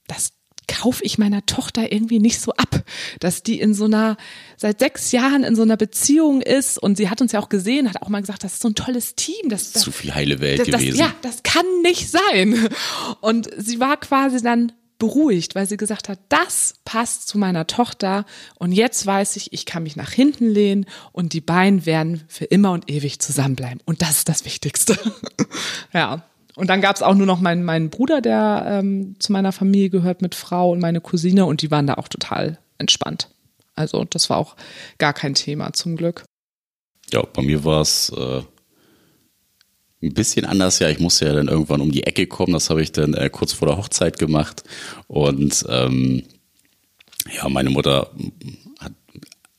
das 0.07 0.33
kaufe 0.69 1.03
ich 1.05 1.19
meiner 1.19 1.45
Tochter 1.47 1.91
irgendwie 1.91 2.21
nicht 2.21 2.41
so 2.41 2.53
ab, 2.53 2.85
dass 3.21 3.43
die 3.43 3.59
in 3.59 3.75
so 3.75 3.87
einer, 3.87 4.17
seit 4.57 4.79
sechs 4.79 5.11
Jahren 5.11 5.43
in 5.43 5.57
so 5.57 5.63
einer 5.63 5.77
Beziehung 5.77 6.41
ist 6.41 6.79
und 6.79 6.97
sie 6.97 7.11
hat 7.11 7.21
uns 7.21 7.33
ja 7.33 7.41
auch 7.41 7.49
gesehen, 7.49 7.89
hat 7.89 8.03
auch 8.03 8.09
mal 8.09 8.21
gesagt, 8.21 8.45
das 8.45 8.55
ist 8.55 8.63
so 8.63 8.69
ein 8.69 8.75
tolles 8.75 9.17
Team. 9.17 9.49
Das, 9.49 9.73
das 9.73 9.83
Zu 9.83 9.91
viel 9.91 10.15
heile 10.15 10.41
Welt 10.41 10.61
das, 10.61 10.67
gewesen. 10.67 10.99
ja, 10.99 11.13
das 11.23 11.43
kann 11.43 11.67
nicht 11.83 12.11
sein. 12.11 12.69
Und 13.21 13.51
sie 13.57 13.81
war 13.81 13.99
quasi 13.99 14.41
dann 14.43 14.73
beruhigt, 14.99 15.55
weil 15.55 15.67
sie 15.67 15.77
gesagt 15.77 16.09
hat, 16.09 16.19
das 16.29 16.75
passt 16.85 17.29
zu 17.29 17.39
meiner 17.39 17.67
Tochter 17.67 18.27
und 18.57 18.73
jetzt 18.73 19.07
weiß 19.07 19.37
ich, 19.37 19.53
ich 19.53 19.65
kann 19.65 19.85
mich 19.85 19.97
nach 19.97 20.11
hinten 20.11 20.49
lehnen 20.49 20.87
und 21.13 21.33
die 21.33 21.41
beiden 21.41 21.87
werden 21.87 22.25
für 22.29 22.45
immer 22.45 22.73
und 22.73 22.91
ewig 22.91 23.21
zusammenbleiben. 23.21 23.81
Und 23.85 24.03
das 24.03 24.19
ist 24.19 24.29
das 24.29 24.45
Wichtigste. 24.45 24.99
ja. 25.93 26.28
Und 26.59 26.67
dann 26.71 26.81
gab 26.81 26.97
es 26.97 27.03
auch 27.03 27.15
nur 27.15 27.27
noch 27.27 27.41
meinen, 27.41 27.63
meinen 27.63 27.89
Bruder, 27.89 28.21
der 28.21 28.65
ähm, 28.67 29.15
zu 29.21 29.31
meiner 29.31 29.53
Familie 29.53 29.91
gehört 29.91 30.23
mit 30.23 30.35
Frau 30.35 30.73
und 30.73 30.81
meine 30.81 31.01
Cousine 31.01 31.47
und 31.47 31.63
die 31.63 31.71
waren 31.71 31.87
da 31.87 31.95
auch 31.95 32.09
total 32.09 32.59
entspannt. 32.79 33.31
Also 33.77 34.03
das 34.03 34.29
war 34.29 34.39
auch 34.39 34.57
gar 34.99 35.13
kein 35.13 35.35
Thema 35.35 35.73
zum 35.73 35.95
Glück. 35.95 36.25
Ja, 37.13 37.23
bei 37.23 37.43
mir 37.43 37.63
war 37.63 37.83
es 37.83 38.11
äh, 38.11 38.43
ein 40.03 40.15
bisschen 40.15 40.47
anders. 40.47 40.81
Ja, 40.81 40.89
ich 40.89 40.99
musste 40.99 41.27
ja 41.27 41.33
dann 41.33 41.47
irgendwann 41.47 41.81
um 41.81 41.93
die 41.93 42.03
Ecke 42.03 42.27
kommen. 42.27 42.55
Das 42.55 42.71
habe 42.71 42.83
ich 42.83 42.91
dann 42.91 43.15
äh, 43.15 43.31
kurz 43.31 43.53
vor 43.53 43.69
der 43.69 43.77
Hochzeit 43.77 44.19
gemacht. 44.19 44.65
Und 45.07 45.65
ähm, 45.69 46.25
ja, 47.37 47.49
meine 47.49 47.71
Mutter 47.71 48.11
hat 48.81 48.95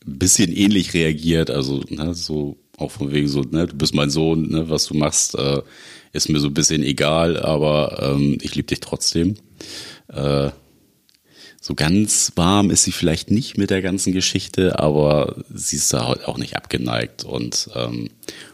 ein 0.06 0.20
bisschen 0.20 0.52
ähnlich 0.52 0.94
reagiert. 0.94 1.50
Also 1.50 1.82
ne, 1.88 2.14
so 2.14 2.58
auch 2.78 2.92
von 2.92 3.14
wegen 3.14 3.30
so, 3.30 3.40
ne, 3.44 3.68
du 3.68 3.76
bist 3.78 3.96
mein 3.96 4.10
Sohn, 4.10 4.50
ne, 4.50 4.70
was 4.70 4.86
du 4.86 4.96
machst, 4.96 5.36
äh, 5.36 5.62
ist 6.12 6.30
mir 6.30 6.40
so 6.40 6.48
ein 6.48 6.54
bisschen 6.54 6.84
egal, 6.84 7.38
aber 7.38 8.14
ähm, 8.16 8.38
ich 8.42 8.56
liebe 8.56 8.68
dich 8.68 8.80
trotzdem. 8.80 9.36
Äh, 10.08 10.50
so 11.62 11.76
ganz 11.76 12.32
warm 12.36 12.72
ist 12.72 12.84
sie 12.84 12.92
vielleicht 12.92 13.32
nicht 13.32 13.58
mit 13.58 13.70
der 13.70 13.82
ganzen 13.82 14.14
Geschichte, 14.14 14.80
aber 14.80 15.36
sie 15.54 15.76
ist 15.76 15.94
da 15.94 16.06
auch 16.26 16.38
nicht 16.38 16.56
abgeneigt 16.56 17.26
und 17.26 17.70
ähm, 17.76 18.10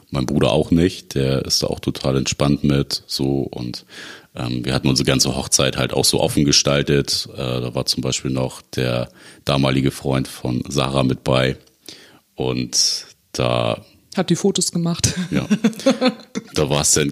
mein 0.10 0.26
Bruder 0.26 0.52
auch 0.52 0.72
nicht, 0.72 1.16
der 1.16 1.46
ist 1.46 1.62
da 1.62 1.68
auch 1.68 1.80
total 1.80 2.18
entspannt 2.18 2.64
mit 2.64 3.04
so 3.06 3.42
und 3.42 3.86
ähm, 4.36 4.66
wir 4.66 4.74
hatten 4.74 4.88
unsere 4.88 5.06
ganze 5.06 5.36
Hochzeit 5.36 5.78
halt 5.78 5.94
auch 5.94 6.06
so 6.06 6.20
offen 6.20 6.46
gestaltet. 6.46 7.30
Äh, 7.34 7.38
da 7.38 7.76
war 7.76 7.86
zum 7.86 8.02
Beispiel 8.02 8.32
noch 8.32 8.62
der 8.62 9.10
damalige 9.46 9.92
Freund 9.92 10.28
von 10.28 10.64
Sarah 10.68 11.04
mit 11.04 11.24
bei 11.24 11.58
und 12.36 13.06
da 13.32 13.86
hat 14.18 14.30
die 14.30 14.36
Fotos 14.36 14.72
gemacht. 14.72 15.14
Ja. 15.32 15.48
Da 16.54 16.70
war 16.70 16.82
es 16.82 16.94
dann 16.94 17.12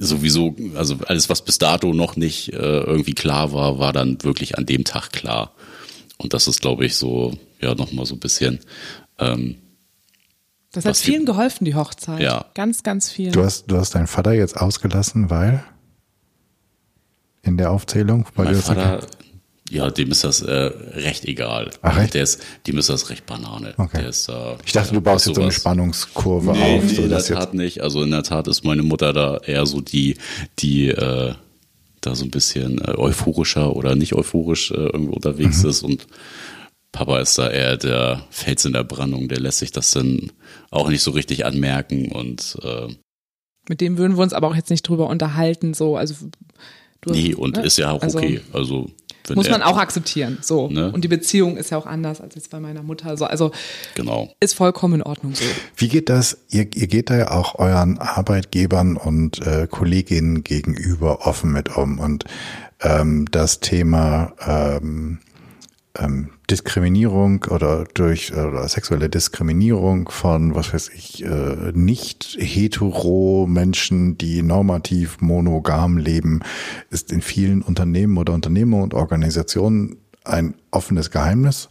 sowieso, 0.00 0.56
also 0.74 0.96
alles, 1.06 1.28
was 1.28 1.44
bis 1.44 1.58
dato 1.58 1.92
noch 1.92 2.16
nicht 2.16 2.52
äh, 2.52 2.56
irgendwie 2.56 3.14
klar 3.14 3.52
war, 3.52 3.78
war 3.78 3.92
dann 3.92 4.20
wirklich 4.24 4.58
an 4.58 4.66
dem 4.66 4.82
Tag 4.82 5.12
klar. 5.12 5.54
Und 6.18 6.34
das 6.34 6.48
ist, 6.48 6.60
glaube 6.60 6.84
ich, 6.86 6.96
so, 6.96 7.38
ja, 7.60 7.76
nochmal 7.76 8.04
so 8.04 8.16
ein 8.16 8.18
bisschen. 8.18 8.58
Ähm, 9.20 9.56
das 10.72 10.84
hat 10.84 10.96
vielen 10.96 11.20
die, 11.20 11.26
geholfen, 11.26 11.64
die 11.64 11.76
Hochzeit. 11.76 12.20
Ja. 12.20 12.46
Ganz, 12.54 12.82
ganz 12.82 13.10
vielen. 13.10 13.32
Du 13.32 13.44
hast, 13.44 13.70
du 13.70 13.76
hast 13.76 13.94
deinen 13.94 14.08
Vater 14.08 14.32
jetzt 14.32 14.56
ausgelassen, 14.56 15.30
weil? 15.30 15.62
In 17.42 17.56
der 17.56 17.70
Aufzählung? 17.70 18.26
Weil 18.34 18.46
mein 18.46 18.54
Vater, 18.56 19.06
ja, 19.70 19.88
dem 19.90 20.10
ist 20.10 20.24
das 20.24 20.42
äh, 20.42 20.52
recht 20.52 21.24
egal. 21.24 21.70
Ach, 21.80 21.96
recht? 21.96 22.14
Der 22.14 22.24
ist, 22.24 22.42
dem 22.66 22.76
ist 22.76 22.88
das 22.88 23.08
recht 23.08 23.24
Banane. 23.24 23.74
Okay. 23.76 23.98
Der 24.00 24.08
ist, 24.08 24.28
äh, 24.28 24.56
ich 24.66 24.72
dachte, 24.72 24.92
du 24.92 25.00
baust 25.00 25.26
jetzt 25.26 25.36
so 25.36 25.42
eine 25.42 25.52
Spannungskurve 25.52 26.52
nee, 26.52 26.76
auf. 26.78 26.84
Nee, 26.84 26.94
so 26.94 27.02
in 27.02 27.08
der 27.10 27.22
Tat 27.24 27.54
nicht. 27.54 27.80
Also 27.80 28.02
in 28.02 28.10
der 28.10 28.24
Tat 28.24 28.48
ist 28.48 28.64
meine 28.64 28.82
Mutter 28.82 29.12
da 29.12 29.38
eher 29.38 29.64
so 29.66 29.80
die, 29.80 30.16
die 30.58 30.88
äh, 30.88 31.34
da 32.00 32.14
so 32.14 32.24
ein 32.24 32.30
bisschen 32.30 32.78
äh, 32.78 32.96
euphorischer 32.96 33.76
oder 33.76 33.94
nicht 33.94 34.14
euphorisch 34.14 34.72
äh, 34.72 34.74
irgendwo 34.74 35.12
unterwegs 35.12 35.62
Mhm. 35.62 35.70
ist 35.70 35.82
und 35.82 36.06
Papa 36.92 37.20
ist 37.20 37.38
da 37.38 37.48
eher 37.48 37.76
der 37.76 38.24
Fels 38.30 38.64
in 38.64 38.72
der 38.72 38.82
Brandung, 38.82 39.28
der 39.28 39.38
lässt 39.38 39.58
sich 39.60 39.70
das 39.70 39.92
dann 39.92 40.32
auch 40.70 40.88
nicht 40.88 41.02
so 41.02 41.12
richtig 41.12 41.46
anmerken 41.46 42.10
und 42.10 42.56
äh, 42.64 42.88
Mit 43.68 43.80
dem 43.80 43.98
würden 43.98 44.16
wir 44.16 44.22
uns 44.24 44.32
aber 44.32 44.48
auch 44.48 44.56
jetzt 44.56 44.70
nicht 44.70 44.82
drüber 44.88 45.08
unterhalten, 45.08 45.74
so, 45.74 45.96
also 45.96 46.14
du, 47.02 47.12
nee, 47.12 47.34
und 47.34 47.56
ne? 47.56 47.62
ist 47.62 47.76
ja 47.76 47.92
auch 47.92 48.02
Also, 48.02 48.18
okay. 48.18 48.40
Also 48.52 48.90
wenn 49.30 49.36
Muss 49.36 49.48
man 49.48 49.62
auch 49.62 49.78
akzeptieren, 49.78 50.38
so. 50.42 50.68
Ne? 50.68 50.90
Und 50.92 51.02
die 51.02 51.08
Beziehung 51.08 51.56
ist 51.56 51.70
ja 51.70 51.78
auch 51.78 51.86
anders 51.86 52.20
als 52.20 52.34
jetzt 52.34 52.50
bei 52.50 52.60
meiner 52.60 52.82
Mutter, 52.82 53.16
so, 53.16 53.24
also 53.24 53.50
Genau. 53.94 54.28
ist 54.40 54.54
vollkommen 54.54 54.94
in 54.94 55.02
Ordnung 55.02 55.34
so. 55.34 55.44
Wie 55.76 55.88
geht 55.88 56.08
das? 56.08 56.36
Ihr, 56.50 56.66
ihr 56.74 56.86
geht 56.86 57.08
da 57.10 57.16
ja 57.16 57.30
auch 57.30 57.58
euren 57.58 57.98
Arbeitgebern 57.98 58.96
und 58.96 59.44
äh, 59.46 59.66
Kolleginnen 59.70 60.44
gegenüber 60.44 61.26
offen 61.26 61.52
mit 61.52 61.76
um. 61.76 61.98
Und 61.98 62.24
ähm, 62.82 63.26
das 63.30 63.60
Thema 63.60 64.32
ähm, 64.46 65.18
ähm, 66.00 66.30
Diskriminierung 66.50 67.44
oder 67.50 67.84
durch 67.94 68.32
oder 68.32 68.66
sexuelle 68.68 69.08
Diskriminierung 69.08 70.08
von, 70.08 70.54
was 70.54 70.72
weiß 70.72 70.90
ich, 70.94 71.24
äh, 71.24 71.72
nicht 71.74 72.36
hetero 72.40 73.46
Menschen, 73.48 74.18
die 74.18 74.42
normativ 74.42 75.20
monogam 75.20 75.98
leben, 75.98 76.40
ist 76.90 77.12
in 77.12 77.22
vielen 77.22 77.62
Unternehmen 77.62 78.18
oder 78.18 78.32
Unternehmen 78.32 78.74
und 78.74 78.94
Organisationen 78.94 79.98
ein 80.24 80.54
offenes 80.70 81.10
Geheimnis. 81.10 81.68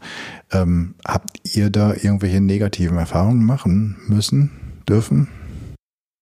Ähm, 0.52 0.96
habt 1.06 1.56
ihr 1.56 1.70
da 1.70 1.94
irgendwelche 1.94 2.42
negativen 2.42 2.98
Erfahrungen 2.98 3.46
machen 3.46 3.98
müssen, 4.08 4.52
dürfen? 4.88 5.28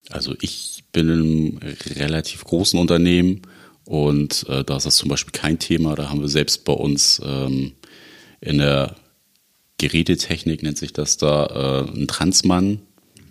Also 0.10 0.36
ich 0.42 0.86
bin 0.92 1.10
in 1.10 1.20
einem 1.20 1.60
relativ 1.98 2.44
großen 2.46 2.80
Unternehmen 2.80 3.42
und 3.86 4.46
äh, 4.50 4.64
da 4.64 4.78
ist 4.78 4.86
das 4.86 4.98
zum 4.98 5.10
Beispiel 5.10 5.32
kein 5.32 5.60
Thema. 5.60 5.96
Da 5.96 6.10
haben 6.10 6.22
wir 6.22 6.28
selbst 6.28 6.66
bei 6.66 6.74
uns 6.74 7.22
ähm, 7.24 7.74
in 8.42 8.60
der 8.60 8.96
Gerätetechnik 9.78 10.64
nennt 10.64 10.78
sich 10.78 10.94
das 10.94 11.18
da 11.18 11.86
äh, 11.86 11.92
einen 11.92 12.08
Transmann, 12.08 12.80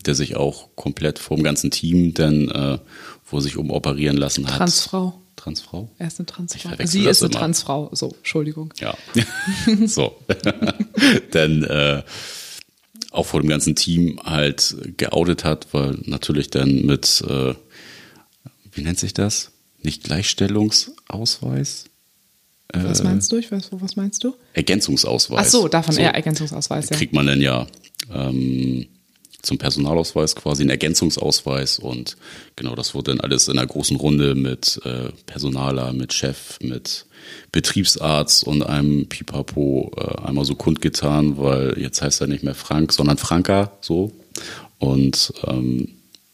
der 0.04 0.14
sich 0.14 0.36
auch 0.36 0.68
komplett 0.76 1.18
vom 1.18 1.42
ganzen 1.42 1.70
Team 1.70 2.14
dann 2.14 2.48
äh, 2.48 2.78
wo 3.26 3.40
sich 3.40 3.56
umoperieren 3.56 4.16
lassen 4.16 4.46
hat. 4.46 4.56
Transfrau. 4.56 5.20
Transfrau? 5.36 5.90
Er 5.98 6.06
ist 6.06 6.18
eine 6.18 6.26
Transfrau. 6.26 6.70
Sie 6.84 7.04
ist 7.04 7.22
eine 7.22 7.30
immer. 7.30 7.40
Transfrau. 7.40 7.90
So, 7.92 8.14
Entschuldigung. 8.16 8.72
Ja. 8.80 8.96
so. 9.86 10.16
dann 11.30 11.62
äh, 11.64 12.02
auch 13.10 13.26
vor 13.26 13.40
dem 13.40 13.48
ganzen 13.48 13.74
Team 13.76 14.20
halt 14.24 14.76
geoutet 14.96 15.44
hat, 15.44 15.68
weil 15.72 15.98
natürlich 16.04 16.50
dann 16.50 16.86
mit, 16.86 17.22
äh, 17.28 17.54
wie 18.72 18.82
nennt 18.82 18.98
sich 18.98 19.14
das? 19.14 19.52
Nicht 19.82 20.04
Gleichstellungsausweis? 20.04 21.84
Was 22.72 23.02
meinst 23.02 23.30
du? 23.32 23.36
Ich 23.38 23.50
weiß, 23.50 23.68
was 23.70 23.96
meinst 23.96 24.24
du? 24.24 24.34
Ergänzungsausweis. 24.52 25.46
Ach 25.46 25.50
so, 25.50 25.68
davon 25.68 25.94
So 25.94 26.00
eher 26.00 26.14
Ergänzungsausweis, 26.14 26.90
ja. 26.90 26.96
kriegt 26.96 27.12
man 27.12 27.26
dann 27.26 27.40
ja 27.40 27.66
ähm, 28.12 28.86
zum 29.42 29.58
Personalausweis 29.58 30.34
quasi 30.34 30.62
einen 30.62 30.70
Ergänzungsausweis 30.70 31.78
und 31.78 32.16
genau 32.56 32.74
das 32.74 32.94
wurde 32.94 33.12
dann 33.12 33.20
alles 33.20 33.46
in 33.48 33.58
einer 33.58 33.66
großen 33.66 33.96
Runde 33.96 34.34
mit 34.34 34.80
äh, 34.84 35.10
Personaler, 35.26 35.92
mit 35.92 36.12
Chef, 36.12 36.58
mit 36.60 37.06
Betriebsarzt 37.52 38.44
und 38.44 38.62
einem 38.62 39.06
Pipapo 39.08 39.92
äh, 39.96 40.26
einmal 40.26 40.44
so 40.44 40.56
kundgetan, 40.56 41.38
weil 41.38 41.78
jetzt 41.78 42.02
heißt 42.02 42.20
er 42.20 42.26
nicht 42.26 42.42
mehr 42.42 42.54
Frank, 42.56 42.92
sondern 42.92 43.18
Franka 43.18 43.72
so 43.80 44.12
und 44.78 45.32
ähm, 45.46 45.88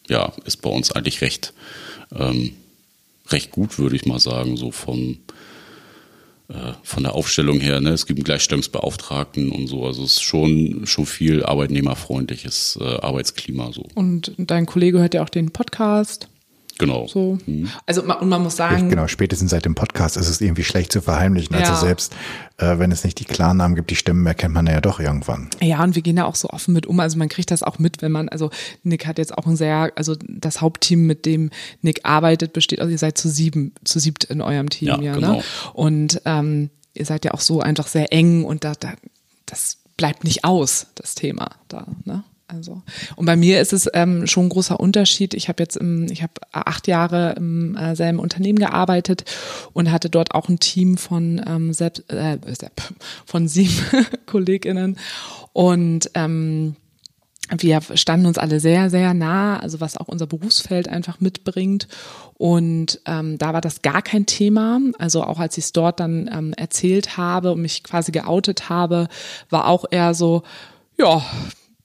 ja, 0.09 0.33
ist 0.47 0.63
bei 0.63 0.71
uns 0.71 0.93
eigentlich 0.93 1.21
recht 1.21 1.53
ähm, 2.15 2.55
recht 3.29 3.51
gut, 3.51 3.79
würde 3.79 3.97
ich 3.97 4.07
mal 4.07 4.19
sagen, 4.19 4.57
so 4.57 4.71
von 4.71 5.19
äh, 6.53 6.73
von 6.83 7.03
der 7.03 7.15
Aufstellung 7.15 7.61
her, 7.61 7.81
ne, 7.81 7.91
es 7.91 8.07
gibt 8.07 8.19
einen 8.19 8.25
Gleichstellungsbeauftragten 8.25 9.51
und 9.51 9.67
so, 9.67 9.87
also 9.87 10.05
es 10.05 10.13
ist 10.13 10.23
schon, 10.23 10.83
schon 10.85 11.07
viel 11.07 11.45
arbeitnehmerfreundliches 11.45 12.79
äh, 12.81 12.85
Arbeitsklima 12.85 13.73
so. 13.73 13.87
Und 13.95 14.33
dein 14.37 14.67
Kollege 14.67 15.01
hört 15.01 15.15
ja 15.15 15.23
auch 15.23 15.29
den 15.29 15.51
Podcast. 15.51 16.29
Genau. 16.87 17.07
So. 17.07 17.39
Mhm. 17.47 17.69
Also 17.87 18.03
und 18.03 18.29
man 18.29 18.43
muss 18.43 18.57
sagen. 18.57 18.89
Genau, 18.89 19.07
spätestens 19.09 19.51
seit 19.51 19.65
dem 19.65 19.75
Podcast 19.75 20.17
ist 20.17 20.29
es 20.29 20.41
irgendwie 20.41 20.65
schlecht 20.65 20.93
zu 20.93 21.01
verheimlichen. 21.01 21.55
Also 21.55 21.67
ja. 21.67 21.75
Also 21.75 21.87
selbst 21.87 22.15
äh, 22.59 22.79
wenn 22.79 22.93
es 22.93 23.05
nicht 23.05 23.19
die 23.19 23.25
Klarnamen 23.25 23.75
gibt, 23.75 23.91
die 23.91 23.97
Stimmen 23.97 24.25
erkennt 24.27 24.55
man 24.55 24.67
ja 24.67 24.81
doch 24.81 25.01
irgendwann. 25.01 25.49
Ja, 25.61 25.83
und 25.83 25.95
wir 25.95 26.03
gehen 26.03 26.17
ja 26.17 26.25
auch 26.25 26.35
so 26.35 26.49
offen 26.51 26.73
mit 26.73 26.87
um. 26.87 27.01
Also 27.01 27.19
man 27.19 27.29
kriegt 27.29 27.51
das 27.51 27.63
auch 27.63 27.79
mit, 27.79 28.03
wenn 28.03 28.13
man, 28.13 28.29
also 28.29 28.51
Nick 28.83 29.07
hat 29.07 29.19
jetzt 29.19 29.37
auch 29.37 29.47
ein 29.47 29.57
sehr, 29.57 29.93
also 29.97 30.15
das 30.29 30.61
Hauptteam, 30.61 31.07
mit 31.07 31.27
dem 31.27 31.51
Nick 31.81 32.01
arbeitet, 32.05 32.53
besteht, 32.53 32.81
also 32.81 32.91
ihr 32.91 32.99
seid 32.99 33.19
zu 33.19 33.29
sieben, 33.29 33.75
zu 33.85 33.99
siebt 33.99 34.25
in 34.25 34.41
eurem 34.41 34.71
Team, 34.71 34.89
ja, 34.89 35.01
ja 35.01 35.13
ne? 35.13 35.21
genau. 35.21 35.33
ne? 35.37 35.43
Und 35.73 36.23
ähm, 36.25 36.71
ihr 36.95 37.05
seid 37.05 37.25
ja 37.25 37.33
auch 37.33 37.41
so 37.41 37.61
einfach 37.61 37.87
sehr 37.87 38.13
eng 38.13 38.45
und 38.45 38.65
da, 38.65 38.75
da 38.79 38.93
das 39.47 39.79
bleibt 39.97 40.25
nicht 40.25 40.45
aus, 40.45 40.87
das 40.95 41.15
Thema 41.15 41.51
da, 41.69 41.87
ne? 42.05 42.25
Also 42.53 42.83
und 43.17 43.27
bei 43.27 43.37
mir 43.37 43.61
ist 43.61 43.73
es 43.73 43.89
ähm, 43.95 44.27
schon 44.27 44.47
ein 44.47 44.51
großer 44.51 44.79
Unterschied. 44.79 45.35
Ich 45.35 45.49
habe 45.49 45.63
jetzt 45.63 45.77
im, 45.77 46.07
ich 46.11 46.23
habe 46.23 46.35
acht 46.53 46.87
Jahre 46.87 47.35
im 47.37 47.77
äh, 47.77 47.97
selben 47.97 48.19
Unternehmen 48.19 48.59
gearbeitet 48.59 49.25
und 49.73 49.91
hatte 49.91 50.11
dort 50.11 50.35
auch 50.35 50.49
ein 50.49 50.59
Team 50.59 50.97
von 50.97 51.41
ähm, 51.47 51.73
selbst, 51.73 52.11
äh, 52.13 52.39
von 53.25 53.49
sieben 53.49 53.75
Kolleginnen 54.27 54.99
und 55.53 56.11
ähm, 56.15 56.77
wir 57.51 57.81
standen 57.95 58.27
uns 58.27 58.39
alle 58.39 58.61
sehr, 58.61 58.89
sehr 58.89 59.13
nah, 59.15 59.59
also 59.59 59.81
was 59.81 59.97
auch 59.97 60.09
unser 60.09 60.27
Berufsfeld 60.27 60.89
einfach 60.89 61.21
mitbringt. 61.21 61.87
Und 62.35 63.01
ähm, 63.05 63.37
da 63.37 63.53
war 63.53 63.61
das 63.61 63.83
gar 63.83 64.01
kein 64.01 64.27
Thema. 64.27 64.81
Also 64.99 65.23
auch 65.25 65.39
als 65.39 65.59
ich 65.59 65.65
es 65.65 65.73
dort 65.73 66.01
dann 66.01 66.31
ähm, 66.33 66.55
erzählt 66.57 67.17
habe 67.17 67.53
und 67.53 67.61
mich 67.61 67.83
quasi 67.83 68.11
geoutet 68.13 68.69
habe, 68.69 69.09
war 69.51 69.67
auch 69.67 69.85
eher 69.91 70.15
so, 70.15 70.43
ja, 70.99 71.23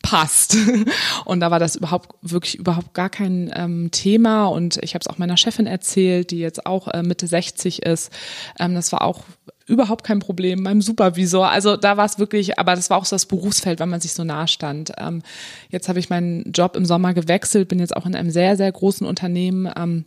passt. 0.08 0.56
Und 1.26 1.42
da 1.42 1.52
war 1.52 1.60
das 1.60 1.76
überhaupt 1.76 2.16
wirklich 2.22 2.56
überhaupt 2.56 2.94
gar 2.94 3.10
kein 3.10 3.52
ähm, 3.54 3.92
Thema. 3.92 4.46
Und 4.46 4.78
ich 4.82 4.94
habe 4.94 5.02
es 5.02 5.08
auch 5.08 5.18
meiner 5.18 5.36
Chefin 5.36 5.68
erzählt, 5.68 6.32
die 6.32 6.40
jetzt 6.40 6.66
auch 6.66 6.88
äh, 6.88 7.04
Mitte 7.04 7.28
60 7.28 7.84
ist. 7.84 8.12
Ähm, 8.58 8.74
das 8.74 8.92
war 8.94 9.02
auch 9.02 9.24
überhaupt 9.66 10.06
kein 10.06 10.20
Problem. 10.20 10.64
Meinem 10.64 10.82
Supervisor, 10.82 11.50
also 11.50 11.76
da 11.76 11.98
war 11.98 12.06
es 12.06 12.20
wirklich, 12.20 12.58
aber 12.58 12.76
das 12.76 12.90
war 12.90 12.98
auch 12.98 13.06
so 13.06 13.16
das 13.16 13.26
Berufsfeld, 13.26 13.82
weil 13.82 13.88
man 13.88 14.00
sich 14.00 14.14
so 14.14 14.24
nah 14.24 14.48
stand. 14.48 14.94
Ähm, 14.98 15.24
jetzt 15.70 15.90
habe 15.90 16.00
ich 16.00 16.10
meinen 16.10 16.54
Job 16.54 16.78
im 16.78 16.86
Sommer 16.86 17.14
gewechselt, 17.14 17.68
bin 17.68 17.80
jetzt 17.80 17.96
auch 17.96 18.06
in 18.06 18.16
einem 18.16 18.32
sehr 18.32 18.56
sehr 18.56 18.72
großen 18.72 19.06
Unternehmen. 19.06 19.70
Ähm, 19.76 20.06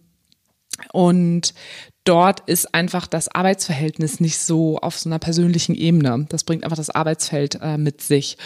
und 0.95 1.53
dort 2.05 2.49
ist 2.49 2.75
einfach 2.75 3.07
das 3.07 3.29
Arbeitsverhältnis 3.29 4.19
nicht 4.19 4.39
so 4.39 4.79
auf 4.79 4.99
so 4.99 5.11
einer 5.11 5.19
persönlichen 5.19 5.75
Ebene. 5.75 6.27
Das 6.31 6.45
bringt 6.45 6.65
einfach 6.65 6.79
das 6.79 6.89
Arbeitsfeld 6.89 7.59
äh, 7.61 7.77
mit 7.77 8.01
sich. 8.01 8.39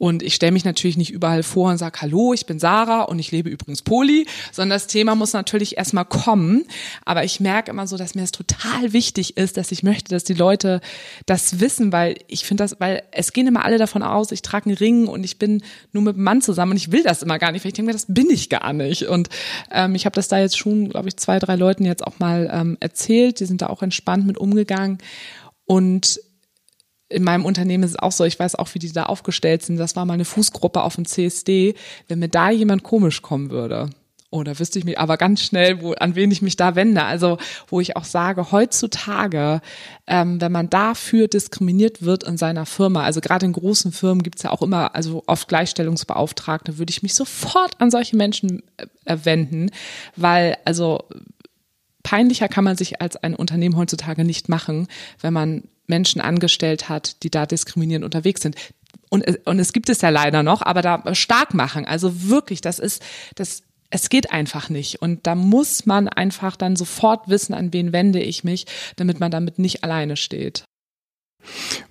Und 0.00 0.22
ich 0.22 0.34
stelle 0.34 0.52
mich 0.52 0.64
natürlich 0.64 0.96
nicht 0.96 1.10
überall 1.10 1.42
vor 1.42 1.70
und 1.70 1.76
sage, 1.76 2.00
hallo, 2.00 2.32
ich 2.32 2.46
bin 2.46 2.58
Sarah 2.58 3.02
und 3.02 3.18
ich 3.18 3.32
lebe 3.32 3.50
übrigens 3.50 3.82
Poli, 3.82 4.26
sondern 4.50 4.76
das 4.76 4.86
Thema 4.86 5.14
muss 5.14 5.34
natürlich 5.34 5.76
erstmal 5.76 6.06
kommen. 6.06 6.64
Aber 7.04 7.22
ich 7.22 7.38
merke 7.38 7.70
immer 7.70 7.86
so, 7.86 7.98
dass 7.98 8.14
mir 8.14 8.22
das 8.22 8.32
total 8.32 8.94
wichtig 8.94 9.36
ist, 9.36 9.58
dass 9.58 9.70
ich 9.72 9.82
möchte, 9.82 10.08
dass 10.08 10.24
die 10.24 10.32
Leute 10.32 10.80
das 11.26 11.60
wissen, 11.60 11.92
weil 11.92 12.16
ich 12.28 12.46
finde 12.46 12.64
das, 12.64 12.80
weil 12.80 13.02
es 13.12 13.34
gehen 13.34 13.46
immer 13.46 13.62
alle 13.62 13.76
davon 13.76 14.02
aus, 14.02 14.32
ich 14.32 14.40
trage 14.40 14.70
einen 14.70 14.78
Ring 14.78 15.06
und 15.06 15.22
ich 15.22 15.38
bin 15.38 15.62
nur 15.92 16.02
mit 16.02 16.14
einem 16.14 16.24
Mann 16.24 16.40
zusammen 16.40 16.72
und 16.72 16.78
ich 16.78 16.92
will 16.92 17.02
das 17.02 17.22
immer 17.22 17.38
gar 17.38 17.52
nicht, 17.52 17.66
weil 17.66 17.68
ich 17.68 17.74
denke 17.74 17.90
mir, 17.90 17.92
das 17.92 18.06
bin 18.08 18.30
ich 18.30 18.48
gar 18.48 18.72
nicht. 18.72 19.02
Und 19.02 19.28
ähm, 19.70 19.94
ich 19.94 20.06
habe 20.06 20.14
das 20.14 20.28
da 20.28 20.38
jetzt 20.38 20.56
schon, 20.56 20.88
glaube 20.88 21.08
ich, 21.08 21.18
zwei, 21.18 21.38
drei 21.38 21.56
Leuten 21.56 21.84
jetzt 21.84 22.06
auch 22.06 22.18
mal 22.18 22.48
ähm, 22.50 22.78
erzählt. 22.80 23.38
Die 23.40 23.44
sind 23.44 23.60
da 23.60 23.66
auch 23.66 23.82
entspannt 23.82 24.26
mit 24.26 24.38
umgegangen. 24.38 24.96
Und 25.66 26.20
in 27.10 27.24
meinem 27.24 27.44
Unternehmen 27.44 27.84
ist 27.84 27.90
es 27.90 27.98
auch 27.98 28.12
so, 28.12 28.24
ich 28.24 28.38
weiß 28.38 28.54
auch, 28.54 28.72
wie 28.74 28.78
die 28.78 28.92
da 28.92 29.04
aufgestellt 29.04 29.62
sind. 29.62 29.76
Das 29.76 29.96
war 29.96 30.06
mal 30.06 30.14
eine 30.14 30.24
Fußgruppe 30.24 30.82
auf 30.82 30.94
dem 30.94 31.04
CSD. 31.04 31.74
Wenn 32.08 32.20
mir 32.20 32.28
da 32.28 32.50
jemand 32.50 32.84
komisch 32.84 33.20
kommen 33.20 33.50
würde, 33.50 33.90
oder 34.30 34.60
wüsste 34.60 34.78
ich 34.78 34.84
mich 34.84 34.96
aber 34.98 35.16
ganz 35.16 35.42
schnell, 35.42 35.82
wo, 35.82 35.92
an 35.92 36.14
wen 36.14 36.30
ich 36.30 36.40
mich 36.40 36.56
da 36.56 36.76
wende. 36.76 37.02
Also, 37.02 37.38
wo 37.66 37.80
ich 37.80 37.96
auch 37.96 38.04
sage, 38.04 38.52
heutzutage, 38.52 39.60
ähm, 40.06 40.40
wenn 40.40 40.52
man 40.52 40.70
dafür 40.70 41.26
diskriminiert 41.26 42.02
wird 42.02 42.22
in 42.22 42.36
seiner 42.36 42.64
Firma, 42.64 43.02
also 43.02 43.20
gerade 43.20 43.46
in 43.46 43.52
großen 43.52 43.90
Firmen 43.90 44.22
gibt's 44.22 44.44
ja 44.44 44.50
auch 44.50 44.62
immer, 44.62 44.94
also 44.94 45.24
oft 45.26 45.48
Gleichstellungsbeauftragte, 45.48 46.78
würde 46.78 46.90
ich 46.90 47.02
mich 47.02 47.14
sofort 47.14 47.72
an 47.80 47.90
solche 47.90 48.16
Menschen 48.16 48.62
äh, 49.04 49.16
wenden, 49.24 49.72
weil, 50.14 50.56
also 50.64 51.02
peinlicher 52.04 52.48
kann 52.48 52.64
man 52.64 52.76
sich 52.76 53.00
als 53.00 53.16
ein 53.16 53.34
Unternehmen 53.34 53.76
heutzutage 53.76 54.24
nicht 54.24 54.48
machen, 54.48 54.86
wenn 55.20 55.32
man 55.32 55.64
Menschen 55.90 56.22
angestellt 56.22 56.88
hat, 56.88 57.22
die 57.22 57.30
da 57.30 57.44
diskriminierend 57.44 58.04
unterwegs 58.04 58.40
sind. 58.40 58.56
Und, 59.10 59.46
und 59.46 59.58
es 59.58 59.74
gibt 59.74 59.90
es 59.90 60.00
ja 60.00 60.08
leider 60.08 60.42
noch, 60.42 60.62
aber 60.62 60.80
da 60.80 61.14
stark 61.14 61.52
machen. 61.52 61.84
Also 61.84 62.30
wirklich, 62.30 62.62
das 62.62 62.78
ist, 62.78 63.02
das, 63.34 63.62
es 63.90 64.08
geht 64.08 64.32
einfach 64.32 64.70
nicht. 64.70 65.02
Und 65.02 65.26
da 65.26 65.34
muss 65.34 65.84
man 65.84 66.08
einfach 66.08 66.56
dann 66.56 66.76
sofort 66.76 67.28
wissen, 67.28 67.52
an 67.52 67.72
wen 67.72 67.92
wende 67.92 68.20
ich 68.20 68.44
mich, 68.44 68.66
damit 68.96 69.20
man 69.20 69.30
damit 69.30 69.58
nicht 69.58 69.84
alleine 69.84 70.16
steht. 70.16 70.64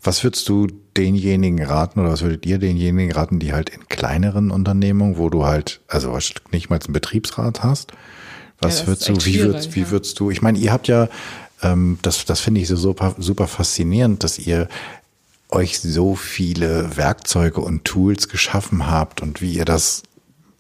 Was 0.01 0.23
würdest 0.23 0.47
du 0.47 0.67
denjenigen 0.95 1.63
raten 1.63 1.99
oder 1.99 2.11
was 2.11 2.21
würdet 2.21 2.45
ihr 2.45 2.59
denjenigen 2.59 3.11
raten, 3.11 3.39
die 3.39 3.51
halt 3.51 3.69
in 3.69 3.87
kleineren 3.87 4.51
Unternehmungen, 4.51 5.17
wo 5.17 5.29
du 5.29 5.45
halt, 5.45 5.81
also 5.87 6.17
nicht 6.51 6.69
mal 6.69 6.79
einen 6.79 6.93
Betriebsrat 6.93 7.63
hast, 7.63 7.91
was 8.61 8.81
ja, 8.81 8.87
würdest 8.87 9.09
du, 9.09 9.25
wie 9.25 9.39
würdest, 9.39 9.75
wie 9.75 9.89
würdest 9.89 10.19
du, 10.19 10.31
ich 10.31 10.41
meine, 10.41 10.57
ihr 10.57 10.71
habt 10.71 10.87
ja 10.87 11.07
ähm, 11.62 11.99
das, 12.01 12.26
das 12.26 12.39
finde 12.39 12.62
ich 12.62 12.68
so 12.68 12.76
super, 12.76 13.16
super 13.18 13.47
faszinierend, 13.47 14.24
dass 14.24 14.39
ihr 14.39 14.68
euch 15.49 15.80
so 15.80 16.16
viele 16.16 16.95
Werkzeuge 16.95 17.62
und 17.62 17.86
Tools 17.86 18.30
geschaffen 18.30 18.88
habt 18.88 19.22
und 19.22 19.41
wie 19.41 19.53
ihr 19.53 19.66
das 19.66 20.03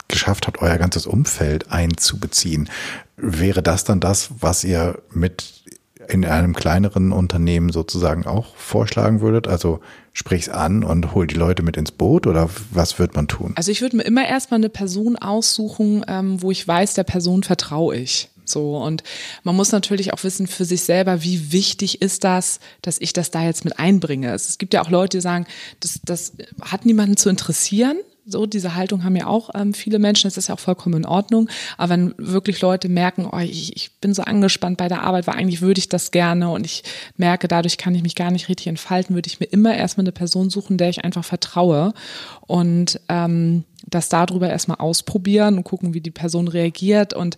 geschafft 0.07 0.47
habt, 0.47 0.61
euer 0.61 0.77
ganzes 0.77 1.05
Umfeld 1.05 1.71
einzubeziehen. 1.71 2.69
Wäre 3.15 3.61
das 3.61 3.83
dann 3.83 3.99
das, 3.99 4.29
was 4.39 4.63
ihr 4.63 5.01
mit 5.11 5.63
in 6.07 6.25
einem 6.25 6.55
kleineren 6.55 7.11
Unternehmen 7.11 7.71
sozusagen 7.71 8.25
auch 8.25 8.55
vorschlagen 8.55 9.21
würdet? 9.21 9.47
Also 9.47 9.79
sprich's 10.11 10.49
an 10.49 10.83
und 10.83 11.13
hol 11.13 11.27
die 11.27 11.35
Leute 11.35 11.61
mit 11.61 11.77
ins 11.77 11.91
Boot 11.91 12.25
oder 12.25 12.49
was 12.71 12.97
wird 12.97 13.15
man 13.15 13.27
tun? 13.27 13.53
Also 13.55 13.71
ich 13.71 13.81
würde 13.81 13.97
mir 13.97 14.03
immer 14.03 14.27
erstmal 14.27 14.59
eine 14.59 14.69
Person 14.69 15.15
aussuchen, 15.15 16.03
ähm, 16.07 16.41
wo 16.41 16.49
ich 16.49 16.67
weiß, 16.67 16.95
der 16.95 17.03
Person 17.03 17.43
vertraue 17.43 17.95
ich. 17.95 18.29
So. 18.49 18.77
Und 18.77 19.03
man 19.43 19.55
muss 19.55 19.71
natürlich 19.71 20.13
auch 20.13 20.23
wissen 20.23 20.47
für 20.47 20.65
sich 20.65 20.81
selber, 20.81 21.23
wie 21.23 21.51
wichtig 21.51 22.01
ist 22.01 22.23
das, 22.23 22.59
dass 22.81 22.99
ich 22.99 23.13
das 23.13 23.31
da 23.31 23.43
jetzt 23.43 23.65
mit 23.65 23.79
einbringe. 23.79 24.33
Es 24.33 24.57
gibt 24.57 24.73
ja 24.73 24.81
auch 24.81 24.89
Leute, 24.89 25.17
die 25.17 25.21
sagen, 25.21 25.45
das, 25.79 25.99
das 26.03 26.33
hat 26.61 26.85
niemanden 26.85 27.17
zu 27.17 27.29
interessieren. 27.29 27.97
So, 28.31 28.45
diese 28.45 28.75
Haltung 28.75 29.03
haben 29.03 29.15
ja 29.15 29.25
auch 29.25 29.49
ähm, 29.55 29.73
viele 29.73 29.97
Menschen, 29.97 30.27
das 30.27 30.37
ist 30.37 30.49
ja 30.49 30.55
auch 30.55 30.59
vollkommen 30.59 30.97
in 30.97 31.05
Ordnung. 31.05 31.49
Aber 31.77 31.93
wenn 31.93 32.13
wirklich 32.17 32.61
Leute 32.61 32.87
merken, 32.87 33.27
oh, 33.31 33.39
ich, 33.39 33.75
ich 33.75 33.91
bin 33.99 34.13
so 34.13 34.21
angespannt 34.21 34.77
bei 34.77 34.87
der 34.87 35.01
Arbeit, 35.01 35.25
weil 35.25 35.35
eigentlich 35.35 35.61
würde 35.61 35.79
ich 35.79 35.89
das 35.89 36.11
gerne 36.11 36.49
und 36.51 36.63
ich 36.65 36.83
merke, 37.17 37.47
dadurch 37.47 37.79
kann 37.79 37.95
ich 37.95 38.03
mich 38.03 38.13
gar 38.13 38.29
nicht 38.29 38.47
richtig 38.47 38.67
entfalten, 38.67 39.15
würde 39.15 39.27
ich 39.27 39.39
mir 39.39 39.47
immer 39.47 39.75
erstmal 39.75 40.03
eine 40.03 40.11
Person 40.11 40.51
suchen, 40.51 40.77
der 40.77 40.89
ich 40.89 41.03
einfach 41.03 41.25
vertraue. 41.25 41.93
Und 42.41 43.01
ähm, 43.09 43.63
das 43.87 44.09
darüber 44.09 44.47
erstmal 44.47 44.77
ausprobieren 44.77 45.57
und 45.57 45.63
gucken, 45.63 45.95
wie 45.95 46.01
die 46.01 46.11
Person 46.11 46.47
reagiert. 46.47 47.15
Und 47.15 47.35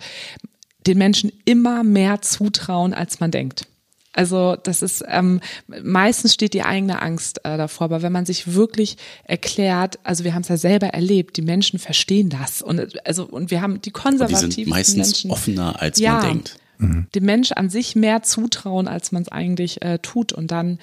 den 0.87 0.97
Menschen 0.97 1.31
immer 1.45 1.83
mehr 1.83 2.21
zutrauen, 2.21 2.93
als 2.93 3.19
man 3.19 3.31
denkt. 3.31 3.67
Also 4.13 4.57
das 4.61 4.81
ist 4.81 5.03
ähm, 5.07 5.39
meistens 5.67 6.33
steht 6.33 6.53
die 6.53 6.63
eigene 6.63 7.01
Angst 7.01 7.45
äh, 7.45 7.57
davor, 7.57 7.85
aber 7.85 8.01
wenn 8.01 8.11
man 8.11 8.25
sich 8.25 8.53
wirklich 8.53 8.97
erklärt, 9.23 9.99
also 10.03 10.25
wir 10.25 10.33
haben 10.33 10.41
es 10.41 10.49
ja 10.49 10.57
selber 10.57 10.87
erlebt, 10.87 11.37
die 11.37 11.41
Menschen 11.41 11.79
verstehen 11.79 12.29
das 12.29 12.61
und 12.61 13.05
also 13.07 13.25
und 13.25 13.51
wir 13.51 13.61
haben 13.61 13.81
die 13.81 13.91
konservativen 13.91 14.49
die 14.49 14.63
sind 14.63 14.69
meistens 14.69 14.95
Menschen, 14.97 15.31
offener 15.31 15.81
als 15.81 15.97
ja, 15.99 16.13
man 16.13 16.27
denkt. 16.27 16.57
Mhm. 16.79 17.07
Dem 17.15 17.23
Mensch 17.23 17.53
an 17.53 17.69
sich 17.69 17.95
mehr 17.95 18.21
zutrauen, 18.21 18.89
als 18.89 19.13
man 19.13 19.21
es 19.21 19.29
eigentlich 19.29 19.81
äh, 19.81 19.99
tut 19.99 20.33
und 20.33 20.51
dann 20.51 20.79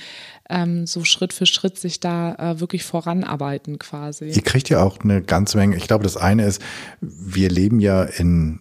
ähm, 0.49 0.87
so 0.87 1.05
Schritt 1.05 1.35
für 1.35 1.45
Schritt 1.45 1.77
sich 1.79 2.01
da 2.01 2.35
äh, 2.35 2.61
wirklich 2.61 2.85
voranarbeiten 2.85 3.79
quasi. 3.79 4.27
Ihr 4.27 4.43
kriegt 4.43 4.71
ja 4.71 4.83
auch 4.83 5.01
eine 5.01 5.21
ganze 5.21 5.59
Menge. 5.59 5.77
Ich 5.77 5.87
glaube, 5.87 6.05
das 6.05 6.17
eine 6.17 6.47
ist, 6.47 6.63
wir 7.01 7.51
leben 7.51 7.81
ja 7.81 8.05
in 8.05 8.61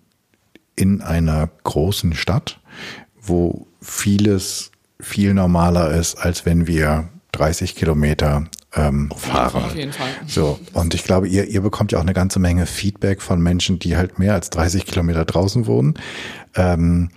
in 0.77 1.01
einer 1.01 1.49
großen 1.63 2.13
Stadt, 2.13 2.61
wo 3.19 3.67
vieles 3.81 4.71
viel 4.99 5.33
normaler 5.33 5.91
ist, 5.91 6.15
als 6.15 6.45
wenn 6.45 6.67
wir 6.67 7.09
30 7.33 7.75
Kilometer 7.75 8.45
ähm, 8.73 9.11
fahren. 9.15 9.63
Auf 9.63 9.75
jeden 9.75 9.91
Fall. 9.91 10.07
So, 10.27 10.59
und 10.73 10.93
ich 10.93 11.03
glaube, 11.03 11.27
ihr, 11.27 11.45
ihr 11.45 11.61
bekommt 11.61 11.91
ja 11.91 11.97
auch 11.97 12.03
eine 12.03 12.13
ganze 12.13 12.39
Menge 12.39 12.65
Feedback 12.65 13.21
von 13.21 13.41
Menschen, 13.41 13.79
die 13.79 13.97
halt 13.97 14.19
mehr 14.19 14.33
als 14.33 14.49
30 14.51 14.85
Kilometer 14.85 15.25
draußen 15.25 15.65
wohnen. 15.65 15.95
Ähm, 16.55 17.09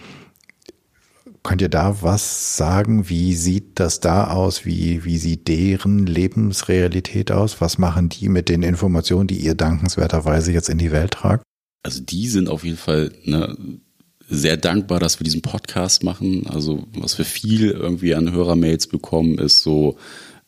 könnt 1.42 1.62
ihr 1.62 1.68
da 1.68 2.02
was 2.02 2.56
sagen? 2.56 3.08
Wie 3.08 3.34
sieht 3.34 3.80
das 3.80 4.00
da 4.00 4.28
aus? 4.28 4.64
Wie, 4.64 5.04
wie 5.04 5.18
sieht 5.18 5.48
deren 5.48 6.06
Lebensrealität 6.06 7.30
aus? 7.30 7.60
Was 7.60 7.78
machen 7.78 8.08
die 8.08 8.28
mit 8.28 8.48
den 8.48 8.62
Informationen, 8.62 9.26
die 9.26 9.38
ihr 9.38 9.54
dankenswerterweise 9.54 10.52
jetzt 10.52 10.68
in 10.68 10.78
die 10.78 10.92
Welt 10.92 11.12
tragt? 11.12 11.42
Also 11.82 12.00
die 12.02 12.28
sind 12.28 12.48
auf 12.48 12.64
jeden 12.64 12.76
Fall 12.76 13.12
ne, 13.24 13.56
sehr 14.28 14.56
dankbar, 14.56 15.00
dass 15.00 15.18
wir 15.18 15.24
diesen 15.24 15.42
Podcast 15.42 16.04
machen. 16.04 16.46
Also 16.46 16.86
was 16.94 17.18
wir 17.18 17.24
viel 17.24 17.70
irgendwie 17.70 18.14
an 18.14 18.32
Hörermails 18.32 18.86
bekommen, 18.86 19.38
ist 19.38 19.62
so, 19.62 19.96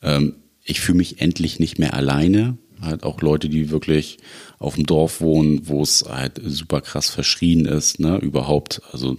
ähm, 0.03 0.37
ich 0.65 0.81
fühle 0.81 0.99
mich 0.99 1.21
endlich 1.21 1.59
nicht 1.59 1.79
mehr 1.79 1.95
alleine. 1.95 2.57
Halt 2.81 3.05
auch 3.05 3.21
Leute, 3.23 3.49
die 3.49 3.71
wirklich 3.71 4.19
auf 4.59 4.75
dem 4.75 4.87
Dorf 4.87 5.21
wohnen, 5.21 5.69
wo 5.69 5.83
es 5.83 6.05
halt 6.09 6.41
super 6.45 6.81
krass 6.81 7.11
verschrien 7.11 7.65
ist, 7.65 8.01
ne, 8.01 8.19
überhaupt, 8.19 8.83
also 8.93 9.17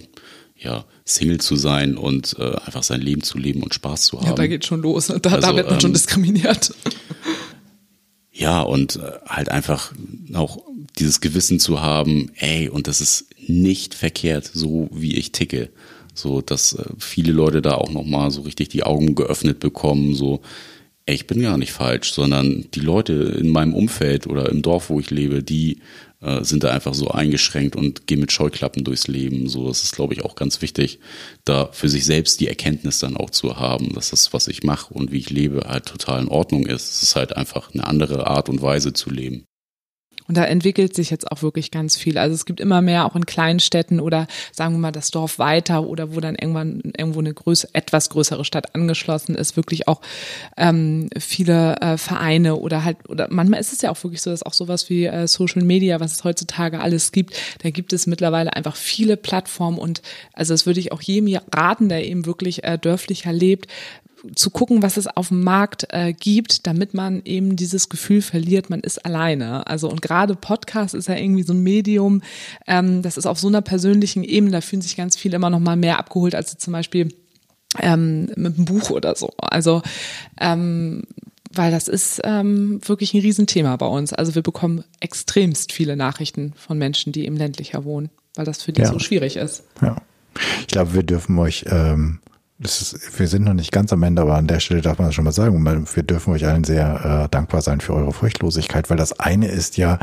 ja, 0.56 0.84
Single 1.04 1.40
zu 1.40 1.56
sein 1.56 1.96
und 1.96 2.36
äh, 2.38 2.56
einfach 2.64 2.82
sein 2.82 3.00
Leben 3.00 3.22
zu 3.22 3.38
leben 3.38 3.62
und 3.62 3.74
Spaß 3.74 4.06
zu 4.06 4.20
haben. 4.20 4.28
Ja, 4.28 4.34
da 4.34 4.46
geht 4.46 4.64
schon 4.64 4.80
los. 4.80 5.08
Da, 5.08 5.14
also, 5.14 5.28
da 5.28 5.56
wird 5.56 5.66
man 5.66 5.74
ähm, 5.74 5.80
schon 5.80 5.92
diskriminiert. 5.92 6.74
Ja, 8.32 8.60
und 8.62 8.96
äh, 8.96 9.12
halt 9.26 9.48
einfach 9.50 9.92
auch 10.32 10.58
dieses 10.98 11.20
Gewissen 11.20 11.60
zu 11.60 11.82
haben, 11.82 12.30
ey, 12.36 12.68
und 12.68 12.86
das 12.86 13.00
ist 13.00 13.26
nicht 13.46 13.94
verkehrt, 13.94 14.50
so 14.52 14.88
wie 14.92 15.16
ich 15.16 15.32
ticke. 15.32 15.70
So, 16.14 16.40
dass 16.40 16.74
äh, 16.74 16.84
viele 16.98 17.32
Leute 17.32 17.60
da 17.60 17.74
auch 17.74 17.90
nochmal 17.90 18.30
so 18.30 18.42
richtig 18.42 18.68
die 18.68 18.84
Augen 18.84 19.14
geöffnet 19.14 19.58
bekommen, 19.58 20.14
so, 20.14 20.40
ey, 21.06 21.14
ich 21.14 21.26
bin 21.26 21.42
gar 21.42 21.58
nicht 21.58 21.72
falsch, 21.72 22.12
sondern 22.12 22.66
die 22.72 22.80
Leute 22.80 23.12
in 23.12 23.48
meinem 23.48 23.74
Umfeld 23.74 24.26
oder 24.26 24.48
im 24.48 24.62
Dorf, 24.62 24.90
wo 24.90 25.00
ich 25.00 25.10
lebe, 25.10 25.42
die 25.42 25.78
äh, 26.20 26.42
sind 26.44 26.64
da 26.64 26.70
einfach 26.70 26.94
so 26.94 27.08
eingeschränkt 27.08 27.76
und 27.76 28.06
gehen 28.06 28.20
mit 28.20 28.32
Scheuklappen 28.32 28.84
durchs 28.84 29.08
Leben. 29.08 29.48
So, 29.48 29.68
es 29.68 29.82
ist, 29.82 29.94
glaube 29.94 30.14
ich, 30.14 30.24
auch 30.24 30.36
ganz 30.36 30.62
wichtig, 30.62 31.00
da 31.44 31.68
für 31.72 31.88
sich 31.88 32.04
selbst 32.04 32.40
die 32.40 32.48
Erkenntnis 32.48 33.00
dann 33.00 33.16
auch 33.16 33.30
zu 33.30 33.58
haben, 33.58 33.92
dass 33.94 34.10
das, 34.10 34.32
was 34.32 34.48
ich 34.48 34.62
mache 34.62 34.94
und 34.94 35.12
wie 35.12 35.18
ich 35.18 35.30
lebe, 35.30 35.66
halt 35.68 35.86
total 35.86 36.22
in 36.22 36.28
Ordnung 36.28 36.66
ist. 36.66 36.94
Es 36.94 37.02
ist 37.02 37.16
halt 37.16 37.36
einfach 37.36 37.74
eine 37.74 37.86
andere 37.86 38.26
Art 38.26 38.48
und 38.48 38.62
Weise 38.62 38.92
zu 38.92 39.10
leben. 39.10 39.44
Und 40.26 40.36
da 40.36 40.44
entwickelt 40.44 40.94
sich 40.94 41.10
jetzt 41.10 41.30
auch 41.30 41.42
wirklich 41.42 41.70
ganz 41.70 41.96
viel. 41.96 42.16
Also 42.16 42.34
es 42.34 42.46
gibt 42.46 42.60
immer 42.60 42.80
mehr 42.80 43.04
auch 43.04 43.14
in 43.14 43.26
kleinen 43.26 43.60
Städten 43.60 44.00
oder 44.00 44.26
sagen 44.52 44.74
wir 44.74 44.78
mal 44.78 44.92
das 44.92 45.10
Dorf 45.10 45.38
weiter 45.38 45.86
oder 45.86 46.14
wo 46.14 46.20
dann 46.20 46.34
irgendwann 46.34 46.80
irgendwo 46.96 47.20
eine 47.20 47.34
größere, 47.34 47.70
etwas 47.74 48.08
größere 48.08 48.44
Stadt 48.44 48.74
angeschlossen 48.74 49.34
ist, 49.34 49.56
wirklich 49.56 49.86
auch 49.86 50.00
ähm, 50.56 51.10
viele 51.18 51.76
äh, 51.80 51.98
Vereine 51.98 52.56
oder 52.56 52.84
halt, 52.84 52.96
oder 53.08 53.28
manchmal 53.30 53.60
ist 53.60 53.72
es 53.72 53.82
ja 53.82 53.90
auch 53.90 54.02
wirklich 54.02 54.22
so, 54.22 54.30
dass 54.30 54.42
auch 54.42 54.54
sowas 54.54 54.88
wie 54.88 55.04
äh, 55.04 55.26
Social 55.26 55.62
Media, 55.62 56.00
was 56.00 56.12
es 56.12 56.24
heutzutage 56.24 56.80
alles 56.80 57.12
gibt, 57.12 57.38
da 57.62 57.70
gibt 57.70 57.92
es 57.92 58.06
mittlerweile 58.06 58.54
einfach 58.54 58.76
viele 58.76 59.16
Plattformen 59.16 59.78
und 59.78 60.00
also 60.32 60.54
das 60.54 60.64
würde 60.64 60.80
ich 60.80 60.92
auch 60.92 61.02
jedem 61.02 61.38
raten, 61.52 61.88
der 61.88 62.06
eben 62.06 62.26
wirklich 62.26 62.64
äh, 62.64 62.78
dörflicher 62.78 63.32
lebt, 63.32 63.66
zu 64.34 64.50
gucken, 64.50 64.82
was 64.82 64.96
es 64.96 65.06
auf 65.06 65.28
dem 65.28 65.42
Markt 65.42 65.86
äh, 65.90 66.12
gibt, 66.12 66.66
damit 66.66 66.94
man 66.94 67.22
eben 67.24 67.56
dieses 67.56 67.88
Gefühl 67.88 68.22
verliert, 68.22 68.70
man 68.70 68.80
ist 68.80 69.04
alleine. 69.04 69.66
Also 69.66 69.88
und 69.88 70.02
gerade 70.02 70.34
Podcast 70.34 70.94
ist 70.94 71.08
ja 71.08 71.16
irgendwie 71.16 71.42
so 71.42 71.52
ein 71.52 71.62
Medium, 71.62 72.22
ähm, 72.66 73.02
das 73.02 73.16
ist 73.16 73.26
auf 73.26 73.38
so 73.38 73.48
einer 73.48 73.62
persönlichen 73.62 74.24
Ebene, 74.24 74.52
da 74.52 74.60
fühlen 74.60 74.82
sich 74.82 74.96
ganz 74.96 75.16
viele 75.16 75.36
immer 75.36 75.50
noch 75.50 75.60
mal 75.60 75.76
mehr 75.76 75.98
abgeholt 75.98 76.34
als 76.34 76.56
zum 76.56 76.72
Beispiel 76.72 77.08
ähm, 77.80 78.26
mit 78.36 78.56
einem 78.56 78.64
Buch 78.64 78.90
oder 78.90 79.14
so. 79.14 79.30
Also 79.38 79.82
ähm, 80.40 81.02
weil 81.56 81.70
das 81.70 81.88
ist 81.88 82.20
ähm, 82.24 82.80
wirklich 82.84 83.14
ein 83.14 83.20
Riesenthema 83.20 83.76
bei 83.76 83.86
uns. 83.86 84.12
Also 84.12 84.34
wir 84.34 84.42
bekommen 84.42 84.84
extremst 85.00 85.72
viele 85.72 85.96
Nachrichten 85.96 86.52
von 86.56 86.78
Menschen, 86.78 87.12
die 87.12 87.26
im 87.26 87.36
ländlicher 87.36 87.84
wohnen, 87.84 88.10
weil 88.34 88.44
das 88.44 88.62
für 88.62 88.72
die 88.72 88.82
ja. 88.82 88.88
so 88.88 88.98
schwierig 88.98 89.36
ist. 89.36 89.64
Ja. 89.80 89.96
Ich 90.60 90.66
glaube, 90.66 90.94
wir 90.94 91.04
dürfen 91.04 91.38
euch 91.38 91.64
ähm, 91.68 92.18
ist, 92.64 93.18
wir 93.18 93.28
sind 93.28 93.44
noch 93.44 93.54
nicht 93.54 93.72
ganz 93.72 93.92
am 93.92 94.02
Ende, 94.02 94.22
aber 94.22 94.36
an 94.36 94.46
der 94.46 94.60
Stelle 94.60 94.80
darf 94.80 94.98
man 94.98 95.08
das 95.08 95.14
schon 95.14 95.24
mal 95.24 95.32
sagen. 95.32 95.64
Wir 95.94 96.02
dürfen 96.02 96.32
euch 96.32 96.46
allen 96.46 96.64
sehr 96.64 97.24
äh, 97.24 97.28
dankbar 97.28 97.62
sein 97.62 97.80
für 97.80 97.94
eure 97.94 98.12
Furchtlosigkeit, 98.12 98.90
weil 98.90 98.96
das 98.96 99.18
eine 99.20 99.48
ist 99.48 99.76
ja, 99.76 99.98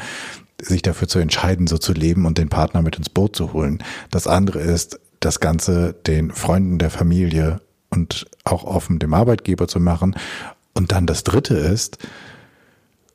sich 0.61 0.81
dafür 0.81 1.07
zu 1.07 1.19
entscheiden, 1.19 1.67
so 1.67 1.77
zu 1.77 1.93
leben 1.93 2.25
und 2.25 2.37
den 2.37 2.49
Partner 2.49 2.81
mit 2.81 2.95
ins 2.95 3.09
Boot 3.09 3.35
zu 3.35 3.53
holen. 3.53 3.83
Das 4.11 4.27
andere 4.27 4.59
ist, 4.59 4.99
das 5.19 5.39
Ganze 5.39 5.93
den 5.93 6.31
Freunden 6.31 6.77
der 6.77 6.89
Familie 6.89 7.61
und 7.89 8.25
auch 8.43 8.63
offen 8.63 8.99
dem 8.99 9.13
Arbeitgeber 9.13 9.67
zu 9.67 9.79
machen. 9.79 10.15
Und 10.73 10.91
dann 10.91 11.05
das 11.05 11.23
dritte 11.23 11.55
ist, 11.55 11.97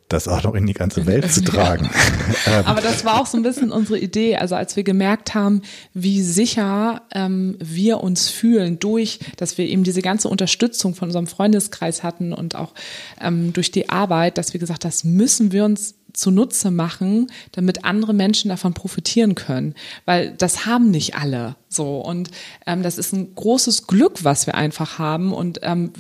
das 0.09 0.29
auch 0.29 0.43
noch 0.45 0.55
in 0.55 0.67
die 0.67 0.73
ganze 0.73 1.07
Welt 1.07 1.31
zu 1.33 1.43
tragen. 1.43 1.91
Ähm. 2.47 2.67
Aber 2.67 2.81
das 2.81 3.05
war 3.05 3.21
auch 3.21 3.27
so 3.27 3.37
ein 3.37 3.43
bisschen 3.43 3.71
unsere 3.73 3.99
Idee. 3.99 4.37
Also 4.37 4.55
als 4.55 4.77
wir 4.77 4.85
gemerkt 4.85 5.35
haben, 5.35 5.63
wie 5.95 6.23
sicher 6.23 7.03
ähm, 7.13 7.57
wir 7.61 8.01
uns 8.03 8.29
fühlen 8.29 8.79
durch, 8.79 9.21
dass 9.37 9.59
wir 9.59 9.67
eben 9.67 9.85
diese 9.85 10.03
ganze 10.03 10.29
Unterstützung 10.29 10.95
von 10.95 11.09
unserem 11.09 11.27
Freundeskreis 11.27 12.03
hatten 12.03 12.33
und 12.33 12.55
auch 12.55 12.73
ähm, 13.21 13.53
durch 13.53 13.71
die 13.71 13.89
Arbeit, 13.89 14.39
dass 14.39 14.53
wir 14.53 14.61
gesagt, 14.61 14.85
das 14.85 15.05
müssen 15.05 15.53
wir 15.53 15.65
uns 15.65 15.95
zunutze 16.17 16.71
machen, 16.71 17.29
damit 17.53 17.85
andere 17.85 18.15
Menschen 18.15 18.49
davon 18.49 18.75
profitieren 18.75 19.35
können, 19.35 19.75
weil 20.05 20.33
das 20.33 20.67
haben 20.67 20.91
nicht 20.91 21.15
alle 21.15 21.57
so 21.69 21.99
und 22.01 22.31
ähm, 22.67 22.83
das 22.83 22.97
ist 22.99 23.13
ein 23.13 23.35
großes 23.35 23.87
Glück, 23.87 24.25
was 24.25 24.47
wir 24.47 24.55
einfach 24.55 24.99
haben 24.99 25.33
und 25.33 25.61
ähm, 25.63 25.93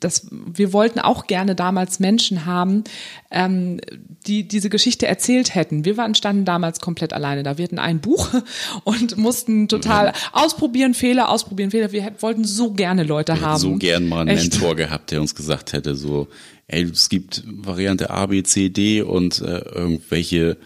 das 0.00 0.28
wir 0.30 0.72
wollten 0.72 1.00
auch 1.00 1.26
gerne 1.26 1.54
damals 1.54 1.98
Menschen 1.98 2.46
haben, 2.46 2.84
ähm, 3.30 3.80
die 4.26 4.46
diese 4.46 4.68
Geschichte 4.70 5.06
erzählt 5.06 5.54
hätten. 5.54 5.84
Wir 5.84 5.96
waren 5.96 6.14
standen 6.14 6.44
damals 6.44 6.80
komplett 6.80 7.12
alleine, 7.12 7.42
da 7.42 7.58
wir 7.58 7.64
hatten 7.64 7.78
ein 7.78 8.00
Buch 8.00 8.30
und 8.84 9.16
mussten 9.16 9.68
total 9.68 10.12
ausprobieren 10.32 10.94
Fehler, 10.94 11.30
ausprobieren 11.30 11.70
Fehler. 11.70 11.92
Wir 11.92 12.12
wollten 12.20 12.44
so 12.44 12.72
gerne 12.72 13.02
Leute 13.02 13.34
wir 13.34 13.40
haben. 13.40 13.60
So 13.60 13.76
gern 13.76 14.08
mal 14.08 14.20
einen 14.20 14.36
Echt? 14.36 14.52
Mentor 14.52 14.76
gehabt, 14.76 15.10
der 15.10 15.20
uns 15.20 15.34
gesagt 15.34 15.72
hätte 15.72 15.94
so 15.94 16.28
ey, 16.66 16.84
es 16.84 17.08
gibt 17.08 17.42
Variante 17.46 18.10
A, 18.10 18.26
B, 18.26 18.42
C, 18.42 18.68
D 18.68 19.02
und 19.02 19.40
äh, 19.40 19.58
irgendwelche 19.58 20.56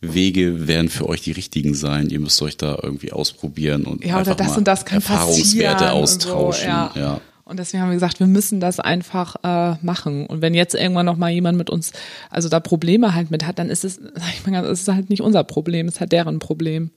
Wege 0.00 0.68
werden 0.68 0.88
für 0.88 1.08
euch 1.08 1.22
die 1.22 1.32
richtigen 1.32 1.74
sein. 1.74 2.08
Ihr 2.08 2.20
müsst 2.20 2.40
euch 2.42 2.56
da 2.56 2.78
irgendwie 2.82 3.12
ausprobieren 3.12 3.84
und 3.84 4.04
ja, 4.04 4.20
oder 4.20 4.34
das 4.34 4.56
und 4.56 4.68
das 4.68 4.84
kann 4.84 4.96
Erfahrungswerte 4.98 5.92
austauschen. 5.92 6.62
So, 6.62 6.68
ja. 6.68 6.92
ja. 6.94 7.20
Und 7.48 7.58
deswegen 7.58 7.82
haben 7.82 7.88
wir 7.88 7.94
gesagt, 7.94 8.20
wir 8.20 8.26
müssen 8.26 8.60
das 8.60 8.78
einfach 8.78 9.36
äh, 9.42 9.76
machen. 9.80 10.26
Und 10.26 10.42
wenn 10.42 10.52
jetzt 10.52 10.74
irgendwann 10.74 11.06
noch 11.06 11.16
mal 11.16 11.30
jemand 11.30 11.56
mit 11.56 11.70
uns, 11.70 11.92
also 12.28 12.50
da 12.50 12.60
Probleme 12.60 13.14
halt 13.14 13.30
mit 13.30 13.46
hat, 13.46 13.58
dann 13.58 13.70
ist 13.70 13.84
es, 13.84 13.94
sag 14.14 14.34
ich 14.34 14.46
mal, 14.46 14.64
es 14.66 14.82
ist 14.82 14.88
halt 14.88 15.08
nicht 15.08 15.22
unser 15.22 15.44
Problem, 15.44 15.88
es 15.88 15.94
ist 15.94 16.00
halt 16.00 16.12
deren 16.12 16.40
Problem. 16.40 16.90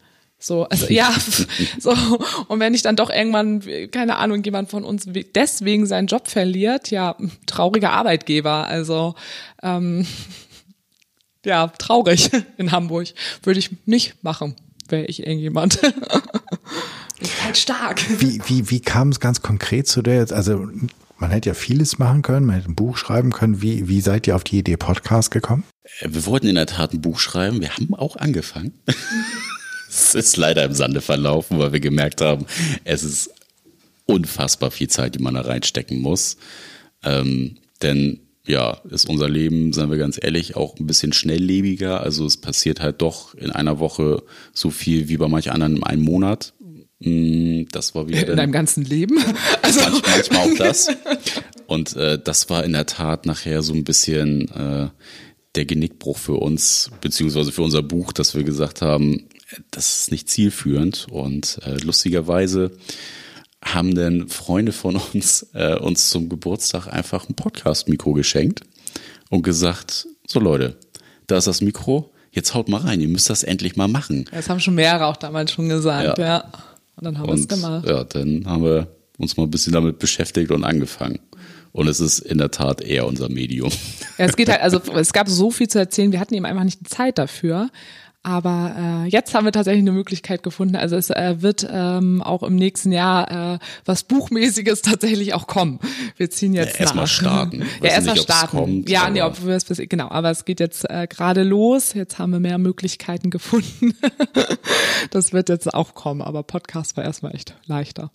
So, 0.43 0.63
also 0.65 0.87
ja, 0.87 1.13
so. 1.79 1.95
Und 2.47 2.59
wenn 2.59 2.73
ich 2.73 2.81
dann 2.81 2.95
doch 2.95 3.11
irgendwann, 3.11 3.61
keine 3.91 4.17
Ahnung, 4.17 4.43
jemand 4.43 4.71
von 4.71 4.83
uns 4.83 5.07
deswegen 5.35 5.85
seinen 5.85 6.07
Job 6.07 6.27
verliert, 6.27 6.89
ja, 6.89 7.15
trauriger 7.45 7.91
Arbeitgeber. 7.91 8.67
Also 8.67 9.13
ähm, 9.61 10.07
ja, 11.45 11.67
traurig 11.67 12.31
in 12.57 12.71
Hamburg. 12.71 13.09
Würde 13.43 13.59
ich 13.59 13.69
nicht 13.85 14.23
machen, 14.23 14.55
wäre 14.89 15.05
ich 15.05 15.19
irgendjemand. 15.19 15.75
ist 17.19 17.43
halt 17.43 17.57
stark. 17.57 18.01
Wie, 18.19 18.41
wie, 18.47 18.71
wie 18.71 18.79
kam 18.79 19.09
es 19.09 19.19
ganz 19.19 19.43
konkret 19.43 19.87
zu 19.87 20.01
der 20.01 20.15
jetzt? 20.15 20.33
Also 20.33 20.67
man 21.19 21.29
hätte 21.29 21.49
ja 21.49 21.53
vieles 21.53 21.99
machen 21.99 22.23
können, 22.23 22.47
man 22.47 22.55
hätte 22.55 22.71
ein 22.71 22.75
Buch 22.75 22.97
schreiben 22.97 23.31
können. 23.31 23.61
Wie, 23.61 23.87
wie 23.87 24.01
seid 24.01 24.25
ihr 24.25 24.35
auf 24.35 24.43
die 24.43 24.57
Idee 24.57 24.77
Podcast 24.77 25.29
gekommen? 25.29 25.65
Wir 26.01 26.25
wollten 26.25 26.47
in 26.47 26.55
der 26.55 26.65
Tat 26.65 26.93
ein 26.93 27.01
Buch 27.01 27.19
schreiben. 27.19 27.61
Wir 27.61 27.75
haben 27.75 27.93
auch 27.93 28.15
angefangen. 28.15 28.73
Es 29.91 30.15
ist 30.15 30.37
leider 30.37 30.63
im 30.63 30.73
Sande 30.73 31.01
verlaufen, 31.01 31.59
weil 31.59 31.73
wir 31.73 31.81
gemerkt 31.81 32.21
haben, 32.21 32.45
es 32.85 33.03
ist 33.03 33.29
unfassbar 34.05 34.71
viel 34.71 34.89
Zeit, 34.89 35.15
die 35.15 35.19
man 35.19 35.33
da 35.33 35.41
reinstecken 35.41 35.99
muss. 35.99 36.37
Ähm, 37.03 37.57
denn 37.81 38.19
ja, 38.47 38.79
ist 38.89 39.09
unser 39.09 39.29
Leben, 39.29 39.73
seien 39.73 39.91
wir 39.91 39.97
ganz 39.97 40.19
ehrlich, 40.21 40.55
auch 40.55 40.77
ein 40.79 40.87
bisschen 40.87 41.13
schnelllebiger. 41.13 42.01
Also 42.01 42.25
es 42.25 42.37
passiert 42.37 42.79
halt 42.79 43.01
doch 43.01 43.35
in 43.35 43.51
einer 43.51 43.79
Woche 43.79 44.23
so 44.53 44.71
viel 44.71 45.09
wie 45.09 45.17
bei 45.17 45.27
manch 45.27 45.51
anderen 45.51 45.77
in 45.77 45.83
einem 45.83 46.03
Monat. 46.03 46.53
Mm, 46.99 47.63
das 47.71 47.93
war 47.93 48.07
wieder 48.07 48.27
in 48.27 48.37
deinem 48.37 48.51
ganzen 48.51 48.83
Leben. 48.85 49.19
Also 49.61 50.01
manchmal 50.05 50.39
auch 50.39 50.57
das. 50.57 50.87
Und 51.67 51.95
äh, 51.95 52.19
das 52.21 52.49
war 52.49 52.63
in 52.63 52.73
der 52.73 52.85
Tat 52.85 53.25
nachher 53.25 53.61
so 53.61 53.73
ein 53.73 53.83
bisschen 53.83 54.49
äh, 54.49 54.89
der 55.55 55.65
Genickbruch 55.65 56.17
für 56.17 56.33
uns, 56.33 56.91
beziehungsweise 56.99 57.51
für 57.51 57.61
unser 57.61 57.83
Buch, 57.83 58.11
dass 58.11 58.35
wir 58.35 58.43
gesagt 58.43 58.81
haben, 58.81 59.27
das 59.71 59.99
ist 59.99 60.11
nicht 60.11 60.29
zielführend. 60.29 61.07
Und 61.09 61.59
äh, 61.65 61.77
lustigerweise 61.77 62.71
haben 63.63 63.95
denn 63.95 64.27
Freunde 64.27 64.71
von 64.71 64.95
uns 65.13 65.47
äh, 65.53 65.77
uns 65.77 66.09
zum 66.09 66.29
Geburtstag 66.29 66.87
einfach 66.87 67.29
ein 67.29 67.35
Podcast-Mikro 67.35 68.13
geschenkt 68.13 68.61
und 69.29 69.43
gesagt, 69.43 70.07
so 70.27 70.39
Leute, 70.39 70.77
da 71.27 71.37
ist 71.37 71.47
das 71.47 71.61
Mikro, 71.61 72.11
jetzt 72.31 72.53
haut 72.53 72.69
mal 72.69 72.81
rein, 72.81 73.01
ihr 73.01 73.07
müsst 73.07 73.29
das 73.29 73.43
endlich 73.43 73.75
mal 73.75 73.87
machen. 73.87 74.25
Das 74.31 74.49
haben 74.49 74.59
schon 74.59 74.75
mehrere 74.75 75.05
auch 75.05 75.17
damals 75.17 75.51
schon 75.51 75.69
gesagt, 75.69 76.17
ja. 76.17 76.25
ja. 76.25 76.51
Und 76.95 77.05
dann 77.05 77.17
haben 77.17 77.27
wir 77.27 77.35
es 77.35 77.47
gemacht. 77.47 77.87
Ja, 77.87 78.03
dann 78.03 78.45
haben 78.45 78.63
wir 78.63 78.87
uns 79.17 79.37
mal 79.37 79.43
ein 79.43 79.51
bisschen 79.51 79.73
damit 79.73 79.99
beschäftigt 79.99 80.51
und 80.51 80.63
angefangen. 80.63 81.19
Und 81.71 81.87
es 81.87 81.99
ist 81.99 82.19
in 82.19 82.37
der 82.37 82.51
Tat 82.51 82.81
eher 82.81 83.07
unser 83.07 83.29
Medium. 83.29 83.71
Ja, 84.17 84.25
es 84.25 84.35
geht 84.35 84.49
halt, 84.49 84.61
also 84.61 84.81
es 84.93 85.13
gab 85.13 85.29
so 85.29 85.51
viel 85.51 85.69
zu 85.69 85.79
erzählen, 85.79 86.11
wir 86.11 86.19
hatten 86.19 86.33
eben 86.33 86.45
einfach 86.45 86.63
nicht 86.63 86.81
die 86.81 86.89
Zeit 86.89 87.17
dafür. 87.17 87.69
Aber 88.23 88.75
äh, 88.77 89.07
jetzt 89.07 89.33
haben 89.33 89.45
wir 89.45 89.51
tatsächlich 89.51 89.81
eine 89.81 89.91
Möglichkeit 89.91 90.43
gefunden. 90.43 90.75
Also 90.75 90.95
es 90.95 91.09
äh, 91.09 91.41
wird 91.41 91.67
ähm, 91.69 92.21
auch 92.21 92.43
im 92.43 92.55
nächsten 92.55 92.91
Jahr 92.91 93.55
äh, 93.55 93.59
was 93.85 94.03
Buchmäßiges 94.03 94.81
tatsächlich 94.83 95.33
auch 95.33 95.47
kommen. 95.47 95.79
Wir 96.17 96.29
ziehen 96.29 96.53
jetzt 96.53 96.75
ja, 96.75 96.81
erstmal 96.81 97.07
starten. 97.07 97.65
ja, 97.81 97.89
erstmal 97.89 98.17
starten. 98.17 98.57
Kommt, 98.57 98.89
ja, 98.89 99.09
nee, 99.09 99.23
ob 99.23 99.43
wir 99.43 99.55
es 99.55 99.65
genau. 99.65 100.09
Aber 100.09 100.29
es 100.29 100.45
geht 100.45 100.59
jetzt 100.59 100.87
äh, 100.87 101.07
gerade 101.09 101.41
los. 101.41 101.93
Jetzt 101.93 102.19
haben 102.19 102.31
wir 102.31 102.39
mehr 102.39 102.59
Möglichkeiten 102.59 103.29
gefunden. 103.31 103.95
das 105.09 105.33
wird 105.33 105.49
jetzt 105.49 105.73
auch 105.73 105.95
kommen. 105.95 106.21
Aber 106.21 106.43
Podcast 106.43 106.97
war 106.97 107.03
erstmal 107.03 107.33
echt 107.33 107.55
leichter. 107.65 108.11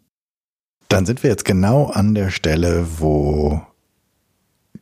Dann 0.89 1.05
sind 1.05 1.25
wir 1.25 1.31
jetzt 1.31 1.45
genau 1.45 1.87
an 1.87 2.15
der 2.15 2.31
Stelle, 2.31 2.87
wo 3.01 3.61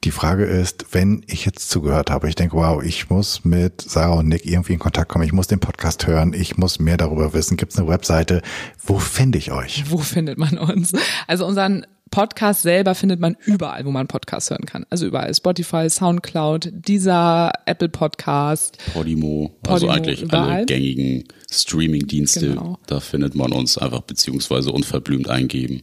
Die 0.05 0.11
Frage 0.11 0.45
ist, 0.45 0.85
wenn 0.93 1.25
ich 1.29 1.47
jetzt 1.47 1.71
zugehört 1.71 2.11
habe, 2.11 2.29
ich 2.29 2.35
denke, 2.35 2.57
wow, 2.57 2.83
ich 2.83 3.09
muss 3.09 3.47
mit 3.47 3.81
Sarah 3.81 4.19
und 4.19 4.29
Nick 4.29 4.45
irgendwie 4.45 4.75
in 4.75 4.79
Kontakt 4.79 5.09
kommen, 5.09 5.25
ich 5.25 5.33
muss 5.33 5.47
den 5.47 5.61
Podcast 5.61 6.07
hören, 6.07 6.35
ich 6.35 6.59
muss 6.59 6.79
mehr 6.79 6.99
darüber 6.99 7.33
wissen. 7.33 7.57
Gibt 7.57 7.73
es 7.73 7.79
eine 7.79 7.89
Webseite? 7.89 8.43
Wo 8.83 8.99
finde 8.99 9.39
ich 9.39 9.51
euch? 9.51 9.85
Wo 9.89 9.97
findet 9.97 10.37
man 10.37 10.59
uns? 10.59 10.93
Also 11.27 11.47
unseren 11.47 11.87
Podcast 12.11 12.61
selber 12.61 12.95
findet 12.95 13.19
man 13.19 13.35
überall, 13.47 13.87
wo 13.87 13.91
man 13.91 14.07
Podcast 14.07 14.51
hören 14.51 14.67
kann. 14.67 14.85
Also 14.91 15.07
überall. 15.07 15.35
Spotify, 15.35 15.89
Soundcloud, 15.89 16.71
dieser 16.71 17.51
Apple 17.65 17.89
Podcast. 17.89 18.77
Podimo, 18.93 19.57
also 19.67 19.87
Podimo, 19.87 19.93
eigentlich 19.93 20.21
überall. 20.21 20.51
alle 20.51 20.67
gängigen 20.67 21.25
Streaming-Dienste. 21.51 22.49
Genau. 22.51 22.79
Da 22.87 23.01
findet 23.01 23.35
man 23.37 23.53
uns 23.53 23.79
einfach 23.79 24.03
beziehungsweise 24.03 24.71
unverblümt 24.71 25.31
eingeben. 25.31 25.83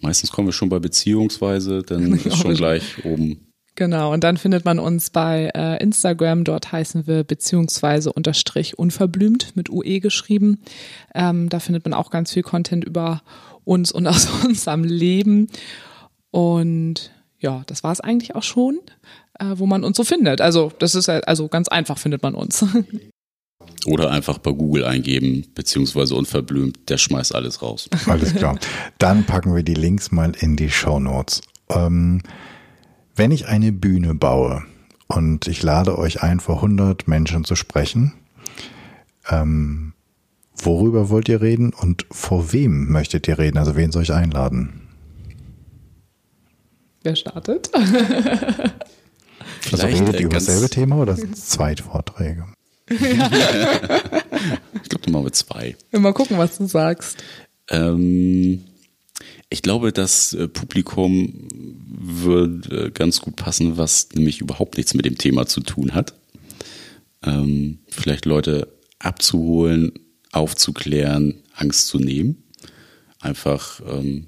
Meistens 0.00 0.32
kommen 0.32 0.48
wir 0.48 0.52
schon 0.52 0.70
bei 0.70 0.78
beziehungsweise, 0.78 1.82
dann 1.82 2.12
ist 2.24 2.38
schon 2.38 2.54
gleich 2.54 3.04
oben. 3.04 3.44
Genau, 3.78 4.12
und 4.12 4.24
dann 4.24 4.38
findet 4.38 4.64
man 4.64 4.80
uns 4.80 5.10
bei 5.10 5.52
äh, 5.54 5.80
Instagram, 5.80 6.42
dort 6.42 6.72
heißen 6.72 7.06
wir 7.06 7.22
beziehungsweise 7.22 8.12
unterstrich 8.12 8.76
unverblümt 8.76 9.54
mit 9.54 9.70
UE 9.70 10.00
geschrieben. 10.00 10.58
Ähm, 11.14 11.48
da 11.48 11.60
findet 11.60 11.84
man 11.84 11.94
auch 11.94 12.10
ganz 12.10 12.32
viel 12.32 12.42
Content 12.42 12.82
über 12.82 13.22
uns 13.62 13.92
und 13.92 14.08
aus 14.08 14.28
unserem 14.44 14.82
Leben. 14.82 15.46
Und 16.32 17.12
ja, 17.38 17.62
das 17.68 17.84
war 17.84 17.92
es 17.92 18.00
eigentlich 18.00 18.34
auch 18.34 18.42
schon, 18.42 18.80
äh, 19.38 19.44
wo 19.54 19.66
man 19.66 19.84
uns 19.84 19.96
so 19.96 20.02
findet. 20.02 20.40
Also 20.40 20.72
das 20.80 20.96
ist 20.96 21.08
also 21.08 21.46
ganz 21.46 21.68
einfach 21.68 21.98
findet 21.98 22.24
man 22.24 22.34
uns. 22.34 22.66
Oder 23.86 24.10
einfach 24.10 24.38
bei 24.38 24.50
Google 24.50 24.86
eingeben, 24.86 25.46
beziehungsweise 25.54 26.16
unverblümt, 26.16 26.90
der 26.90 26.98
schmeißt 26.98 27.32
alles 27.32 27.62
raus. 27.62 27.88
Alles 28.06 28.34
klar. 28.34 28.58
Dann 28.98 29.22
packen 29.22 29.54
wir 29.54 29.62
die 29.62 29.74
Links 29.74 30.10
mal 30.10 30.32
in 30.40 30.56
die 30.56 30.68
Show 30.68 30.98
Notes. 30.98 31.42
Ähm, 31.70 32.22
wenn 33.18 33.32
ich 33.32 33.48
eine 33.48 33.72
Bühne 33.72 34.14
baue 34.14 34.64
und 35.08 35.48
ich 35.48 35.62
lade 35.62 35.98
euch 35.98 36.22
ein, 36.22 36.40
vor 36.40 36.56
100 36.56 37.08
Menschen 37.08 37.44
zu 37.44 37.56
sprechen, 37.56 38.14
ähm, 39.28 39.92
worüber 40.54 41.10
wollt 41.10 41.28
ihr 41.28 41.42
reden 41.42 41.72
und 41.72 42.06
vor 42.10 42.52
wem 42.52 42.90
möchtet 42.90 43.26
ihr 43.26 43.38
reden? 43.38 43.58
Also 43.58 43.76
wen 43.76 43.90
soll 43.90 44.04
ich 44.04 44.12
einladen? 44.12 44.88
Wer 47.02 47.16
startet? 47.16 47.70
Also 49.70 49.76
Vielleicht, 49.78 50.00
redet 50.00 50.14
äh, 50.14 50.18
ihr 50.18 50.26
über 50.26 50.34
dasselbe 50.34 50.70
Thema 50.70 50.96
oder 50.96 51.16
sind 51.16 51.34
es 51.34 51.46
Zweitvorträge? 51.50 52.44
Ich 52.88 52.98
glaube, 52.98 53.34
dann 55.02 55.12
machen 55.12 55.24
wir 55.24 55.32
zwei. 55.32 55.76
Mal 55.92 56.14
gucken, 56.14 56.38
was 56.38 56.56
du 56.56 56.66
sagst. 56.66 57.22
Ähm, 57.68 58.64
ich 59.50 59.62
glaube, 59.62 59.92
das 59.92 60.34
äh, 60.34 60.48
Publikum 60.48 61.48
wird 61.50 62.70
äh, 62.70 62.90
ganz 62.90 63.20
gut 63.20 63.36
passen, 63.36 63.78
was 63.78 64.08
nämlich 64.12 64.40
überhaupt 64.40 64.76
nichts 64.76 64.94
mit 64.94 65.04
dem 65.04 65.16
Thema 65.16 65.46
zu 65.46 65.60
tun 65.60 65.94
hat. 65.94 66.14
Ähm, 67.22 67.78
vielleicht 67.88 68.26
Leute 68.26 68.68
abzuholen, 68.98 69.92
aufzuklären, 70.32 71.42
Angst 71.54 71.88
zu 71.88 71.98
nehmen. 71.98 72.44
Einfach, 73.20 73.80
ähm, 73.86 74.26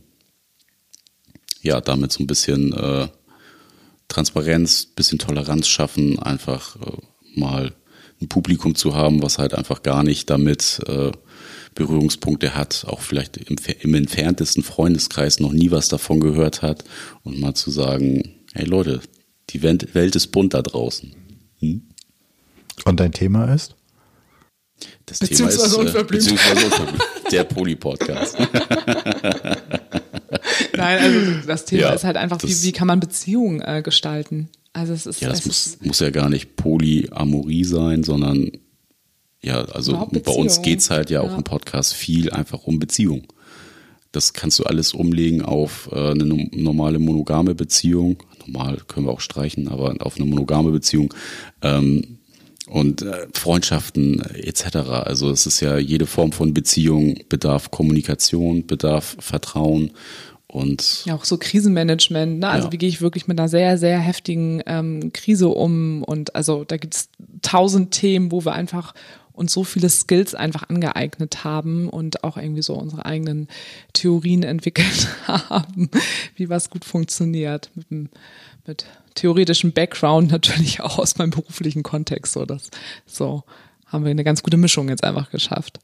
ja, 1.63 1.81
damit 1.81 2.13
so 2.13 2.25
ein 2.25 2.27
bisschen 2.27 2.73
äh, 2.73 3.09
Transparenz, 4.09 4.87
bisschen 4.87 5.19
Toleranz 5.19 5.69
schaffen, 5.69 6.19
einfach 6.19 6.77
äh, 6.77 7.39
mal 7.39 7.75
ein 8.21 8.29
Publikum 8.29 8.75
zu 8.75 8.95
haben, 8.95 9.23
was 9.23 9.39
halt 9.39 9.55
einfach 9.55 9.83
gar 9.83 10.03
nicht 10.03 10.31
damit 10.31 10.81
äh, 10.87 11.13
Berührungspunkte 11.81 12.55
hat, 12.55 12.85
auch 12.87 13.01
vielleicht 13.01 13.39
im, 13.39 13.57
im 13.81 13.95
entferntesten 13.95 14.63
Freundeskreis 14.63 15.41
noch 15.41 15.53
nie 15.53 15.71
was 15.71 15.89
davon 15.89 16.21
gehört 16.21 16.61
hat 16.61 16.85
und 17.23 17.41
mal 17.41 17.55
zu 17.55 17.71
sagen, 17.71 18.35
hey 18.53 18.67
Leute, 18.67 19.01
die 19.49 19.63
Welt, 19.63 20.15
ist 20.15 20.27
bunt 20.27 20.53
da 20.53 20.61
draußen. 20.61 21.15
Hm? 21.61 21.83
Und 22.85 23.01
dein 23.01 23.13
Thema 23.13 23.53
ist? 23.55 23.77
Das 25.07 25.21
Beziehungsweise 25.21 25.57
Thema 25.57 25.69
ist, 25.69 25.75
unverblümt. 25.75 26.23
Äh, 26.23 26.31
beziehungsweise 26.33 26.67
unverblümt. 26.67 27.03
Der 27.33 27.45
Poli-Podcast. 27.45 28.37
Nein, 30.77 30.99
also 30.99 31.47
das 31.47 31.65
Thema 31.65 31.83
Ja, 31.83 31.93
ist 31.95 32.05
halt 32.05 32.19
einfach, 32.19 32.43
wie, 32.43 32.63
wie 32.63 32.73
kann 32.73 32.89
man 32.89 33.01
Beziehungen 33.01 33.63
äh, 33.63 33.81
gestalten? 33.83 34.51
Also 34.75 34.93
es 34.93 35.07
ist, 35.07 35.23
Ja, 35.23 35.31
das 35.31 35.41
es 35.41 35.47
muss, 35.47 35.67
ist 35.67 35.87
muss 35.87 36.01
ja 36.01 36.11
gar 36.11 36.29
nicht 36.29 36.57
Polyamorie 36.57 37.65
sein, 37.65 38.03
sondern 38.03 38.51
ja, 39.43 39.65
also 39.65 39.93
bei 39.93 39.99
uns 40.33 40.57
Beziehung. 40.57 40.63
geht's 40.63 40.91
halt 40.91 41.11
ja 41.11 41.21
auch 41.21 41.31
Ja. 41.31 41.37
im 41.37 41.45
Podcast 41.45 41.95
viel 41.95 42.31
einfach 42.31 42.65
um 42.65 42.79
Beziehung. 42.79 43.25
Das 44.13 44.33
kannst 44.33 44.59
du 44.59 44.65
alles 44.65 44.93
umlegen 44.93 45.43
auf 45.43 45.89
äh, 45.93 46.11
eine 46.11 46.25
no- 46.25 46.49
normale 46.53 46.99
monogame 46.99 47.55
Beziehung. 47.55 48.17
Normal 48.47 48.79
können 48.89 49.07
wir 49.07 49.13
auch 49.13 49.21
streichen, 49.21 49.69
aber 49.69 49.95
auf 50.01 50.17
eine 50.17 50.27
monogame 50.27 50.71
Beziehung. 50.73 51.15
Ähm, 51.63 52.19
und 52.67 53.03
äh, 53.03 53.27
Freundschaften 53.35 54.21
etc. 54.35 54.77
Also 55.05 55.31
es 55.31 55.47
ist 55.47 55.61
ja 55.61 55.79
jede 55.79 56.07
Form 56.07 56.33
von 56.33 56.55
Beziehung 56.55 57.17
bedarf 57.29 57.71
Kommunikation, 57.71 58.67
bedarf 58.67 59.17
Vertrauen 59.19 59.91
und 60.47 61.03
ja 61.05 61.15
auch 61.15 61.25
so 61.25 61.37
Krisenmanagement, 61.37 62.41
ne? 62.41 62.49
Also 62.49 62.69
Ja. 62.69 62.73
wie 62.73 62.79
gehe 62.79 62.89
ich 62.89 63.01
wirklich 63.01 63.27
mit 63.29 63.39
einer 63.39 63.49
sehr, 63.49 63.79
sehr 63.79 63.99
heftigen 64.01 64.63
ähm, 64.67 65.13
Krise 65.13 65.49
um? 65.49 66.03
Und 66.05 66.35
also 66.35 66.65
da 66.65 66.77
gibt 66.77 66.95
es 66.95 67.09
tausend 67.43 67.93
Themen, 67.93 68.31
wo 68.33 68.45
wir 68.45 68.53
einfach 68.53 68.95
uns 69.41 69.53
so 69.53 69.65
viele 69.65 69.89
Skills 69.89 70.35
einfach 70.37 70.69
angeeignet 70.69 71.43
haben 71.43 71.89
und 71.89 72.23
auch 72.23 72.37
irgendwie 72.37 72.63
so 72.63 72.75
unsere 72.75 73.05
eigenen 73.07 73.49
Theorien 73.93 74.43
entwickelt 74.55 75.09
haben, 75.27 75.91
wie 76.37 76.49
was 76.49 76.71
gut 76.71 76.85
funktioniert. 76.85 77.71
Mit, 77.75 77.91
dem- 77.91 78.09
mit 78.67 78.85
theoretischem 79.15 79.73
Background 79.73 80.31
natürlich 80.31 80.81
auch 80.81 80.99
aus 80.99 81.19
meinem 81.19 81.31
beruflichen 81.31 81.83
Kontext. 81.83 82.35
So, 82.35 82.45
das, 82.45 82.71
so 83.07 83.43
haben 83.87 84.05
wir 84.05 84.11
eine 84.13 84.23
ganz 84.23 84.43
gute 84.45 84.57
Mischung 84.57 84.89
jetzt 84.89 85.03
einfach 85.03 85.31
geschafft. 85.31 85.81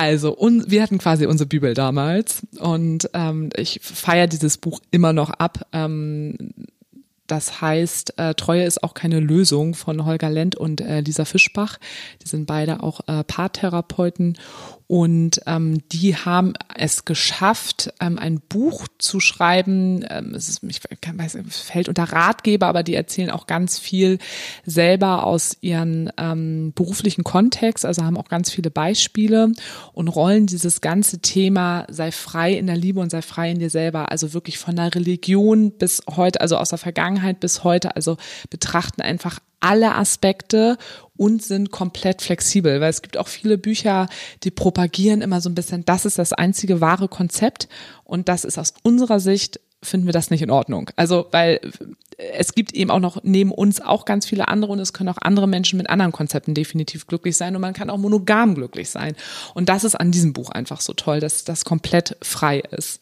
Also, 0.00 0.34
un, 0.34 0.64
wir 0.66 0.82
hatten 0.82 0.96
quasi 0.96 1.26
unsere 1.26 1.46
Bibel 1.46 1.74
damals 1.74 2.40
und 2.58 3.10
ähm, 3.12 3.50
ich 3.54 3.80
feiere 3.82 4.28
dieses 4.28 4.56
Buch 4.56 4.80
immer 4.90 5.12
noch 5.12 5.28
ab. 5.28 5.66
Ähm, 5.74 6.54
das 7.26 7.60
heißt, 7.60 8.18
äh, 8.18 8.32
Treue 8.32 8.64
ist 8.64 8.82
auch 8.82 8.94
keine 8.94 9.20
Lösung 9.20 9.74
von 9.74 10.06
Holger 10.06 10.30
Lent 10.30 10.56
und 10.56 10.80
äh, 10.80 11.00
Lisa 11.00 11.26
Fischbach. 11.26 11.76
Die 12.22 12.28
sind 12.28 12.46
beide 12.46 12.82
auch 12.82 13.00
äh, 13.08 13.24
Paartherapeuten 13.24 14.38
und 14.90 15.42
ähm, 15.46 15.86
die 15.90 16.16
haben 16.16 16.54
es 16.74 17.04
geschafft, 17.04 17.94
ähm, 18.00 18.18
ein 18.18 18.40
Buch 18.40 18.88
zu 18.98 19.20
schreiben. 19.20 20.04
Ähm, 20.10 20.34
es 20.34 20.48
ist, 20.48 20.64
ich 20.64 20.80
kann, 21.00 21.16
weiß, 21.16 21.38
fällt 21.48 21.88
unter 21.88 22.02
Ratgeber, 22.02 22.66
aber 22.66 22.82
die 22.82 22.96
erzählen 22.96 23.30
auch 23.30 23.46
ganz 23.46 23.78
viel 23.78 24.18
selber 24.66 25.22
aus 25.22 25.56
ihren 25.60 26.10
ähm, 26.16 26.72
beruflichen 26.74 27.22
Kontext, 27.22 27.86
also 27.86 28.02
haben 28.02 28.16
auch 28.16 28.28
ganz 28.28 28.50
viele 28.50 28.72
Beispiele 28.72 29.52
und 29.92 30.08
rollen 30.08 30.48
dieses 30.48 30.80
ganze 30.80 31.20
Thema 31.20 31.86
sei 31.88 32.10
frei 32.10 32.54
in 32.54 32.66
der 32.66 32.76
Liebe 32.76 32.98
und 32.98 33.10
sei 33.10 33.22
frei 33.22 33.52
in 33.52 33.60
dir 33.60 33.70
selber, 33.70 34.10
also 34.10 34.32
wirklich 34.32 34.58
von 34.58 34.74
der 34.74 34.92
Religion 34.92 35.70
bis 35.70 36.02
heute, 36.16 36.40
also 36.40 36.56
aus 36.56 36.70
der 36.70 36.78
Vergangenheit 36.78 37.38
bis 37.38 37.62
heute, 37.62 37.94
also 37.94 38.16
betrachten 38.50 39.02
einfach 39.02 39.38
alle 39.60 39.94
Aspekte 39.94 40.76
und 41.16 41.42
sind 41.42 41.70
komplett 41.70 42.22
flexibel, 42.22 42.80
weil 42.80 42.90
es 42.90 43.02
gibt 43.02 43.16
auch 43.16 43.28
viele 43.28 43.58
Bücher, 43.58 44.08
die 44.42 44.50
propagieren 44.50 45.20
immer 45.20 45.40
so 45.40 45.50
ein 45.50 45.54
bisschen, 45.54 45.84
das 45.84 46.06
ist 46.06 46.18
das 46.18 46.32
einzige 46.32 46.80
wahre 46.80 47.08
Konzept 47.08 47.68
und 48.04 48.28
das 48.28 48.44
ist 48.44 48.58
aus 48.58 48.74
unserer 48.82 49.20
Sicht 49.20 49.60
finden 49.82 50.06
wir 50.06 50.12
das 50.12 50.30
nicht 50.30 50.42
in 50.42 50.50
Ordnung. 50.50 50.90
Also, 50.96 51.26
weil 51.30 51.60
es 52.18 52.54
gibt 52.54 52.74
eben 52.74 52.90
auch 52.90 53.00
noch 53.00 53.22
neben 53.22 53.50
uns 53.50 53.80
auch 53.80 54.04
ganz 54.04 54.26
viele 54.26 54.48
andere 54.48 54.72
und 54.72 54.78
es 54.78 54.92
können 54.92 55.08
auch 55.08 55.18
andere 55.20 55.48
Menschen 55.48 55.78
mit 55.78 55.88
anderen 55.88 56.12
Konzepten 56.12 56.54
definitiv 56.54 57.06
glücklich 57.06 57.36
sein 57.36 57.54
und 57.54 57.62
man 57.62 57.72
kann 57.72 57.90
auch 57.90 57.96
monogam 57.96 58.54
glücklich 58.54 58.90
sein. 58.90 59.14
Und 59.54 59.68
das 59.68 59.84
ist 59.84 59.94
an 59.94 60.10
diesem 60.10 60.32
Buch 60.32 60.50
einfach 60.50 60.80
so 60.80 60.92
toll, 60.92 61.20
dass 61.20 61.44
das 61.44 61.64
komplett 61.64 62.16
frei 62.20 62.60
ist. 62.60 63.00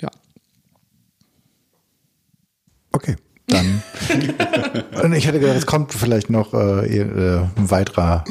Ja. 0.00 0.10
Okay, 2.92 3.16
dann. 3.46 3.82
Und 5.02 5.12
ich 5.14 5.26
hätte 5.26 5.40
gedacht, 5.40 5.56
es 5.56 5.66
kommt 5.66 5.92
vielleicht 5.92 6.30
noch 6.30 6.54
äh, 6.54 6.98
äh, 6.98 7.40
ein 7.56 7.70
weiterer. 7.70 8.24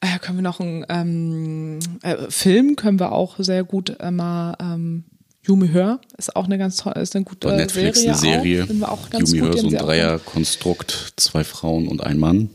Äh, 0.00 0.18
können 0.18 0.38
wir 0.38 0.42
noch 0.42 0.60
einen 0.60 0.84
ähm, 0.88 1.78
äh, 2.02 2.28
Film 2.28 2.76
können 2.76 2.98
wir 2.98 3.12
auch 3.12 3.36
sehr 3.38 3.62
gut 3.64 3.96
äh, 4.00 4.10
mal 4.10 4.56
ähm, 4.60 5.04
Yumi 5.44 5.68
Hör 5.68 6.00
ist 6.18 6.36
auch 6.36 6.44
eine 6.44 6.56
ganz 6.56 6.76
tolle, 6.76 7.00
ist 7.00 7.16
eine 7.16 7.24
gute 7.24 7.48
bei 7.48 7.56
Netflix 7.56 8.00
Serie. 8.00 8.12
eine 8.12 8.20
Serie. 8.20 8.62
Auch, 8.62 8.66
finden 8.66 8.80
wir 8.80 8.92
auch 8.92 9.10
ganz 9.10 9.32
Yumi 9.32 9.46
gut. 9.46 9.54
Hör, 9.54 9.60
so 9.62 9.68
ein 9.68 9.74
Dreierkonstrukt, 9.74 11.14
zwei 11.16 11.44
Frauen 11.44 11.88
und 11.88 12.00
ein 12.02 12.18
Mann. 12.18 12.50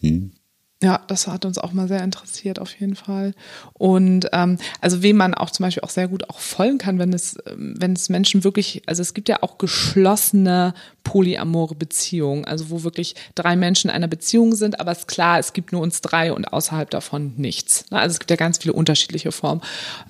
Hm. 0.00 0.32
Ja, 0.80 1.00
das 1.08 1.26
hat 1.26 1.44
uns 1.44 1.58
auch 1.58 1.72
mal 1.72 1.88
sehr 1.88 2.04
interessiert, 2.04 2.60
auf 2.60 2.72
jeden 2.78 2.94
Fall. 2.94 3.34
Und 3.72 4.28
ähm, 4.32 4.58
also 4.80 5.02
wem 5.02 5.16
man 5.16 5.34
auch 5.34 5.50
zum 5.50 5.64
Beispiel 5.64 5.82
auch 5.82 5.90
sehr 5.90 6.06
gut 6.06 6.30
auch 6.30 6.38
folgen 6.38 6.78
kann, 6.78 7.00
wenn 7.00 7.12
es, 7.12 7.36
wenn 7.56 7.94
es 7.94 8.08
Menschen 8.08 8.44
wirklich, 8.44 8.82
also 8.86 9.02
es 9.02 9.12
gibt 9.12 9.28
ja 9.28 9.42
auch 9.42 9.58
geschlossene 9.58 10.74
polyamore 11.02 11.74
Beziehungen, 11.74 12.44
also 12.44 12.70
wo 12.70 12.84
wirklich 12.84 13.16
drei 13.34 13.56
Menschen 13.56 13.90
in 13.90 13.96
einer 13.96 14.06
Beziehung 14.06 14.54
sind, 14.54 14.78
aber 14.78 14.92
es 14.92 14.98
ist 14.98 15.08
klar, 15.08 15.40
es 15.40 15.52
gibt 15.52 15.72
nur 15.72 15.80
uns 15.80 16.00
drei 16.00 16.32
und 16.32 16.52
außerhalb 16.52 16.88
davon 16.90 17.32
nichts. 17.36 17.90
Ne? 17.90 17.98
Also 17.98 18.12
es 18.12 18.18
gibt 18.20 18.30
ja 18.30 18.36
ganz 18.36 18.58
viele 18.58 18.74
unterschiedliche 18.74 19.32
Formen. 19.32 19.62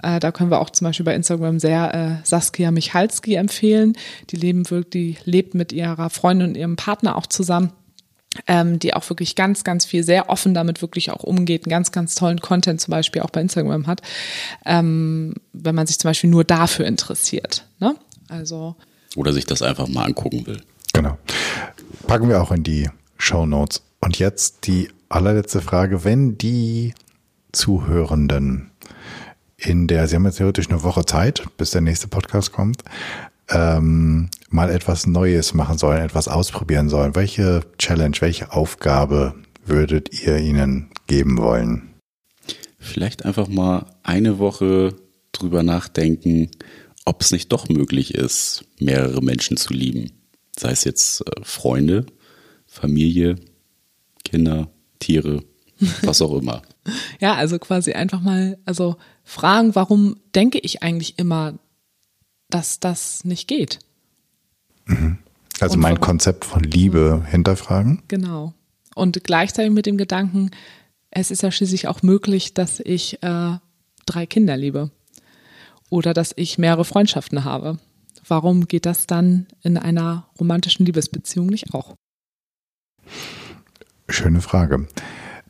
Äh, 0.02 0.20
da 0.20 0.32
können 0.32 0.50
wir 0.50 0.60
auch 0.60 0.68
zum 0.68 0.84
Beispiel 0.84 1.06
bei 1.06 1.14
Instagram 1.14 1.60
sehr 1.60 1.94
äh, 1.94 2.26
Saskia 2.26 2.72
Michalski 2.72 3.36
empfehlen. 3.36 3.96
Die 4.28 4.36
leben 4.36 4.68
wirklich, 4.68 4.90
die 4.90 5.30
lebt 5.30 5.54
mit 5.54 5.72
ihrer 5.72 6.10
Freundin 6.10 6.48
und 6.48 6.56
ihrem 6.58 6.76
Partner 6.76 7.16
auch 7.16 7.26
zusammen 7.26 7.72
ähm, 8.46 8.78
die 8.78 8.94
auch 8.94 9.08
wirklich 9.08 9.34
ganz, 9.34 9.64
ganz 9.64 9.84
viel, 9.84 10.04
sehr 10.04 10.30
offen 10.30 10.54
damit 10.54 10.82
wirklich 10.82 11.10
auch 11.10 11.22
umgeht, 11.22 11.64
einen 11.64 11.70
ganz, 11.70 11.92
ganz 11.92 12.14
tollen 12.14 12.40
Content 12.40 12.80
zum 12.80 12.92
Beispiel 12.92 13.22
auch 13.22 13.30
bei 13.30 13.40
Instagram 13.40 13.86
hat, 13.86 14.02
ähm, 14.64 15.34
wenn 15.52 15.74
man 15.74 15.86
sich 15.86 15.98
zum 15.98 16.08
Beispiel 16.08 16.30
nur 16.30 16.44
dafür 16.44 16.86
interessiert. 16.86 17.66
Ne? 17.80 17.96
Also 18.28 18.76
oder 19.16 19.32
sich 19.32 19.46
das 19.46 19.62
einfach 19.62 19.88
mal 19.88 20.04
angucken 20.04 20.46
will. 20.46 20.62
Genau. 20.92 21.18
Packen 22.06 22.28
wir 22.28 22.42
auch 22.42 22.52
in 22.52 22.62
die 22.62 22.88
Show 23.16 23.46
Notes. 23.46 23.82
Und 24.00 24.18
jetzt 24.18 24.66
die 24.66 24.90
allerletzte 25.08 25.60
Frage, 25.60 26.04
wenn 26.04 26.38
die 26.38 26.94
Zuhörenden 27.52 28.70
in 29.56 29.88
der, 29.88 30.06
Sie 30.06 30.14
haben 30.14 30.24
jetzt 30.24 30.36
theoretisch 30.36 30.68
eine 30.68 30.82
Woche 30.84 31.04
Zeit, 31.04 31.42
bis 31.56 31.72
der 31.72 31.80
nächste 31.80 32.06
Podcast 32.06 32.52
kommt, 32.52 32.84
ähm, 33.50 34.28
mal 34.50 34.70
etwas 34.70 35.06
Neues 35.06 35.54
machen 35.54 35.78
sollen, 35.78 36.02
etwas 36.02 36.28
ausprobieren 36.28 36.88
sollen, 36.88 37.14
welche 37.14 37.62
Challenge, 37.78 38.16
welche 38.20 38.52
Aufgabe 38.52 39.34
würdet 39.64 40.22
ihr 40.22 40.38
ihnen 40.38 40.90
geben 41.06 41.38
wollen? 41.38 41.94
Vielleicht 42.78 43.24
einfach 43.24 43.48
mal 43.48 43.86
eine 44.02 44.38
Woche 44.38 44.94
drüber 45.32 45.62
nachdenken, 45.62 46.50
ob 47.04 47.22
es 47.22 47.32
nicht 47.32 47.52
doch 47.52 47.68
möglich 47.68 48.14
ist, 48.14 48.64
mehrere 48.78 49.22
Menschen 49.22 49.56
zu 49.56 49.72
lieben. 49.72 50.12
Sei 50.58 50.70
es 50.70 50.84
jetzt 50.84 51.22
äh, 51.22 51.40
Freunde, 51.42 52.06
Familie, 52.66 53.36
Kinder, 54.24 54.70
Tiere, 54.98 55.42
was 56.02 56.22
auch 56.22 56.36
immer. 56.36 56.62
ja, 57.20 57.34
also 57.34 57.58
quasi 57.58 57.92
einfach 57.92 58.20
mal, 58.20 58.58
also 58.64 58.96
fragen, 59.24 59.74
warum 59.74 60.16
denke 60.34 60.58
ich 60.58 60.82
eigentlich 60.82 61.18
immer, 61.18 61.58
dass 62.50 62.80
das 62.80 63.24
nicht 63.24 63.48
geht. 63.48 63.78
Mhm. 64.86 65.18
Also 65.60 65.74
Und 65.74 65.80
mein 65.80 65.92
warum? 65.92 66.04
Konzept 66.04 66.44
von 66.44 66.62
Liebe 66.62 67.24
hinterfragen. 67.28 68.02
Genau. 68.08 68.54
Und 68.94 69.22
gleichzeitig 69.24 69.72
mit 69.72 69.86
dem 69.86 69.98
Gedanken, 69.98 70.50
es 71.10 71.30
ist 71.30 71.42
ja 71.42 71.50
schließlich 71.50 71.88
auch 71.88 72.02
möglich, 72.02 72.54
dass 72.54 72.80
ich 72.80 73.22
äh, 73.22 73.58
drei 74.06 74.26
Kinder 74.26 74.56
liebe 74.56 74.90
oder 75.90 76.14
dass 76.14 76.32
ich 76.36 76.58
mehrere 76.58 76.84
Freundschaften 76.84 77.44
habe. 77.44 77.78
Warum 78.26 78.66
geht 78.66 78.86
das 78.86 79.06
dann 79.06 79.46
in 79.62 79.78
einer 79.78 80.28
romantischen 80.38 80.84
Liebesbeziehung 80.84 81.46
nicht 81.46 81.72
auch? 81.72 81.94
Schöne 84.08 84.40
Frage. 84.40 84.86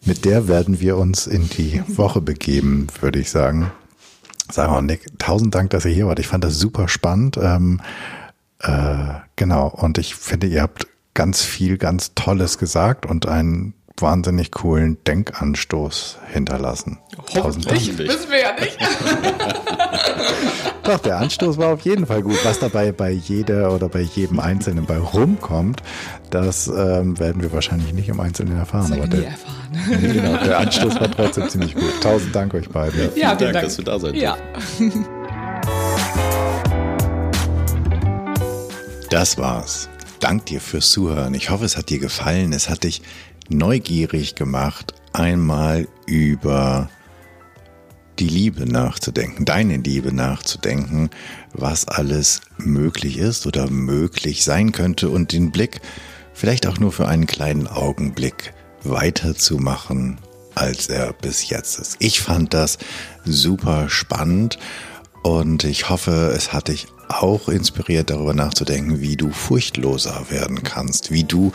Mit 0.04 0.24
der 0.24 0.46
werden 0.48 0.80
wir 0.80 0.96
uns 0.96 1.26
in 1.26 1.48
die 1.48 1.82
Woche 1.88 2.20
begeben, 2.20 2.86
würde 3.00 3.18
ich 3.18 3.30
sagen. 3.30 3.72
Sag 4.50 4.70
mal, 4.70 4.82
Nick, 4.82 5.18
tausend 5.18 5.54
Dank, 5.54 5.70
dass 5.70 5.84
ihr 5.84 5.92
hier 5.92 6.06
wart. 6.06 6.18
Ich 6.18 6.26
fand 6.26 6.44
das 6.44 6.58
super 6.58 6.88
spannend. 6.88 7.36
Ähm, 7.36 7.80
äh, 8.60 9.14
genau. 9.36 9.68
Und 9.68 9.98
ich 9.98 10.14
finde, 10.14 10.46
ihr 10.46 10.62
habt 10.62 10.86
ganz 11.14 11.42
viel, 11.42 11.78
ganz 11.78 12.14
Tolles 12.14 12.58
gesagt 12.58 13.06
und 13.06 13.26
einen 13.26 13.74
wahnsinnig 13.96 14.52
coolen 14.52 14.96
Denkanstoß 15.04 16.18
hinterlassen. 16.28 16.98
Hoffentlich, 17.34 17.98
wissen 17.98 18.30
wir 18.30 18.40
ja 18.40 18.54
nicht. 18.54 18.78
Doch, 20.88 21.00
der 21.00 21.18
Anstoß 21.18 21.58
war 21.58 21.74
auf 21.74 21.82
jeden 21.82 22.06
Fall 22.06 22.22
gut. 22.22 22.38
Was 22.44 22.60
dabei 22.60 22.92
bei 22.92 23.10
jeder 23.10 23.74
oder 23.74 23.90
bei 23.90 24.00
jedem 24.00 24.40
Einzelnen 24.40 24.86
bei 24.86 24.96
rumkommt, 24.96 25.82
das 26.30 26.66
ähm, 26.66 27.18
werden 27.18 27.42
wir 27.42 27.52
wahrscheinlich 27.52 27.92
nicht 27.92 28.08
im 28.08 28.18
Einzelnen 28.20 28.56
erfahren. 28.56 28.88
Das 28.88 28.98
aber 28.98 29.06
der, 29.06 29.26
erfahren. 29.26 30.00
genau, 30.00 30.42
der 30.42 30.58
Anstoß 30.60 30.98
war 30.98 31.10
trotzdem 31.10 31.46
ziemlich 31.50 31.74
gut. 31.74 31.92
Tausend 32.00 32.34
Dank 32.34 32.54
euch 32.54 32.70
beiden. 32.70 32.98
Ja, 33.00 33.08
vielen 33.08 33.20
ja, 33.20 33.34
Dank, 33.34 33.52
Dank, 33.52 33.64
dass 33.66 33.76
wir 33.76 33.84
da 33.84 33.98
seid. 33.98 34.14
Ja. 34.14 34.38
Das 39.10 39.38
war's. 39.38 39.88
Dank 40.20 40.44
dir 40.46 40.60
fürs 40.60 40.90
Zuhören. 40.90 41.32
Ich 41.32 41.48
hoffe, 41.48 41.64
es 41.64 41.78
hat 41.78 41.88
dir 41.88 41.98
gefallen. 41.98 42.52
Es 42.52 42.68
hat 42.68 42.84
dich 42.84 43.00
neugierig 43.48 44.34
gemacht, 44.34 44.92
einmal 45.14 45.88
über 46.04 46.90
die 48.18 48.28
Liebe 48.28 48.66
nachzudenken, 48.66 49.44
deine 49.44 49.76
Liebe 49.76 50.12
nachzudenken, 50.12 51.10
was 51.52 51.86
alles 51.86 52.40
möglich 52.58 53.18
ist 53.18 53.46
oder 53.46 53.70
möglich 53.70 54.44
sein 54.44 54.72
könnte 54.72 55.08
und 55.08 55.32
den 55.32 55.50
Blick 55.50 55.80
vielleicht 56.34 56.66
auch 56.66 56.78
nur 56.78 56.92
für 56.92 57.08
einen 57.08 57.26
kleinen 57.26 57.66
Augenblick 57.66 58.52
weiterzumachen, 58.84 60.18
als 60.54 60.88
er 60.88 61.12
bis 61.12 61.48
jetzt 61.48 61.78
ist. 61.78 61.96
Ich 61.98 62.20
fand 62.20 62.54
das 62.54 62.78
super 63.24 63.88
spannend 63.88 64.58
und 65.22 65.64
ich 65.64 65.88
hoffe, 65.88 66.32
es 66.36 66.52
hat 66.52 66.68
dich 66.68 66.86
auch 67.08 67.48
inspiriert, 67.48 68.10
darüber 68.10 68.34
nachzudenken, 68.34 69.00
wie 69.00 69.16
du 69.16 69.30
furchtloser 69.30 70.26
werden 70.30 70.62
kannst, 70.62 71.10
wie 71.10 71.24
du 71.24 71.52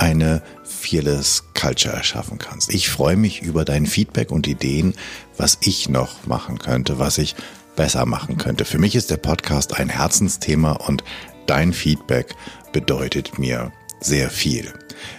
eine 0.00 0.42
Fearless 0.64 1.44
Culture 1.54 1.94
erschaffen 1.94 2.38
kannst. 2.38 2.72
Ich 2.72 2.88
freue 2.88 3.16
mich 3.16 3.42
über 3.42 3.64
dein 3.64 3.86
Feedback 3.86 4.30
und 4.30 4.46
Ideen, 4.46 4.94
was 5.36 5.58
ich 5.60 5.88
noch 5.88 6.26
machen 6.26 6.58
könnte, 6.58 6.98
was 6.98 7.18
ich 7.18 7.34
besser 7.76 8.06
machen 8.06 8.38
könnte. 8.38 8.64
Für 8.64 8.78
mich 8.78 8.96
ist 8.96 9.10
der 9.10 9.18
Podcast 9.18 9.78
ein 9.78 9.88
Herzensthema 9.88 10.72
und 10.72 11.04
dein 11.46 11.72
Feedback 11.72 12.34
bedeutet 12.72 13.38
mir 13.38 13.72
sehr 14.00 14.30
viel. 14.30 14.72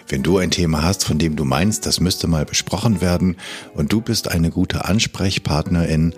Wenn 0.08 0.24
du 0.24 0.38
ein 0.38 0.52
Thema 0.52 0.84
hast, 0.84 1.06
von 1.06 1.18
dem 1.18 1.36
du 1.36 1.44
meinst, 1.46 1.86
das 1.86 2.00
müsste 2.00 2.28
mal 2.28 2.46
besprochen 2.46 3.02
werden 3.02 3.36
und 3.74 3.92
du 3.94 4.02
bist 4.02 4.30
eine 4.30 4.50
gute 4.50 4.86
Ansprechpartnerin 4.86 6.16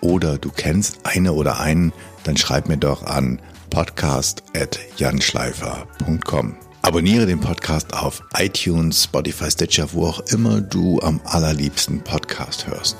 oder 0.00 0.38
du 0.38 0.50
kennst 0.50 1.00
eine 1.04 1.32
oder 1.32 1.60
einen, 1.60 1.92
dann 2.24 2.36
schreib 2.36 2.68
mir 2.68 2.78
doch 2.78 3.04
an 3.04 3.40
podcast.janschleifer.com. 3.70 6.56
Abonniere 6.84 7.24
den 7.24 7.40
Podcast 7.40 7.94
auf 7.94 8.22
iTunes, 8.36 9.04
Spotify, 9.04 9.50
Stitcher, 9.50 9.94
wo 9.94 10.06
auch 10.06 10.20
immer 10.30 10.60
du 10.60 11.00
am 11.00 11.18
allerliebsten 11.24 12.02
Podcast 12.04 12.66
hörst. 12.66 12.98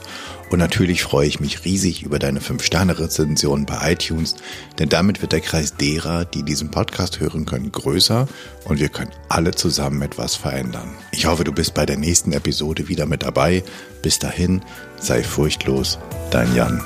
Und 0.48 0.58
natürlich 0.58 1.02
freue 1.02 1.26
ich 1.28 1.38
mich 1.38 1.66
riesig 1.66 2.02
über 2.02 2.18
deine 2.18 2.40
5-Sterne-Rezension 2.40 3.66
bei 3.66 3.92
iTunes, 3.92 4.36
denn 4.78 4.88
damit 4.88 5.20
wird 5.20 5.32
der 5.32 5.42
Kreis 5.42 5.76
derer, 5.76 6.24
die 6.24 6.44
diesen 6.44 6.70
Podcast 6.70 7.20
hören 7.20 7.44
können, 7.44 7.72
größer 7.72 8.26
und 8.64 8.80
wir 8.80 8.88
können 8.88 9.10
alle 9.28 9.50
zusammen 9.50 10.00
etwas 10.00 10.34
verändern. 10.34 10.88
Ich 11.12 11.26
hoffe, 11.26 11.44
du 11.44 11.52
bist 11.52 11.74
bei 11.74 11.84
der 11.84 11.98
nächsten 11.98 12.32
Episode 12.32 12.88
wieder 12.88 13.04
mit 13.04 13.22
dabei. 13.22 13.62
Bis 14.00 14.18
dahin, 14.18 14.62
sei 14.98 15.22
furchtlos, 15.22 15.98
dein 16.30 16.54
Jan. 16.54 16.82